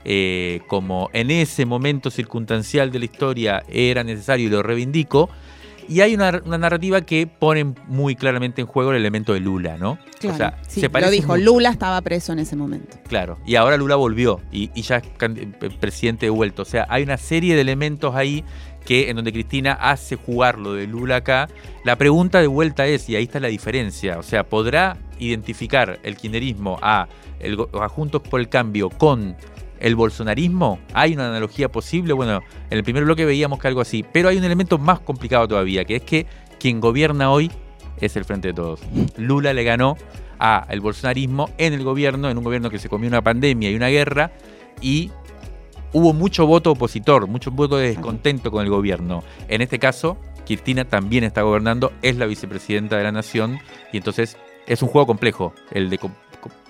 Eh, 0.05 0.61
como 0.67 1.09
en 1.13 1.29
ese 1.29 1.65
momento 1.65 2.09
circunstancial 2.09 2.91
de 2.91 2.99
la 2.99 3.05
historia 3.05 3.63
era 3.67 4.03
necesario 4.03 4.47
y 4.47 4.49
lo 4.49 4.63
reivindico. 4.63 5.29
Y 5.89 6.01
hay 6.01 6.13
una, 6.13 6.31
narrativa 6.31 7.01
que 7.01 7.25
pone 7.25 7.73
muy 7.87 8.15
claramente 8.15 8.61
en 8.61 8.67
juego 8.67 8.91
el 8.91 8.97
elemento 8.97 9.33
de 9.33 9.39
Lula, 9.39 9.75
¿no? 9.79 9.97
o 10.23 10.35
sea, 10.35 10.59
se 10.67 10.87
lo 10.87 11.09
dijo, 11.09 11.35
Lula 11.35 11.71
estaba 11.71 11.99
preso 12.01 12.31
en 12.31 12.37
ese 12.37 12.55
momento. 12.55 12.97
Claro, 13.07 13.39
y 13.43 13.55
ahora 13.55 13.75
Lula 13.75 13.95
volvió 13.95 14.39
y, 14.51 14.69
ya 14.83 14.97
es 14.97 15.03
eh, 15.19 15.69
presidente 15.79 16.27
de 16.27 16.29
vuelto. 16.29 16.61
O 16.61 16.65
sea, 16.65 16.85
hay 16.89 17.01
una 17.01 17.17
serie 17.17 17.55
de 17.55 17.61
elementos 17.61 18.13
ahí 18.13 18.43
que 18.85 19.09
en 19.09 19.15
donde 19.15 19.31
Cristina 19.31 19.73
hace 19.73 20.15
jugar 20.15 20.59
lo 20.59 20.73
de 20.73 20.85
Lula 20.85 21.17
acá. 21.17 21.49
La 21.83 21.95
pregunta 21.95 22.39
de 22.39 22.47
vuelta 22.47 22.85
es, 22.85 23.09
y 23.09 23.15
ahí 23.15 23.23
está 23.23 23.39
la 23.39 23.47
diferencia, 23.47 24.19
o 24.19 24.23
sea, 24.23 24.43
¿podrá 24.43 24.97
identificar 25.17 25.99
el 26.03 26.17
kirchnerismo 26.17 26.77
a, 26.83 27.07
el, 27.39 27.57
a 27.81 27.89
Juntos 27.89 28.21
por 28.21 28.39
el 28.39 28.47
Cambio 28.47 28.89
con 28.89 29.35
el 29.79 29.95
bolsonarismo? 29.95 30.79
¿Hay 30.93 31.13
una 31.13 31.29
analogía 31.29 31.69
posible? 31.69 32.13
Bueno, 32.13 32.41
en 32.69 32.77
el 32.77 32.83
primer 32.83 33.03
bloque 33.05 33.25
veíamos 33.25 33.59
que 33.59 33.67
algo 33.67 33.81
así, 33.81 34.03
pero 34.11 34.29
hay 34.29 34.37
un 34.37 34.43
elemento 34.43 34.77
más 34.77 34.99
complicado 34.99 35.47
todavía, 35.47 35.85
que 35.85 35.97
es 35.97 36.03
que 36.03 36.25
quien 36.59 36.79
gobierna 36.79 37.31
hoy 37.31 37.51
es 37.99 38.15
el 38.15 38.25
Frente 38.25 38.49
de 38.49 38.53
Todos. 38.53 38.81
Lula 39.17 39.53
le 39.53 39.63
ganó 39.63 39.97
a 40.39 40.65
el 40.69 40.81
bolsonarismo 40.81 41.49
en 41.57 41.73
el 41.73 41.83
gobierno, 41.83 42.29
en 42.29 42.37
un 42.37 42.43
gobierno 42.43 42.69
que 42.69 42.79
se 42.79 42.89
comió 42.89 43.09
una 43.09 43.21
pandemia 43.21 43.69
y 43.69 43.75
una 43.75 43.87
guerra, 43.87 44.31
y 44.81 45.11
hubo 45.91 46.13
mucho 46.13 46.45
voto 46.45 46.71
opositor, 46.71 47.27
mucho 47.27 47.51
voto 47.51 47.77
de 47.77 47.89
descontento 47.89 48.51
con 48.51 48.63
el 48.63 48.69
gobierno. 48.69 49.23
En 49.47 49.61
este 49.61 49.79
caso, 49.79 50.17
Cristina 50.45 50.85
también 50.85 51.23
está 51.23 51.41
gobernando, 51.41 51.91
es 52.01 52.17
la 52.17 52.25
vicepresidenta 52.25 52.97
de 52.97 53.03
la 53.03 53.11
nación, 53.11 53.59
y 53.91 53.97
entonces 53.97 54.37
es 54.65 54.81
un 54.81 54.89
juego 54.89 55.07
complejo 55.07 55.53
el 55.71 55.89
de 55.89 55.99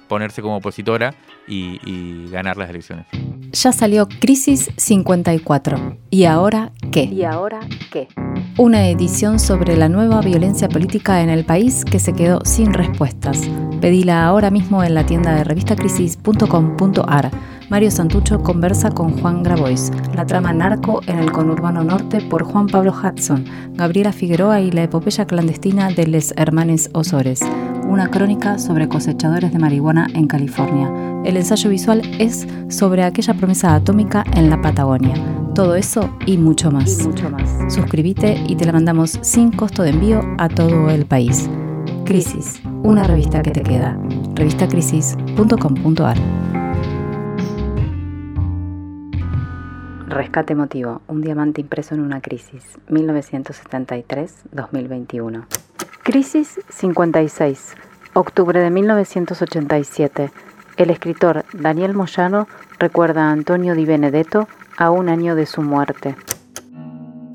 ponerse 0.09 0.41
como 0.41 0.57
opositora 0.57 1.15
y, 1.47 2.27
ganar 2.29 2.57
las 2.57 2.69
elecciones. 2.69 3.05
Ya 3.53 3.71
salió 3.71 4.09
Crisis 4.19 4.69
54. 4.75 5.97
¿Y 6.09 6.25
ahora 6.25 6.71
qué? 6.91 7.03
¿Y 7.03 7.23
ahora 7.23 7.61
qué? 7.91 8.09
Una 8.57 8.89
edición 8.89 9.39
sobre 9.39 9.77
la 9.77 9.87
nueva 9.87 10.19
violencia 10.21 10.67
política 10.67 11.21
en 11.21 11.29
el 11.29 11.45
país 11.45 11.85
que 11.85 11.99
se 11.99 12.13
quedó 12.13 12.41
sin 12.43 12.73
respuestas. 12.73 13.49
Pedila 13.79 14.25
ahora 14.25 14.51
mismo 14.51 14.83
en 14.83 14.93
la 14.93 15.05
tienda 15.05 15.33
de 15.33 15.45
revistacrisis.com.ar. 15.45 17.31
Mario 17.69 17.91
Santucho 17.91 18.41
conversa 18.41 18.91
con 18.91 19.19
Juan 19.19 19.43
Grabois. 19.43 19.91
La 20.15 20.25
trama 20.25 20.53
narco 20.53 21.01
en 21.07 21.19
el 21.19 21.31
conurbano 21.31 21.83
norte 21.83 22.21
por 22.21 22.43
Juan 22.43 22.67
Pablo 22.67 22.93
Hudson. 22.93 23.45
Gabriela 23.73 24.11
Figueroa 24.11 24.61
y 24.61 24.71
la 24.71 24.83
epopeya 24.83 25.25
clandestina 25.25 25.89
de 25.89 26.07
Les 26.07 26.33
Hermanes 26.37 26.89
Osores 26.93 27.41
una 27.89 28.09
crónica 28.09 28.59
sobre 28.59 28.87
cosechadores 28.87 29.51
de 29.51 29.57
marihuana 29.57 30.07
en 30.13 30.27
California. 30.27 30.91
El 31.25 31.37
ensayo 31.37 31.71
visual 31.71 32.03
es 32.19 32.47
sobre 32.69 33.03
aquella 33.03 33.33
promesa 33.33 33.73
atómica 33.73 34.23
en 34.35 34.49
la 34.49 34.61
Patagonia. 34.61 35.15
Todo 35.55 35.75
eso 35.75 36.09
y 36.25 36.37
mucho 36.37 36.71
más. 36.71 37.05
mucho 37.05 37.29
más. 37.29 37.73
Suscríbete 37.73 38.41
y 38.47 38.55
te 38.55 38.65
la 38.65 38.73
mandamos 38.73 39.17
sin 39.21 39.51
costo 39.51 39.83
de 39.83 39.89
envío 39.89 40.21
a 40.37 40.47
todo 40.47 40.89
el 40.91 41.05
país. 41.05 41.49
Crisis, 42.05 42.61
una 42.83 43.03
revista 43.03 43.41
que 43.41 43.51
te 43.51 43.61
queda. 43.61 43.99
Revistacrisis.com.ar 44.35 46.48
Rescate 50.09 50.53
emotivo, 50.53 51.01
un 51.07 51.21
diamante 51.21 51.61
impreso 51.61 51.93
en 51.93 52.01
una 52.01 52.19
crisis, 52.19 52.63
1973-2021. 52.89 55.45
Crisis 56.01 56.59
56, 56.69 57.75
octubre 58.13 58.59
de 58.59 58.71
1987. 58.71 60.31
El 60.77 60.89
escritor 60.89 61.45
Daniel 61.53 61.93
Moyano 61.93 62.47
recuerda 62.79 63.25
a 63.25 63.31
Antonio 63.31 63.75
Di 63.75 63.85
Benedetto 63.85 64.47
a 64.77 64.89
un 64.89 65.09
año 65.09 65.35
de 65.35 65.45
su 65.45 65.61
muerte. 65.61 66.15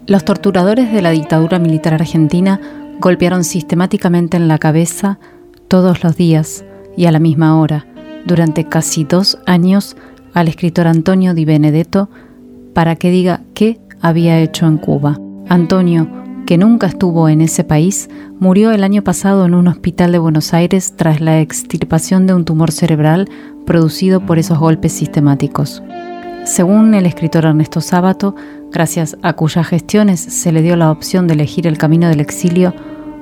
Los 0.08 0.24
torturadores 0.24 0.92
de 0.92 1.00
la 1.00 1.10
dictadura 1.10 1.60
militar 1.60 1.94
argentina 1.94 2.60
golpearon 2.98 3.44
sistemáticamente 3.44 4.36
en 4.36 4.48
la 4.48 4.58
cabeza 4.58 5.20
todos 5.68 6.02
los 6.02 6.16
días 6.16 6.64
y 6.96 7.06
a 7.06 7.12
la 7.12 7.20
misma 7.20 7.56
hora, 7.56 7.86
durante 8.26 8.64
casi 8.64 9.04
dos 9.04 9.38
años, 9.46 9.96
al 10.32 10.48
escritor 10.48 10.88
Antonio 10.88 11.34
Di 11.34 11.44
Benedetto 11.44 12.08
para 12.74 12.96
que 12.96 13.10
diga 13.10 13.40
qué 13.54 13.80
había 14.00 14.40
hecho 14.40 14.66
en 14.66 14.78
Cuba. 14.78 15.18
Antonio 15.48 16.08
que 16.44 16.58
nunca 16.58 16.86
estuvo 16.86 17.28
en 17.28 17.40
ese 17.40 17.64
país, 17.64 18.08
murió 18.38 18.70
el 18.72 18.84
año 18.84 19.02
pasado 19.02 19.46
en 19.46 19.54
un 19.54 19.68
hospital 19.68 20.12
de 20.12 20.18
Buenos 20.18 20.52
Aires 20.52 20.94
tras 20.96 21.20
la 21.20 21.40
extirpación 21.40 22.26
de 22.26 22.34
un 22.34 22.44
tumor 22.44 22.70
cerebral 22.70 23.28
producido 23.66 24.20
por 24.20 24.38
esos 24.38 24.58
golpes 24.58 24.92
sistemáticos. 24.92 25.82
Según 26.44 26.92
el 26.92 27.06
escritor 27.06 27.46
Ernesto 27.46 27.80
Sábato, 27.80 28.34
gracias 28.70 29.16
a 29.22 29.32
cuyas 29.32 29.66
gestiones 29.66 30.20
se 30.20 30.52
le 30.52 30.60
dio 30.60 30.76
la 30.76 30.90
opción 30.90 31.26
de 31.26 31.34
elegir 31.34 31.66
el 31.66 31.78
camino 31.78 32.08
del 32.08 32.20
exilio, 32.20 32.74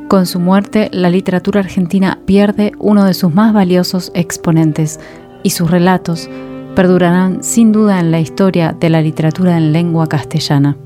con 0.08 0.26
su 0.26 0.40
muerte 0.40 0.90
la 0.92 1.08
literatura 1.08 1.60
argentina 1.60 2.18
pierde 2.26 2.72
uno 2.78 3.04
de 3.04 3.14
sus 3.14 3.32
más 3.32 3.54
valiosos 3.54 4.10
exponentes 4.14 4.98
y 5.44 5.50
sus 5.50 5.70
relatos 5.70 6.28
perdurarán 6.74 7.42
sin 7.42 7.72
duda 7.72 8.00
en 8.00 8.10
la 8.10 8.20
historia 8.20 8.76
de 8.78 8.90
la 8.90 9.02
literatura 9.02 9.56
en 9.56 9.72
lengua 9.72 10.08
castellana. 10.08 10.76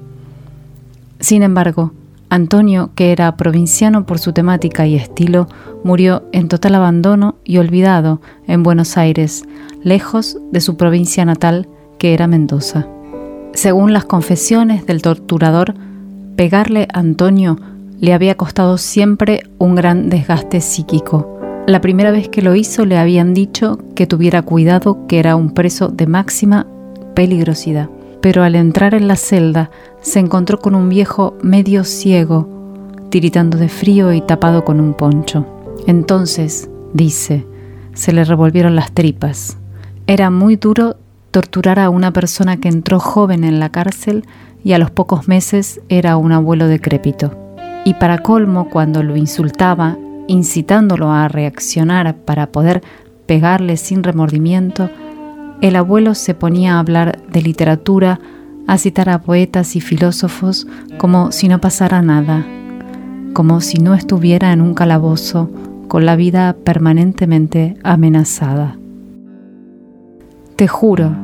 Sin 1.21 1.43
embargo, 1.43 1.93
Antonio, 2.29 2.91
que 2.95 3.13
era 3.13 3.37
provinciano 3.37 4.05
por 4.05 4.19
su 4.19 4.33
temática 4.33 4.87
y 4.87 4.97
estilo, 4.97 5.49
murió 5.85 6.25
en 6.33 6.49
total 6.49 6.75
abandono 6.75 7.37
y 7.45 7.59
olvidado 7.59 8.21
en 8.47 8.63
Buenos 8.63 8.97
Aires, 8.97 9.45
lejos 9.83 10.37
de 10.51 10.61
su 10.61 10.77
provincia 10.77 11.25
natal, 11.25 11.69
que 11.99 12.15
era 12.15 12.27
Mendoza. 12.27 12.87
Según 13.55 13.93
las 13.93 14.05
confesiones 14.05 14.87
del 14.87 15.03
torturador, 15.03 15.75
pegarle 16.37 16.89
a 16.93 16.99
Antonio 16.99 17.59
le 18.01 18.13
había 18.13 18.37
costado 18.37 18.77
siempre 18.77 19.45
un 19.59 19.75
gran 19.75 20.11
desgaste 20.11 20.61
psíquico. 20.61 21.36
La 21.67 21.81
primera 21.81 22.11
vez 22.11 22.29
que 22.29 22.43
lo 22.43 22.55
hizo 22.55 22.87
le 22.87 22.99
habían 22.99 23.35
dicho 23.35 23.79
que 23.95 24.07
tuviera 24.07 24.43
cuidado 24.43 25.07
que 25.09 25.19
era 25.19 25.37
un 25.37 25.53
preso 25.53 25.89
de 25.89 26.07
máxima 26.07 26.67
peligrosidad 27.15 27.89
pero 28.27 28.43
al 28.43 28.57
entrar 28.57 28.95
en 28.95 29.07
la 29.07 29.15
celda 29.15 29.71
se 30.01 30.19
encontró 30.19 30.59
con 30.59 30.75
un 30.75 30.89
viejo 30.89 31.37
medio 31.43 31.85
ciego, 31.85 32.49
tiritando 33.09 33.57
de 33.57 33.69
frío 33.69 34.13
y 34.13 34.21
tapado 34.21 34.65
con 34.65 34.81
un 34.81 34.95
poncho. 34.95 35.47
Entonces, 35.87 36.69
dice, 36.93 37.47
se 37.95 38.13
le 38.13 38.25
revolvieron 38.25 38.75
las 38.75 38.91
tripas. 38.91 39.59
Era 40.09 40.31
muy 40.31 40.57
duro 40.57 40.97
torturar 41.31 41.79
a 41.79 41.89
una 41.89 42.13
persona 42.13 42.57
que 42.57 42.69
entró 42.69 42.99
joven 42.99 43.45
en 43.45 43.61
la 43.61 43.71
cárcel 43.71 44.25
y 44.65 44.73
a 44.73 44.79
los 44.79 44.91
pocos 44.91 45.29
meses 45.29 45.81
era 45.89 46.17
un 46.17 46.33
abuelo 46.33 46.67
decrépito. 46.67 47.31
Y 47.85 47.95
para 47.95 48.19
colmo, 48.19 48.69
cuando 48.71 49.05
lo 49.05 49.17
insultaba, 49.17 49.97
incitándolo 50.29 51.13
a 51.13 51.29
reaccionar 51.29 52.17
para 52.17 52.49
poder 52.49 52.83
pegarle 53.27 53.77
sin 53.77 54.03
remordimiento, 54.03 54.91
el 55.61 55.77
abuelo 55.77 56.15
se 56.15 56.35
ponía 56.35 56.75
a 56.75 56.81
hablar 56.81 57.23
de 57.31 57.43
literatura, 57.43 58.21
a 58.67 58.79
citar 58.79 59.09
a 59.09 59.23
poetas 59.23 59.77
y 59.77 59.81
filósofos 59.81 60.67
como 60.99 61.33
si 61.33 61.49
no 61.49 61.61
pasara 61.61 62.03
nada, 62.03 62.45
como 63.33 63.61
si 63.61 63.79
no 63.79 63.95
estuviera 63.95 64.53
en 64.53 64.61
un 64.61 64.75
calabozo 64.75 65.51
con 65.89 66.05
la 66.05 66.17
vida 66.17 66.57
permanentemente 66.65 67.77
amenazada. 67.83 68.77
Te 70.57 70.69
juro, 70.69 71.15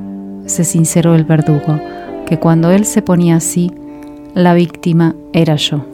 se 0.47 0.65
sinceró 0.65 1.15
el 1.15 1.25
verdugo, 1.25 1.81
que 2.27 2.39
cuando 2.39 2.71
él 2.71 2.85
se 2.85 3.03
ponía 3.03 3.37
así, 3.37 3.73
la 4.35 4.55
víctima 4.55 5.15
era 5.33 5.57
yo. 5.57 5.92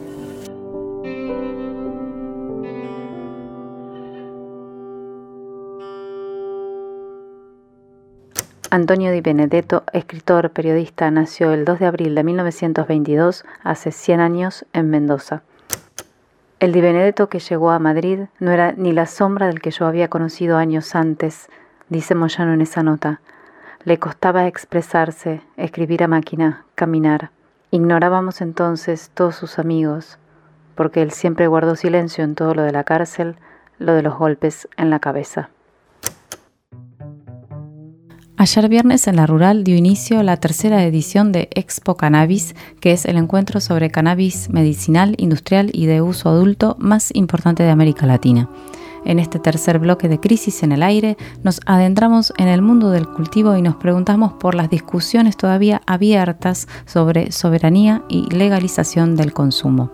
Antonio 8.71 9.11
Di 9.11 9.21
Benedetto, 9.21 9.83
escritor, 9.93 10.51
periodista, 10.51 11.09
nació 11.09 11.53
el 11.53 11.65
2 11.65 11.79
de 11.79 11.85
abril 11.87 12.13
de 12.13 12.23
1922, 12.23 13.43
hace 13.63 13.91
100 13.91 14.19
años, 14.19 14.63
en 14.73 14.91
Mendoza. 14.91 15.41
El 16.59 16.71
Di 16.71 16.79
Benedetto 16.79 17.29
que 17.29 17.39
llegó 17.39 17.71
a 17.71 17.79
Madrid 17.79 18.25
no 18.39 18.51
era 18.51 18.73
ni 18.73 18.93
la 18.93 19.07
sombra 19.07 19.47
del 19.47 19.59
que 19.59 19.71
yo 19.71 19.87
había 19.87 20.07
conocido 20.07 20.57
años 20.57 20.93
antes, 20.93 21.49
dice 21.89 22.13
Moyano 22.13 22.53
en 22.53 22.61
esa 22.61 22.83
nota. 22.83 23.21
Le 23.85 23.97
costaba 23.97 24.45
expresarse, 24.45 25.41
escribir 25.57 26.03
a 26.03 26.07
máquina, 26.07 26.65
caminar. 26.75 27.31
Ignorábamos 27.71 28.39
entonces 28.39 29.09
todos 29.15 29.35
sus 29.35 29.57
amigos, 29.57 30.19
porque 30.75 31.01
él 31.01 31.09
siempre 31.09 31.47
guardó 31.47 31.75
silencio 31.75 32.23
en 32.23 32.35
todo 32.35 32.53
lo 32.53 32.61
de 32.61 32.71
la 32.71 32.83
cárcel, 32.83 33.35
lo 33.79 33.93
de 33.93 34.03
los 34.03 34.15
golpes 34.15 34.67
en 34.77 34.91
la 34.91 34.99
cabeza. 34.99 35.49
Ayer 38.41 38.69
viernes 38.69 39.05
en 39.07 39.17
la 39.17 39.27
Rural 39.27 39.65
dio 39.65 39.75
inicio 39.75 40.23
la 40.23 40.37
tercera 40.37 40.81
edición 40.85 41.33
de 41.33 41.49
Expo 41.55 41.97
Cannabis, 41.97 42.55
que 42.79 42.93
es 42.93 43.03
el 43.03 43.17
encuentro 43.17 43.59
sobre 43.59 43.91
cannabis 43.91 44.49
medicinal, 44.49 45.13
industrial 45.17 45.71
y 45.73 45.87
de 45.87 46.01
uso 46.01 46.29
adulto 46.29 46.77
más 46.79 47.13
importante 47.13 47.63
de 47.63 47.69
América 47.69 48.05
Latina. 48.05 48.49
En 49.03 49.19
este 49.19 49.39
tercer 49.39 49.77
bloque 49.79 50.07
de 50.07 50.21
Crisis 50.21 50.63
en 50.63 50.71
el 50.71 50.83
Aire 50.83 51.17
nos 51.43 51.59
adentramos 51.65 52.31
en 52.37 52.47
el 52.47 52.61
mundo 52.61 52.91
del 52.91 53.09
cultivo 53.09 53.57
y 53.57 53.61
nos 53.61 53.75
preguntamos 53.75 54.31
por 54.31 54.55
las 54.55 54.69
discusiones 54.69 55.35
todavía 55.35 55.81
abiertas 55.85 56.69
sobre 56.85 57.33
soberanía 57.33 58.03
y 58.07 58.33
legalización 58.33 59.17
del 59.17 59.33
consumo. 59.33 59.91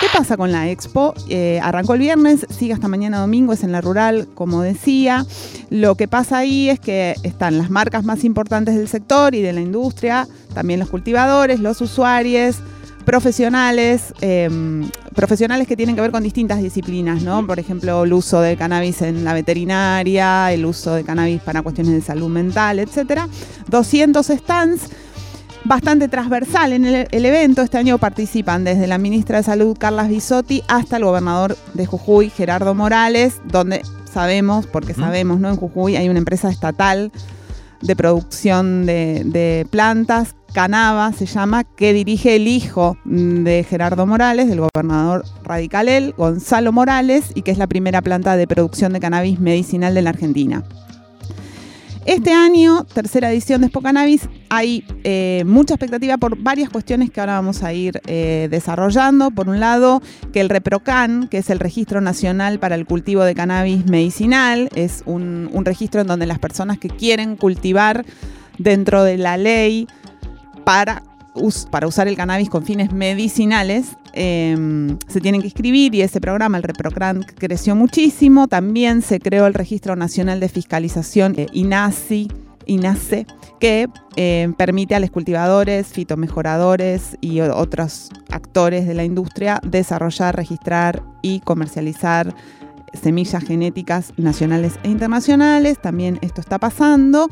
¿Qué 0.00 0.06
pasa 0.16 0.38
con 0.38 0.50
la 0.50 0.70
expo? 0.70 1.12
Eh, 1.28 1.60
arrancó 1.62 1.92
el 1.92 2.00
viernes, 2.00 2.46
sigue 2.48 2.72
hasta 2.72 2.88
mañana 2.88 3.20
domingo, 3.20 3.52
es 3.52 3.62
en 3.64 3.70
la 3.70 3.82
rural, 3.82 4.28
como 4.34 4.62
decía. 4.62 5.26
Lo 5.68 5.94
que 5.94 6.08
pasa 6.08 6.38
ahí 6.38 6.70
es 6.70 6.80
que 6.80 7.16
están 7.22 7.58
las 7.58 7.68
marcas 7.68 8.02
más 8.02 8.24
importantes 8.24 8.76
del 8.76 8.88
sector 8.88 9.34
y 9.34 9.42
de 9.42 9.52
la 9.52 9.60
industria, 9.60 10.26
también 10.54 10.80
los 10.80 10.88
cultivadores, 10.88 11.60
los 11.60 11.82
usuarios, 11.82 12.56
profesionales, 13.04 14.14
em, 14.22 14.88
profesionales 15.14 15.68
que 15.68 15.76
tienen 15.76 15.96
que 15.96 16.00
ver 16.00 16.12
con 16.12 16.22
distintas 16.22 16.62
disciplinas, 16.62 17.22
¿no? 17.22 17.46
Por 17.46 17.58
ejemplo, 17.58 18.04
el 18.04 18.12
uso 18.14 18.40
de 18.40 18.56
cannabis 18.56 19.02
en 19.02 19.22
la 19.22 19.34
veterinaria, 19.34 20.50
el 20.50 20.64
uso 20.64 20.94
de 20.94 21.04
cannabis 21.04 21.42
para 21.42 21.60
cuestiones 21.60 21.92
de 21.92 22.00
salud 22.00 22.28
mental, 22.28 22.78
etcétera. 22.78 23.28
200 23.68 24.26
stands 24.26 24.88
bastante 25.64 26.08
transversal 26.08 26.72
en 26.72 26.84
el, 26.84 27.24
evento. 27.24 27.62
Este 27.62 27.78
año 27.78 27.98
participan 27.98 28.64
desde 28.64 28.86
la 28.86 28.98
ministra 28.98 29.38
de 29.38 29.44
Salud, 29.44 29.76
Carla 29.78 30.04
Bisotti, 30.04 30.62
hasta 30.68 30.96
el 30.96 31.04
gobernador 31.04 31.56
de 31.74 31.86
Jujuy, 31.86 32.30
Gerardo 32.30 32.74
Morales, 32.74 33.40
donde 33.44 33.82
sabemos, 34.12 34.66
porque 34.66 34.94
sabemos, 34.94 35.40
¿no? 35.40 35.48
En 35.48 35.56
Jujuy 35.56 35.96
hay 35.96 36.08
una 36.08 36.18
empresa 36.18 36.50
estatal 36.50 37.12
de 37.80 37.96
producción 37.96 38.86
de, 38.86 39.66
plantas, 39.70 40.34
Canava 40.52 41.12
se 41.12 41.26
llama, 41.26 41.62
que 41.64 41.92
dirige 41.92 42.34
el 42.34 42.48
hijo 42.48 42.98
de 43.04 43.64
Gerardo 43.68 44.04
Morales, 44.04 44.48
del 44.48 44.60
gobernador 44.60 45.24
radical 45.44 45.88
él, 45.88 46.12
Gonzalo 46.18 46.72
Morales, 46.72 47.30
y 47.34 47.42
que 47.42 47.52
es 47.52 47.58
la 47.58 47.68
primera 47.68 48.02
planta 48.02 48.36
de 48.36 48.48
producción 48.48 48.92
de 48.92 49.00
cannabis 49.00 49.38
medicinal 49.38 49.94
de 49.94 50.02
la 50.02 50.10
Argentina. 50.10 50.64
Este 52.06 52.32
año, 52.32 52.84
tercera 52.84 53.30
edición 53.30 53.60
de 53.60 53.66
Expo 53.66 53.82
Cannabis, 53.82 54.28
hay 54.48 54.84
eh, 55.04 55.44
mucha 55.46 55.74
expectativa 55.74 56.16
por 56.16 56.36
varias 56.42 56.70
cuestiones 56.70 57.10
que 57.10 57.20
ahora 57.20 57.34
vamos 57.34 57.62
a 57.62 57.74
ir 57.74 58.00
eh, 58.06 58.48
desarrollando. 58.50 59.30
Por 59.30 59.50
un 59.50 59.60
lado, 59.60 60.00
que 60.32 60.40
el 60.40 60.48
ReproCan, 60.48 61.28
que 61.28 61.38
es 61.38 61.50
el 61.50 61.60
Registro 61.60 62.00
Nacional 62.00 62.58
para 62.58 62.74
el 62.74 62.86
Cultivo 62.86 63.22
de 63.22 63.34
Cannabis 63.34 63.84
Medicinal, 63.86 64.70
es 64.74 65.02
un, 65.04 65.50
un 65.52 65.64
registro 65.66 66.00
en 66.00 66.06
donde 66.06 66.24
las 66.24 66.38
personas 66.38 66.78
que 66.78 66.88
quieren 66.88 67.36
cultivar 67.36 68.06
dentro 68.56 69.04
de 69.04 69.18
la 69.18 69.36
ley 69.36 69.86
para 70.64 71.02
para 71.70 71.86
usar 71.86 72.08
el 72.08 72.16
cannabis 72.16 72.50
con 72.50 72.64
fines 72.64 72.92
medicinales, 72.92 73.96
em, 74.12 74.98
se 75.08 75.20
tienen 75.20 75.40
que 75.40 75.46
inscribir 75.46 75.94
y 75.94 76.02
ese 76.02 76.20
programa, 76.20 76.58
el 76.58 76.62
ReproCran, 76.62 77.22
creció 77.22 77.74
muchísimo. 77.76 78.48
También 78.48 79.02
se 79.02 79.20
creó 79.20 79.46
el 79.46 79.54
Registro 79.54 79.96
Nacional 79.96 80.40
de 80.40 80.48
Fiscalización 80.48 81.34
eh, 81.36 81.46
INASI, 81.52 82.28
INASE, 82.66 83.26
que 83.58 83.88
em, 84.16 84.54
permite 84.54 84.94
a 84.94 85.00
los 85.00 85.10
cultivadores, 85.10 85.88
fitomejoradores 85.88 87.16
y 87.20 87.40
otros 87.40 88.10
actores 88.30 88.86
de 88.86 88.94
la 88.94 89.04
industria 89.04 89.60
desarrollar, 89.62 90.36
registrar 90.36 91.02
y 91.22 91.40
comercializar 91.40 92.34
semillas 92.92 93.44
genéticas 93.44 94.12
nacionales 94.16 94.78
e 94.82 94.88
internacionales. 94.88 95.80
También 95.80 96.18
esto 96.22 96.40
está 96.40 96.58
pasando. 96.58 97.28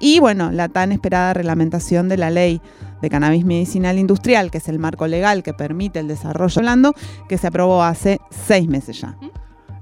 Y 0.00 0.20
bueno, 0.20 0.50
la 0.50 0.68
tan 0.68 0.92
esperada 0.92 1.34
reglamentación 1.34 2.08
de 2.08 2.16
la 2.16 2.30
ley 2.30 2.60
de 3.00 3.10
cannabis 3.10 3.44
medicinal 3.44 3.98
industrial, 3.98 4.50
que 4.50 4.58
es 4.58 4.68
el 4.68 4.78
marco 4.78 5.06
legal 5.06 5.42
que 5.42 5.54
permite 5.54 6.00
el 6.00 6.08
desarrollo 6.08 6.60
blando, 6.60 6.94
que 7.28 7.38
se 7.38 7.46
aprobó 7.46 7.82
hace 7.82 8.20
seis 8.30 8.68
meses 8.68 9.00
ya. 9.00 9.16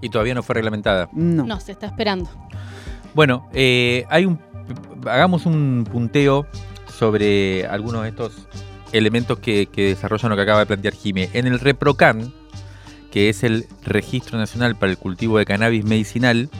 ¿Y 0.01 0.11
todavía 0.11 0.35
no 0.35 0.43
fue 0.43 0.55
reglamentada? 0.55 1.09
No. 1.12 1.45
No, 1.45 1.61
se 1.61 1.72
está 1.72 1.87
esperando. 1.87 2.29
Bueno, 3.14 3.49
eh, 3.53 4.05
hay 4.11 4.27
un, 4.27 4.39
hagamos 5.07 5.47
un 5.47 5.89
punteo 5.91 6.47
sobre 6.87 7.66
algunos 7.66 8.03
de 8.03 8.11
estos 8.11 8.49
elementos 8.93 9.39
que, 9.39 9.66
que 9.66 9.89
desarrollan 9.89 10.31
lo 10.31 10.37
que 10.37 10.43
acaba 10.43 10.61
de 10.61 10.66
plantear 10.66 10.95
Jime. 10.95 11.31
En 11.33 11.47
el 11.47 11.59
ReproCan, 11.59 12.33
que 13.17 13.31
es 13.31 13.45
el 13.45 13.64
Registro 13.83 14.37
Nacional 14.37 14.77
para 14.77 14.93
el 14.93 14.99
Cultivo 14.99 15.39
de 15.39 15.47
Cannabis 15.47 15.87
Medicinal, 15.87 16.51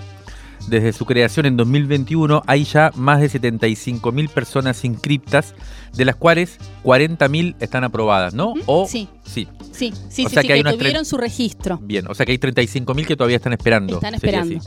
desde 0.69 0.95
su 0.95 1.05
creación 1.05 1.45
en 1.45 1.59
2021 1.59 2.43
hay 2.47 2.65
ya 2.65 2.93
más 2.95 3.21
de 3.21 3.29
75.000 3.29 4.31
personas 4.31 4.83
inscriptas, 4.87 5.55
de 5.93 6.07
las 6.07 6.17
cuales 6.17 6.57
40.000 6.83 7.57
están 7.61 7.85
aprobadas, 7.85 8.33
¿no? 8.33 8.55
O, 8.65 8.87
sí. 8.89 9.07
Sí, 9.23 9.47
sí, 9.71 9.93
sí, 10.09 10.25
sí, 10.31 10.35
que, 10.35 10.63
tuvieron 10.63 11.05
su 11.05 11.19
registro. 11.19 11.77
Bien, 11.83 12.07
o 12.09 12.15
sea 12.15 12.25
que 12.25 12.33
hay 12.33 12.39
35.000 12.39 13.05
que 13.05 13.17
todavía 13.17 13.37
están 13.37 13.53
esperando. 13.53 13.97
Están 13.97 14.15
esperando. 14.15 14.59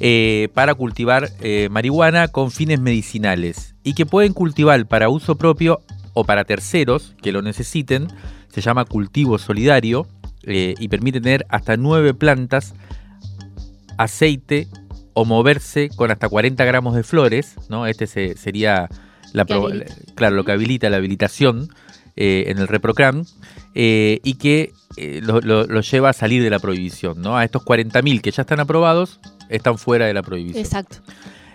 Eh, 0.00 0.48
para 0.54 0.74
cultivar 0.74 1.28
eh, 1.42 1.68
marihuana 1.70 2.28
con 2.28 2.50
fines 2.50 2.80
medicinales 2.80 3.74
y 3.84 3.92
que 3.92 4.06
pueden 4.06 4.32
cultivar 4.32 4.88
para 4.88 5.10
uso 5.10 5.36
propio 5.36 5.82
o 6.14 6.24
para 6.24 6.44
terceros 6.44 7.14
que 7.20 7.30
lo 7.30 7.42
necesiten. 7.42 8.08
Se 8.48 8.62
llama 8.62 8.86
cultivo 8.86 9.38
solidario 9.38 10.06
eh, 10.44 10.74
y 10.78 10.88
permite 10.88 11.20
tener 11.20 11.46
hasta 11.48 11.76
nueve 11.76 12.14
plantas, 12.14 12.74
aceite 13.98 14.68
o 15.12 15.24
moverse 15.24 15.90
con 15.94 16.10
hasta 16.10 16.28
40 16.28 16.64
gramos 16.64 16.94
de 16.94 17.02
flores, 17.02 17.56
¿no? 17.68 17.86
Este 17.86 18.06
sería 18.06 18.88
la 19.32 19.44
claro, 20.14 20.36
lo 20.36 20.44
que 20.44 20.52
habilita 20.52 20.90
la 20.90 20.96
habilitación 20.96 21.68
eh, 22.16 22.44
en 22.48 22.58
el 22.58 22.68
ReproCram 22.68 23.24
eh, 23.74 24.20
y 24.24 24.34
que 24.34 24.72
eh, 24.96 25.20
lo, 25.22 25.80
lleva 25.80 26.10
a 26.10 26.12
salir 26.12 26.42
de 26.42 26.50
la 26.50 26.58
prohibición, 26.58 27.20
¿no? 27.22 27.36
A 27.36 27.44
estos 27.44 27.62
40.000 27.62 28.20
que 28.20 28.30
ya 28.30 28.42
están 28.42 28.60
aprobados, 28.60 29.20
están 29.48 29.78
fuera 29.78 30.06
de 30.06 30.14
la 30.14 30.22
prohibición. 30.22 30.64
Exacto. 30.64 30.98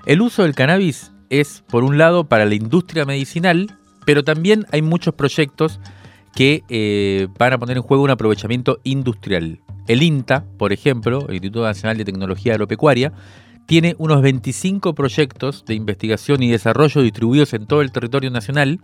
El 0.05 0.21
uso 0.21 0.43
del 0.43 0.55
cannabis 0.55 1.11
es, 1.29 1.63
por 1.67 1.83
un 1.83 1.97
lado, 1.97 2.25
para 2.25 2.45
la 2.45 2.55
industria 2.55 3.05
medicinal, 3.05 3.77
pero 4.05 4.23
también 4.23 4.65
hay 4.71 4.81
muchos 4.81 5.13
proyectos 5.15 5.79
que 6.35 7.29
van 7.39 7.53
a 7.53 7.57
poner 7.57 7.77
en 7.77 7.83
juego 7.83 8.03
un 8.03 8.11
aprovechamiento 8.11 8.79
industrial. 8.83 9.61
El 9.87 10.03
INTA, 10.03 10.45
por 10.57 10.73
ejemplo, 10.73 11.25
el 11.27 11.35
Instituto 11.35 11.63
Nacional 11.63 11.97
de 11.97 12.05
Tecnología 12.05 12.53
Agropecuaria, 12.53 13.13
tiene 13.65 13.95
unos 13.97 14.21
25 14.21 14.93
proyectos 14.93 15.65
de 15.65 15.73
investigación 15.73 16.43
y 16.43 16.51
desarrollo 16.51 17.01
distribuidos 17.01 17.53
en 17.53 17.65
todo 17.65 17.81
el 17.81 17.91
territorio 17.91 18.29
nacional 18.29 18.79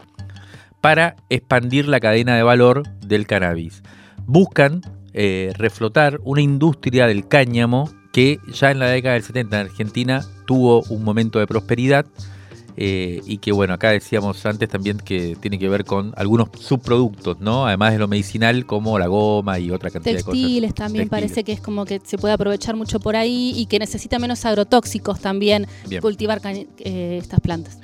para 0.80 1.16
expandir 1.30 1.88
la 1.88 2.00
cadena 2.00 2.36
de 2.36 2.44
valor 2.44 2.84
del 3.06 3.28
cannabis. 3.28 3.84
Buscan 4.26 4.82
eh, 5.14 5.54
reflotar 5.58 6.20
una 6.24 6.42
industria 6.42 7.06
del 7.06 7.28
cáñamo 7.28 7.90
que 8.12 8.40
ya 8.52 8.72
en 8.72 8.80
la 8.80 8.88
década 8.88 9.14
del 9.14 9.24
70 9.24 9.60
en 9.60 9.68
Argentina 9.68 10.26
tuvo 10.46 10.82
un 10.90 11.04
momento 11.04 11.40
de 11.40 11.48
prosperidad 11.48 12.06
eh, 12.78 13.22
y 13.26 13.38
que 13.38 13.52
bueno, 13.52 13.74
acá 13.74 13.92
decíamos 13.92 14.46
antes 14.46 14.70
también 14.70 14.98
que 14.98 15.36
tiene 15.40 15.60
que 15.60 15.70
ver 15.70 15.86
con 15.86 16.14
algunos 16.16 16.50
subproductos, 16.60 17.40
¿no? 17.40 17.68
Además 17.68 17.94
de 17.94 18.00
lo 18.00 18.08
medicinal 18.08 18.66
como 18.66 18.98
la 19.00 19.08
goma 19.08 19.60
y 19.60 19.72
otra 19.72 19.90
cantidad 19.90 20.16
de 20.16 20.24
cosas. 20.24 20.40
Textiles 20.40 20.74
también 20.74 21.10
parece 21.10 21.44
que 21.44 21.52
es 21.52 21.62
como 21.62 21.86
que 21.86 22.02
se 22.04 22.18
puede 22.18 22.34
aprovechar 22.34 22.76
mucho 22.76 23.00
por 23.00 23.16
ahí 23.16 23.54
y 23.56 23.66
que 23.66 23.80
necesita 23.80 24.20
menos 24.20 24.46
agrotóxicos 24.46 25.20
también 25.20 25.68
cultivar 26.02 26.42
eh, 26.46 27.20
estas 27.22 27.40
plantas. 27.40 27.80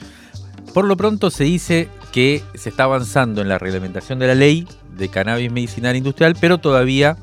Por 0.73 0.85
lo 0.85 0.95
pronto 0.95 1.31
se 1.31 1.43
dice 1.43 1.89
que 2.11 2.43
se 2.55 2.69
está 2.69 2.83
avanzando 2.83 3.41
en 3.41 3.49
la 3.49 3.57
reglamentación 3.57 4.19
de 4.19 4.27
la 4.27 4.35
ley 4.35 4.67
de 4.97 5.09
cannabis 5.09 5.51
medicinal 5.51 5.95
industrial, 5.95 6.35
pero 6.39 6.57
todavía 6.57 7.17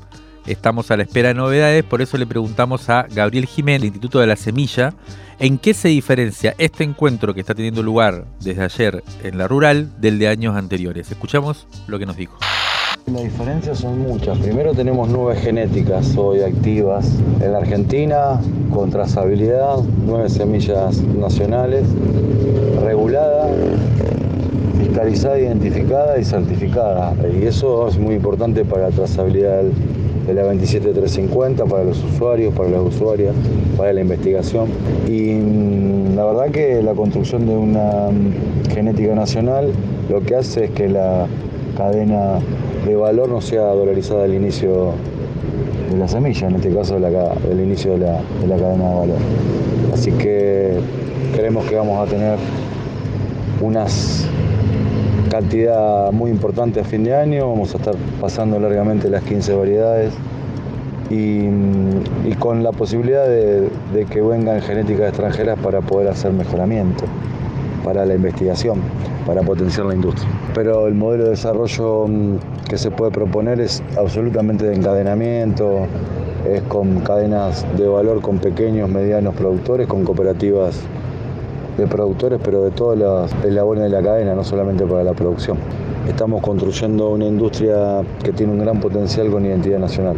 estamos 0.45 0.91
a 0.91 0.97
la 0.97 1.03
espera 1.03 1.29
de 1.29 1.33
novedades, 1.35 1.83
por 1.83 2.01
eso 2.01 2.17
le 2.17 2.25
preguntamos 2.25 2.89
a 2.89 3.07
Gabriel 3.09 3.45
Jiménez, 3.45 3.81
del 3.81 3.87
Instituto 3.87 4.19
de 4.19 4.27
la 4.27 4.35
Semilla, 4.35 4.93
en 5.39 5.57
qué 5.57 5.73
se 5.73 5.89
diferencia 5.89 6.55
este 6.57 6.83
encuentro 6.83 7.33
que 7.33 7.41
está 7.41 7.53
teniendo 7.53 7.83
lugar 7.83 8.25
desde 8.41 8.63
ayer 8.63 9.03
en 9.23 9.37
la 9.37 9.47
rural 9.47 9.89
del 9.99 10.19
de 10.19 10.27
años 10.27 10.55
anteriores. 10.55 11.11
Escuchamos 11.11 11.67
lo 11.87 11.99
que 11.99 12.05
nos 12.05 12.15
dijo. 12.15 12.37
Las 13.11 13.23
diferencias 13.23 13.79
son 13.79 13.99
muchas. 13.99 14.37
Primero 14.39 14.73
tenemos 14.73 15.09
nueve 15.09 15.39
genéticas 15.39 16.15
hoy 16.17 16.41
activas 16.41 17.07
en 17.39 17.51
la 17.51 17.59
Argentina, 17.59 18.41
con 18.73 18.89
trazabilidad, 18.89 19.77
nueve 20.05 20.27
semillas 20.27 21.01
nacionales, 21.03 21.85
regulada, 22.83 23.47
identificada 25.37 26.17
y 26.17 26.23
certificada. 26.23 27.13
Y 27.39 27.45
eso 27.45 27.87
es 27.87 27.97
muy 27.97 28.15
importante 28.15 28.63
para 28.63 28.89
la 28.89 28.95
trazabilidad 28.95 29.63
de 30.25 30.33
la 30.33 30.43
27350 30.43 31.65
para 31.65 31.83
los 31.83 32.03
usuarios, 32.03 32.53
para 32.53 32.69
las 32.69 32.81
usuarias, 32.81 33.35
para 33.77 33.93
la 33.93 34.01
investigación. 34.01 34.67
Y 35.07 35.33
mm, 35.33 36.15
la 36.15 36.25
verdad 36.25 36.51
que 36.51 36.81
la 36.81 36.93
construcción 36.93 37.45
de 37.45 37.55
una 37.55 38.09
mm, 38.09 38.71
genética 38.73 39.13
nacional 39.15 39.71
lo 40.09 40.21
que 40.21 40.35
hace 40.35 40.65
es 40.65 40.71
que 40.71 40.87
la 40.87 41.27
cadena 41.77 42.39
de 42.85 42.95
valor 42.95 43.29
no 43.29 43.41
sea 43.41 43.63
dolarizada 43.63 44.23
al 44.23 44.33
inicio 44.33 44.93
de 45.91 45.97
la 45.97 46.07
semilla, 46.07 46.47
en 46.47 46.55
este 46.55 46.73
caso 46.73 46.97
el 46.97 47.59
inicio 47.59 47.93
de 47.93 47.99
la, 47.99 48.21
de 48.41 48.47
la 48.47 48.57
cadena 48.57 48.89
de 48.89 48.95
valor. 48.95 49.17
Así 49.93 50.11
que 50.11 50.79
creemos 51.35 51.65
que 51.65 51.75
vamos 51.75 52.07
a 52.07 52.09
tener 52.09 52.37
unas 53.61 54.27
cantidad 55.35 56.13
muy 56.13 56.31
importante 56.31 56.79
a 56.79 56.85
fin 56.85 57.03
de 57.03 57.13
año, 57.13 57.49
vamos 57.49 57.73
a 57.73 57.77
estar 57.77 57.93
pasando 58.21 58.57
largamente 58.57 59.09
las 59.09 59.21
15 59.23 59.53
variedades 59.53 60.13
y, 61.09 61.49
con 62.39 62.63
la 62.63 62.71
posibilidad 62.71 63.27
de, 63.27 63.69
que 64.09 64.21
vengan 64.21 64.61
genéticas 64.61 65.09
extranjeras 65.09 65.59
para 65.59 65.81
poder 65.81 66.07
hacer 66.07 66.31
mejoramiento 66.31 67.03
para 67.83 68.05
la 68.05 68.15
investigación, 68.15 68.79
para 69.25 69.41
potenciar 69.41 69.87
la 69.87 69.95
industria. 69.95 70.29
Pero 70.53 70.87
el 70.87 70.95
modelo 70.95 71.25
de 71.25 71.29
desarrollo 71.31 72.07
mm, 72.07 72.37
que 72.69 72.77
se 72.77 72.89
puede 72.89 73.11
proponer 73.11 73.59
es 73.59 73.83
absolutamente 73.97 74.65
de 74.65 74.75
encadenamiento, 74.75 75.85
es 76.49 76.61
con 76.63 77.01
cadenas 77.01 77.65
de 77.77 77.89
valor 77.89 78.21
con 78.21 78.37
pequeños, 78.37 78.89
medianos 78.89 79.35
productores, 79.35 79.85
con 79.87 80.05
cooperativas 80.05 80.79
de 81.77 81.87
productores, 81.87 82.39
pero 82.43 82.63
de 82.63 82.71
todas 82.71 82.97
las 82.97 83.45
eslabones 83.45 83.83
de 83.83 83.89
la 83.89 84.01
cadena, 84.01 84.35
no 84.35 84.43
solamente 84.43 84.85
para 84.85 85.03
la 85.03 85.13
producción. 85.13 85.57
Estamos 86.07 86.41
construyendo 86.41 87.09
una 87.09 87.25
industria 87.25 88.03
que 88.23 88.31
tiene 88.31 88.53
un 88.53 88.59
gran 88.59 88.79
potencial 88.79 89.29
con 89.29 89.45
identidad 89.45 89.79
nacional. 89.79 90.15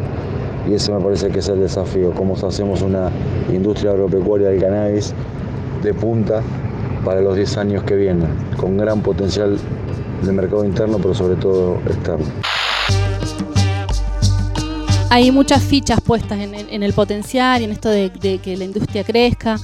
Y 0.69 0.73
ese 0.73 0.91
me 0.91 0.99
parece 0.99 1.29
que 1.29 1.39
es 1.39 1.47
el 1.49 1.61
desafío, 1.61 2.11
cómo 2.11 2.35
hacemos 2.35 2.81
una 2.81 3.09
industria 3.51 3.91
agropecuaria 3.91 4.49
del 4.49 4.61
cannabis 4.61 5.13
de 5.81 5.93
punta 5.93 6.41
para 7.05 7.21
los 7.21 7.35
10 7.35 7.57
años 7.57 7.83
que 7.83 7.95
vienen, 7.95 8.27
con 8.57 8.77
gran 8.77 9.01
potencial 9.01 9.57
de 10.21 10.31
mercado 10.31 10.65
interno, 10.65 10.97
pero 10.97 11.13
sobre 11.13 11.35
todo 11.35 11.75
externo. 11.85 12.25
Hay 15.09 15.31
muchas 15.31 15.63
fichas 15.63 16.01
puestas 16.01 16.37
en, 16.39 16.83
el 16.83 16.93
potencial 16.93 17.61
y 17.61 17.63
en 17.63 17.71
esto 17.71 17.89
de 17.89 18.11
que 18.11 18.57
la 18.57 18.65
industria 18.65 19.05
crezca. 19.05 19.57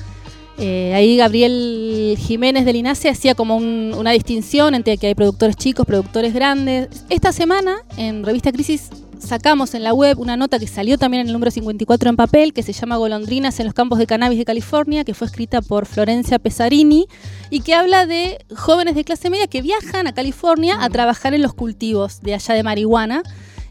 Eh, 0.58 0.94
ahí 0.94 1.18
Gabriel 1.18 2.16
Jiménez 2.20 2.66
del 2.66 2.76
INASE 2.76 3.10
hacía 3.10 3.34
como 3.34 3.58
una 3.58 4.12
distinción 4.12 4.76
entre 4.76 4.98
que 4.98 5.08
hay 5.08 5.16
productores 5.16 5.56
chicos, 5.56 5.86
productores 5.86 6.34
grandes. 6.34 6.90
Esta 7.10 7.32
semana 7.32 7.78
en 7.98 8.24
Revista 8.24 8.52
Crisis 8.52 8.90
sacamos 9.20 9.74
en 9.74 9.84
la 9.84 9.94
web 9.94 10.20
una 10.20 10.38
nota 10.38 10.60
que 10.60 10.68
salió 10.68 10.98
también 10.98 11.22
en 11.22 11.28
el 11.28 11.34
número 11.34 11.50
54 11.50 12.10
en 12.10 12.16
papel, 12.16 12.54
que 12.54 12.62
se 12.62 12.74
llama 12.74 12.98
Golondrinas 12.98 13.60
en 13.60 13.66
los 13.66 13.74
campos 13.74 13.98
de 13.98 14.06
cannabis 14.06 14.38
de 14.38 14.46
California, 14.46 15.04
que 15.04 15.14
fue 15.14 15.28
escrita 15.28 15.62
por 15.62 15.86
Florencia 15.86 16.40
Pesarini 16.40 17.08
y 17.50 17.62
que 17.62 17.74
habla 17.74 18.06
de 18.06 18.46
jóvenes 18.56 18.96
de 18.96 19.04
clase 19.04 19.30
media 19.30 19.48
que 19.48 19.62
viajan 19.62 20.08
a 20.08 20.14
California 20.14 20.78
a 20.82 20.90
trabajar 20.90 21.34
en 21.34 21.42
los 21.42 21.54
cultivos 21.54 22.22
de 22.22 22.36
allá 22.36 22.54
de 22.54 22.64
marihuana 22.64 23.24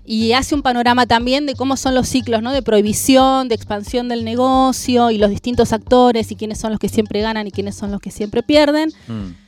y 0.04 0.32
hace 0.32 0.54
un 0.54 0.62
panorama 0.62 1.06
también 1.06 1.46
de 1.46 1.54
cómo 1.54 1.76
son 1.76 1.94
los 1.94 2.08
ciclos, 2.08 2.42
¿no? 2.42 2.52
De 2.52 2.62
prohibición, 2.62 3.48
de 3.48 3.54
expansión 3.54 4.08
del 4.08 4.24
negocio 4.24 5.10
y 5.10 5.18
los 5.18 5.30
distintos 5.30 5.72
actores 5.72 6.32
y 6.32 6.36
quiénes 6.36 6.58
son 6.58 6.70
los 6.72 6.80
que 6.80 6.88
siempre 6.88 7.20
ganan 7.20 7.46
y 7.46 7.50
quiénes 7.50 7.76
son 7.76 7.92
los 7.92 8.00
que 8.00 8.10
siempre 8.10 8.42
pierden. 8.42 8.90
Mm. 9.06 9.42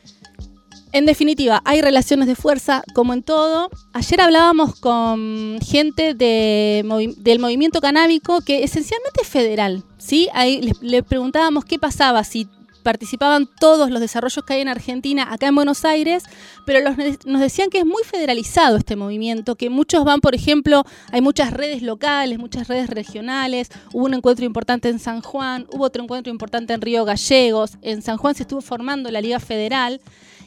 En 0.92 1.06
definitiva, 1.06 1.60
hay 1.64 1.80
relaciones 1.80 2.28
de 2.28 2.36
fuerza 2.36 2.84
como 2.94 3.14
en 3.14 3.24
todo. 3.24 3.68
Ayer 3.92 4.20
hablábamos 4.20 4.76
con 4.76 5.58
gente 5.60 6.14
del 6.14 7.40
movimiento 7.40 7.80
canábico 7.80 8.40
que 8.42 8.62
esencialmente 8.62 9.22
es 9.22 9.28
federal. 9.28 9.82
¿sí? 9.98 10.28
Ahí 10.34 10.70
le 10.80 11.02
preguntábamos 11.02 11.64
qué 11.64 11.80
pasaba 11.80 12.22
si 12.22 12.46
participaban 12.84 13.48
todos 13.58 13.90
los 13.90 14.00
desarrollos 14.00 14.44
que 14.44 14.54
hay 14.54 14.60
en 14.60 14.68
Argentina, 14.68 15.26
acá 15.32 15.48
en 15.48 15.56
Buenos 15.56 15.84
Aires, 15.84 16.22
pero 16.64 16.78
nos 17.24 17.40
decían 17.40 17.70
que 17.70 17.78
es 17.78 17.86
muy 17.86 18.04
federalizado 18.04 18.76
este 18.76 18.94
movimiento, 18.94 19.56
que 19.56 19.70
muchos 19.70 20.04
van, 20.04 20.20
por 20.20 20.36
ejemplo, 20.36 20.84
hay 21.10 21.20
muchas 21.20 21.52
redes 21.52 21.82
locales, 21.82 22.38
muchas 22.38 22.68
redes 22.68 22.88
regionales, 22.88 23.70
hubo 23.92 24.04
un 24.04 24.14
encuentro 24.14 24.44
importante 24.44 24.88
en 24.88 25.00
San 25.00 25.20
Juan, 25.22 25.66
hubo 25.72 25.84
otro 25.84 26.04
encuentro 26.04 26.30
importante 26.30 26.74
en 26.74 26.80
Río 26.80 27.04
Gallegos, 27.04 27.78
en 27.82 28.02
San 28.02 28.18
Juan 28.18 28.36
se 28.36 28.44
estuvo 28.44 28.60
formando 28.60 29.10
la 29.10 29.20
Liga 29.20 29.40
Federal. 29.40 30.00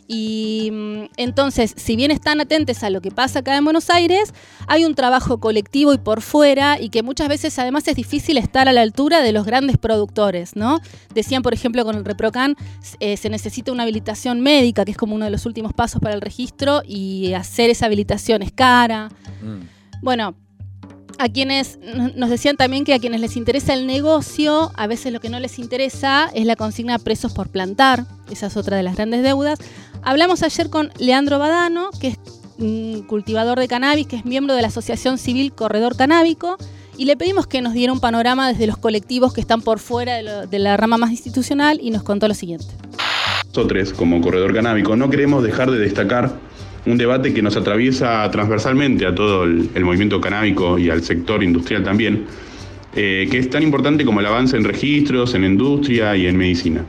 Y 0.08 0.70
mm, 0.72 1.10
entonces, 1.18 1.74
si 1.76 1.96
bien 1.96 2.12
están 2.12 2.40
atentos 2.40 2.84
a 2.84 2.90
lo 2.90 3.02
que 3.02 3.12
pasa 3.12 3.40
acá 3.40 3.58
en 3.58 3.64
Buenos 3.64 3.90
Aires, 3.90 4.34
hay 4.68 4.86
un 4.86 4.96
trabajo 4.96 5.40
colectivo 5.40 5.94
y 5.94 5.98
por 5.98 6.22
fuera 6.22 6.80
y 6.80 6.90
que 6.90 7.04
muchas 7.04 7.28
veces 7.28 7.58
además 7.60 7.88
es 7.88 7.96
difícil 7.96 8.38
estar 8.38 8.70
a 8.70 8.74
la 8.74 8.82
altura 8.82 9.22
de 9.22 9.34
los 9.34 9.46
grandes 9.46 9.78
productores, 9.78 10.56
¿no? 10.56 10.80
Decían, 11.14 11.44
por 11.44 11.54
ejemplo, 11.54 11.84
con 11.84 11.96
el 11.96 12.06
ReproCan 12.06 12.56
eh, 13.00 13.18
se 13.18 13.30
necesita 13.30 13.72
una 13.72 13.84
habilitación 13.84 14.40
médica, 14.40 14.86
que 14.86 14.92
es 14.92 14.98
como 14.98 15.16
uno 15.16 15.26
de 15.26 15.32
los 15.32 15.46
últimos 15.46 15.74
pasos 15.74 16.02
para 16.02 16.16
el 16.16 16.22
registro, 16.22 16.82
y 16.86 17.34
hacer 17.34 17.70
esa 17.70 17.88
habilitación 17.88 18.42
es 18.42 18.52
cara. 18.52 19.10
Mm. 19.42 20.04
Bueno, 20.04 20.36
a 21.20 21.30
quienes 21.30 21.80
nos 22.16 22.30
decían 22.30 22.58
también 22.58 22.86
que 22.86 22.94
a 22.94 23.00
quienes 23.00 23.22
les 23.22 23.38
interesa 23.38 23.74
el 23.74 23.88
negocio, 23.88 24.72
a 24.76 24.88
veces 24.88 25.12
lo 25.12 25.20
que 25.20 25.30
no 25.30 25.40
les 25.40 25.58
interesa 25.60 26.30
es 26.34 26.46
la 26.46 26.56
consigna 26.56 27.00
presos 27.00 27.34
por 27.34 27.50
plantar. 27.50 28.06
Esa 28.32 28.48
es 28.48 28.58
otra 28.58 28.78
de 28.78 28.84
las 28.84 28.96
grandes 28.96 29.24
deudas. 29.24 29.58
Hablamos 30.08 30.42
ayer 30.42 30.70
con 30.70 30.90
Leandro 31.00 31.38
Badano, 31.38 31.90
que 32.00 32.08
es 32.08 32.18
un 32.60 33.04
cultivador 33.06 33.60
de 33.60 33.68
cannabis, 33.68 34.08
que 34.08 34.16
es 34.16 34.24
miembro 34.24 34.56
de 34.56 34.62
la 34.62 34.70
Asociación 34.70 35.18
Civil 35.18 35.52
Corredor 35.52 35.98
Canábico, 35.98 36.56
y 36.98 37.04
le 37.04 37.18
pedimos 37.18 37.46
que 37.46 37.62
nos 37.62 37.74
diera 37.74 37.92
un 37.92 38.00
panorama 38.00 38.48
desde 38.48 38.68
los 38.68 38.78
colectivos 38.78 39.34
que 39.34 39.42
están 39.42 39.62
por 39.62 39.80
fuera 39.80 40.46
de, 40.46 40.60
la 40.60 40.78
rama 40.78 40.98
más 40.98 41.12
institucional 41.12 41.80
y 41.82 41.92
nos 41.92 42.04
contó 42.04 42.30
lo 42.30 42.36
siguiente. 42.36 42.68
Nosotros, 43.48 43.92
como 43.92 44.22
corredor 44.22 44.54
canábico, 44.54 44.96
no 44.96 45.10
queremos 45.10 45.44
dejar 45.44 45.72
de 45.72 45.78
destacar 45.78 46.40
un 46.86 46.98
debate 46.98 47.34
que 47.34 47.42
nos 47.42 47.58
atraviesa 47.58 48.32
transversalmente 48.32 49.06
a 49.06 49.14
todo 49.14 49.44
el, 49.44 49.84
movimiento 49.84 50.22
canábico 50.22 50.80
y 50.80 50.90
al 50.90 51.04
sector 51.04 51.44
industrial 51.44 51.84
también, 51.84 52.28
eh, 52.96 53.28
que 53.30 53.40
es 53.40 53.50
tan 53.50 53.62
importante 53.62 54.06
como 54.06 54.22
el 54.22 54.26
avance 54.26 54.56
en 54.56 54.64
registros, 54.64 55.36
en 55.36 55.44
industria 55.44 56.16
y 56.16 56.28
en 56.28 56.38
medicina, 56.38 56.86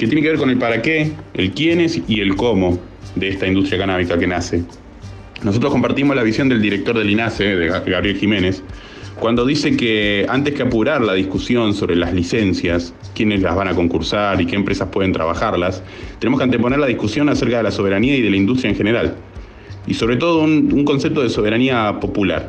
que 0.00 0.06
tiene 0.06 0.22
que 0.22 0.30
ver 0.30 0.38
con 0.38 0.48
el 0.48 0.56
para 0.56 0.80
qué, 0.80 1.12
el 1.34 1.50
quiénes 1.52 2.00
y 2.08 2.20
el 2.20 2.34
cómo 2.34 2.80
de 3.16 3.28
esta 3.28 3.46
industria 3.46 3.78
canábica 3.78 4.18
que 4.18 4.26
nace. 4.26 4.64
Nosotros 5.42 5.70
compartimos 5.70 6.16
la 6.16 6.22
visión 6.22 6.48
del 6.48 6.62
director 6.62 6.96
del 6.96 7.10
INASE, 7.10 7.44
de 7.44 7.68
Gabriel 7.68 8.16
Jiménez, 8.16 8.62
cuando 9.18 9.44
dice 9.44 9.76
que 9.76 10.24
antes 10.30 10.54
que 10.54 10.62
apurar 10.62 11.02
la 11.02 11.12
discusión 11.12 11.74
sobre 11.74 11.96
las 11.96 12.14
licencias, 12.14 12.94
quiénes 13.14 13.42
las 13.42 13.54
van 13.54 13.68
a 13.68 13.74
concursar 13.74 14.40
y 14.40 14.46
qué 14.46 14.56
empresas 14.56 14.88
pueden 14.88 15.12
trabajarlas, 15.12 15.82
tenemos 16.18 16.40
que 16.40 16.44
anteponer 16.44 16.78
la 16.78 16.86
discusión 16.86 17.28
acerca 17.28 17.58
de 17.58 17.64
la 17.64 17.70
soberanía 17.70 18.16
y 18.16 18.22
de 18.22 18.30
la 18.30 18.36
industria 18.38 18.70
en 18.70 18.76
general. 18.76 19.16
Y 19.86 19.92
sobre 19.92 20.16
todo 20.16 20.40
un, 20.40 20.84
concepto 20.86 21.22
de 21.22 21.28
soberanía 21.28 22.00
popular. 22.00 22.48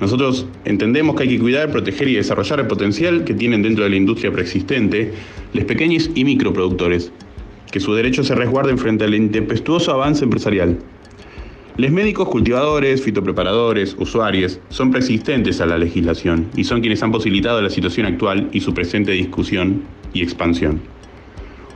Nosotros 0.00 0.46
entendemos 0.66 1.16
que 1.16 1.22
hay 1.22 1.30
que 1.30 1.38
cuidar, 1.38 1.72
proteger 1.72 2.08
y 2.08 2.16
desarrollar 2.16 2.60
el 2.60 2.66
potencial 2.66 3.24
que 3.24 3.32
tienen 3.32 3.62
dentro 3.62 3.84
de 3.84 3.90
la 3.90 3.96
industria 3.96 4.30
preexistente 4.30 5.14
los 5.52 5.64
pequeños 5.64 6.10
y 6.14 6.24
microproductores, 6.24 7.12
que 7.70 7.80
su 7.80 7.94
derecho 7.94 8.24
se 8.24 8.34
resguarden 8.34 8.78
frente 8.78 9.04
al 9.04 9.14
intempestuoso 9.14 9.92
avance 9.92 10.24
empresarial. 10.24 10.78
Los 11.76 11.92
médicos, 11.92 12.28
cultivadores, 12.28 13.02
fitopreparadores, 13.02 13.94
usuarios, 14.00 14.58
son 14.68 14.90
persistentes 14.90 15.60
a 15.60 15.66
la 15.66 15.78
legislación 15.78 16.48
y 16.56 16.64
son 16.64 16.80
quienes 16.80 17.02
han 17.02 17.12
posibilitado 17.12 17.62
la 17.62 17.70
situación 17.70 18.06
actual 18.06 18.48
y 18.52 18.60
su 18.60 18.74
presente 18.74 19.12
discusión 19.12 19.84
y 20.12 20.22
expansión. 20.22 20.80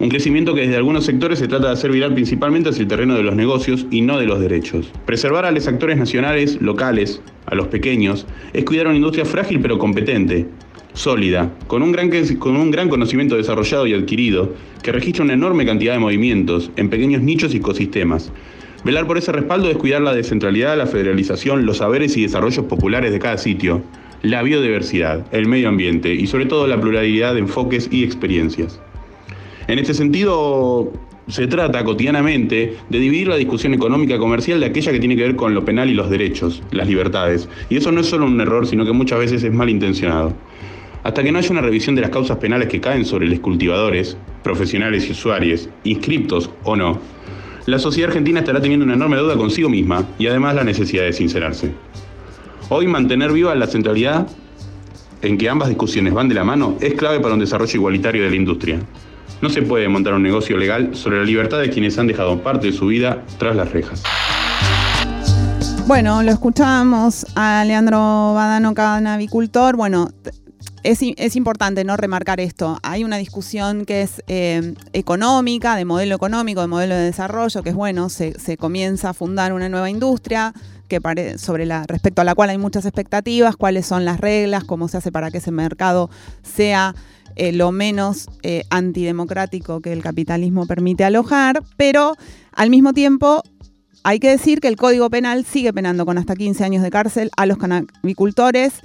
Un 0.00 0.08
crecimiento 0.08 0.54
que 0.54 0.62
desde 0.62 0.76
algunos 0.76 1.04
sectores 1.04 1.38
se 1.38 1.46
trata 1.46 1.68
de 1.68 1.74
hacer 1.74 1.92
viral 1.92 2.14
principalmente 2.14 2.70
hacia 2.70 2.82
el 2.82 2.88
terreno 2.88 3.14
de 3.14 3.22
los 3.22 3.36
negocios 3.36 3.86
y 3.92 4.00
no 4.00 4.18
de 4.18 4.26
los 4.26 4.40
derechos. 4.40 4.90
Preservar 5.06 5.44
a 5.44 5.52
los 5.52 5.68
actores 5.68 5.96
nacionales, 5.96 6.60
locales, 6.60 7.22
a 7.46 7.54
los 7.54 7.68
pequeños, 7.68 8.26
es 8.52 8.64
cuidar 8.64 8.88
una 8.88 8.96
industria 8.96 9.24
frágil 9.24 9.60
pero 9.60 9.78
competente, 9.78 10.48
sólida, 10.94 11.50
con 11.66 11.82
un, 11.82 11.92
gran, 11.92 12.10
con 12.38 12.56
un 12.56 12.70
gran 12.70 12.88
conocimiento 12.88 13.36
desarrollado 13.36 13.86
y 13.86 13.94
adquirido, 13.94 14.54
que 14.82 14.92
registra 14.92 15.24
una 15.24 15.34
enorme 15.34 15.66
cantidad 15.66 15.94
de 15.94 15.98
movimientos 15.98 16.70
en 16.76 16.90
pequeños 16.90 17.22
nichos 17.22 17.54
y 17.54 17.58
ecosistemas. 17.58 18.32
Velar 18.84 19.06
por 19.06 19.16
ese 19.16 19.32
respaldo 19.32 19.70
es 19.70 19.76
cuidar 19.76 20.02
la 20.02 20.14
descentralidad, 20.14 20.76
la 20.76 20.86
federalización, 20.86 21.66
los 21.66 21.78
saberes 21.78 22.16
y 22.16 22.22
desarrollos 22.22 22.66
populares 22.66 23.12
de 23.12 23.20
cada 23.20 23.38
sitio, 23.38 23.82
la 24.22 24.42
biodiversidad, 24.42 25.26
el 25.32 25.46
medio 25.46 25.68
ambiente 25.68 26.14
y 26.14 26.26
sobre 26.26 26.46
todo 26.46 26.66
la 26.66 26.80
pluralidad 26.80 27.34
de 27.34 27.40
enfoques 27.40 27.88
y 27.92 28.04
experiencias. 28.04 28.80
En 29.68 29.78
este 29.78 29.94
sentido, 29.94 30.92
se 31.28 31.46
trata 31.46 31.84
cotidianamente 31.84 32.76
de 32.88 32.98
dividir 32.98 33.28
la 33.28 33.36
discusión 33.36 33.74
económica 33.74 34.18
comercial 34.18 34.60
de 34.60 34.66
aquella 34.66 34.92
que 34.92 34.98
tiene 34.98 35.16
que 35.16 35.22
ver 35.22 35.36
con 35.36 35.54
lo 35.54 35.64
penal 35.64 35.88
y 35.88 35.94
los 35.94 36.10
derechos, 36.10 36.62
las 36.72 36.88
libertades. 36.88 37.48
Y 37.70 37.76
eso 37.76 37.92
no 37.92 38.00
es 38.00 38.06
solo 38.08 38.26
un 38.26 38.40
error, 38.40 38.66
sino 38.66 38.84
que 38.84 38.92
muchas 38.92 39.20
veces 39.20 39.44
es 39.44 39.52
malintencionado. 39.52 40.34
Hasta 41.04 41.22
que 41.22 41.32
no 41.32 41.38
haya 41.38 41.50
una 41.50 41.60
revisión 41.60 41.96
de 41.96 42.02
las 42.02 42.10
causas 42.10 42.38
penales 42.38 42.68
que 42.68 42.80
caen 42.80 43.04
sobre 43.04 43.26
los 43.26 43.40
cultivadores, 43.40 44.16
profesionales 44.42 45.08
y 45.08 45.12
usuarios, 45.12 45.68
inscriptos 45.82 46.50
o 46.62 46.76
no, 46.76 47.00
la 47.66 47.78
sociedad 47.78 48.10
argentina 48.10 48.40
estará 48.40 48.60
teniendo 48.60 48.84
una 48.84 48.94
enorme 48.94 49.16
deuda 49.16 49.36
consigo 49.36 49.68
misma 49.68 50.04
y 50.18 50.26
además 50.26 50.54
la 50.54 50.64
necesidad 50.64 51.04
de 51.04 51.12
sincerarse. 51.12 51.72
Hoy 52.68 52.86
mantener 52.86 53.32
viva 53.32 53.54
la 53.54 53.66
centralidad 53.66 54.26
en 55.22 55.38
que 55.38 55.48
ambas 55.48 55.68
discusiones 55.68 56.14
van 56.14 56.28
de 56.28 56.34
la 56.34 56.44
mano 56.44 56.76
es 56.80 56.94
clave 56.94 57.20
para 57.20 57.34
un 57.34 57.40
desarrollo 57.40 57.74
igualitario 57.74 58.22
de 58.24 58.30
la 58.30 58.36
industria. 58.36 58.80
No 59.40 59.48
se 59.50 59.62
puede 59.62 59.88
montar 59.88 60.14
un 60.14 60.22
negocio 60.22 60.56
legal 60.56 60.90
sobre 60.94 61.18
la 61.18 61.24
libertad 61.24 61.60
de 61.60 61.70
quienes 61.70 61.98
han 61.98 62.06
dejado 62.06 62.42
parte 62.42 62.68
de 62.68 62.72
su 62.72 62.86
vida 62.86 63.22
tras 63.38 63.56
las 63.56 63.72
rejas. 63.72 64.02
Bueno, 65.86 66.22
lo 66.22 66.30
escuchamos 66.30 67.26
a 67.34 67.64
Leandro 67.64 68.34
Badano, 68.34 68.72
canavicultor. 68.72 69.76
Bueno, 69.76 70.08
es, 70.82 71.36
importante 71.36 71.84
no 71.84 71.96
remarcar 71.96 72.40
esto. 72.40 72.78
Hay 72.82 73.04
una 73.04 73.16
discusión 73.16 73.84
que 73.84 74.02
es 74.02 74.22
eh, 74.26 74.74
económica, 74.92 75.76
de 75.76 75.84
modelo 75.84 76.14
económico, 76.14 76.60
de 76.60 76.66
modelo 76.66 76.94
de 76.94 77.02
desarrollo, 77.02 77.62
que 77.62 77.70
es 77.70 77.74
bueno, 77.76 78.08
se, 78.08 78.34
comienza 78.58 79.10
a 79.10 79.14
fundar 79.14 79.52
una 79.52 79.68
nueva 79.68 79.90
industria 79.90 80.52
respecto 81.88 82.20
a 82.20 82.24
la 82.24 82.34
cual 82.34 82.50
hay 82.50 82.58
muchas 82.58 82.84
expectativas, 82.84 83.56
cuáles 83.56 83.86
son 83.86 84.04
las 84.04 84.20
reglas, 84.20 84.64
cómo 84.64 84.88
se 84.88 84.98
hace 84.98 85.10
para 85.10 85.30
que 85.30 85.38
ese 85.38 85.50
mercado 85.50 86.10
sea 86.42 86.94
eh, 87.34 87.52
lo 87.52 87.72
menos 87.72 88.28
eh, 88.42 88.64
antidemocrático 88.68 89.80
que 89.80 89.92
el 89.92 90.02
capitalismo 90.02 90.66
permite 90.66 91.04
alojar, 91.04 91.62
pero 91.78 92.14
al 92.52 92.68
mismo 92.68 92.92
tiempo 92.92 93.42
hay 94.04 94.18
que 94.18 94.28
decir 94.28 94.60
que 94.60 94.68
el 94.68 94.76
Código 94.76 95.08
Penal 95.08 95.46
sigue 95.46 95.72
penando 95.72 96.04
con 96.04 96.18
hasta 96.18 96.36
15 96.36 96.62
años 96.62 96.82
de 96.82 96.90
cárcel 96.90 97.30
a 97.38 97.46
los 97.46 97.56
canabicultores 97.56 98.82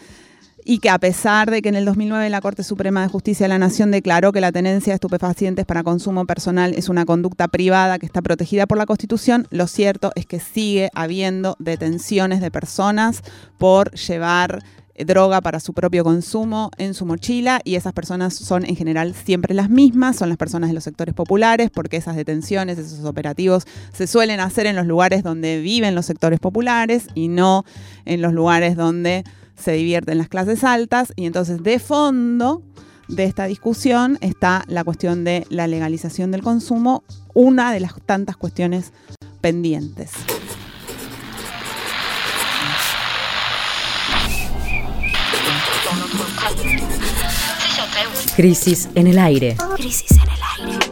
y 0.69 0.79
que 0.79 0.89
a 0.89 0.99
pesar 0.99 1.49
de 1.49 1.61
que 1.61 1.69
en 1.69 1.75
el 1.75 1.85
2009 1.85 2.29
la 2.29 2.41
Corte 2.41 2.61
Suprema 2.61 3.01
de 3.01 3.07
Justicia 3.07 3.45
de 3.45 3.47
la 3.47 3.57
Nación 3.57 3.89
declaró 3.89 4.33
que 4.33 4.41
la 4.41 4.51
tenencia 4.51 4.91
de 4.91 4.95
estupefacientes 4.95 5.65
para 5.65 5.81
consumo 5.81 6.25
personal 6.25 6.73
es 6.75 6.89
una 6.89 7.05
conducta 7.05 7.47
privada 7.47 7.97
que 7.99 8.05
está 8.05 8.21
protegida 8.21 8.67
por 8.67 8.77
la 8.77 8.85
Constitución, 8.85 9.47
lo 9.49 9.67
cierto 9.67 10.11
es 10.15 10.25
que 10.25 10.41
sigue 10.41 10.89
habiendo 10.93 11.55
detenciones 11.59 12.41
de 12.41 12.51
personas 12.51 13.21
por 13.57 13.91
llevar 13.91 14.61
eh, 14.95 15.05
droga 15.05 15.39
para 15.39 15.61
su 15.61 15.71
propio 15.71 16.03
consumo 16.03 16.69
en 16.77 16.93
su 16.93 17.05
mochila 17.05 17.61
y 17.63 17.75
esas 17.75 17.93
personas 17.93 18.35
son 18.35 18.65
en 18.65 18.75
general 18.75 19.15
siempre 19.15 19.53
las 19.53 19.69
mismas, 19.69 20.17
son 20.17 20.27
las 20.27 20.37
personas 20.37 20.69
de 20.69 20.73
los 20.73 20.83
sectores 20.83 21.15
populares 21.15 21.69
porque 21.73 21.95
esas 21.95 22.17
detenciones, 22.17 22.77
esos 22.77 23.05
operativos 23.05 23.63
se 23.93 24.05
suelen 24.05 24.41
hacer 24.41 24.65
en 24.65 24.75
los 24.75 24.85
lugares 24.85 25.23
donde 25.23 25.61
viven 25.61 25.95
los 25.95 26.05
sectores 26.05 26.41
populares 26.41 27.07
y 27.15 27.29
no 27.29 27.63
en 28.03 28.21
los 28.21 28.33
lugares 28.33 28.75
donde 28.75 29.23
se 29.57 29.73
divierten 29.73 30.17
las 30.17 30.29
clases 30.29 30.63
altas 30.63 31.13
y 31.15 31.25
entonces 31.25 31.63
de 31.63 31.79
fondo 31.79 32.61
de 33.07 33.23
esta 33.23 33.45
discusión 33.45 34.17
está 34.21 34.63
la 34.67 34.83
cuestión 34.83 35.23
de 35.23 35.45
la 35.49 35.67
legalización 35.67 36.31
del 36.31 36.43
consumo, 36.43 37.03
una 37.33 37.71
de 37.71 37.79
las 37.79 37.93
tantas 38.05 38.37
cuestiones 38.37 38.91
pendientes. 39.41 40.11
Crisis 48.35 48.89
en 48.93 49.07
el 49.07 49.17
aire. 49.17 49.57
Crisis 49.75 50.11
en 50.11 50.19
el 50.21 50.29
aire. 50.59 50.87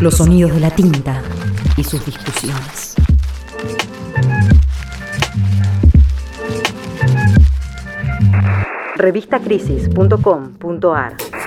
Los 0.00 0.18
sonidos 0.18 0.54
de 0.54 0.60
la 0.60 0.70
tinta 0.70 1.20
y 1.76 1.82
sus 1.82 2.04
discusiones. 2.06 2.87
revistacrisis.com.ar 8.98 11.37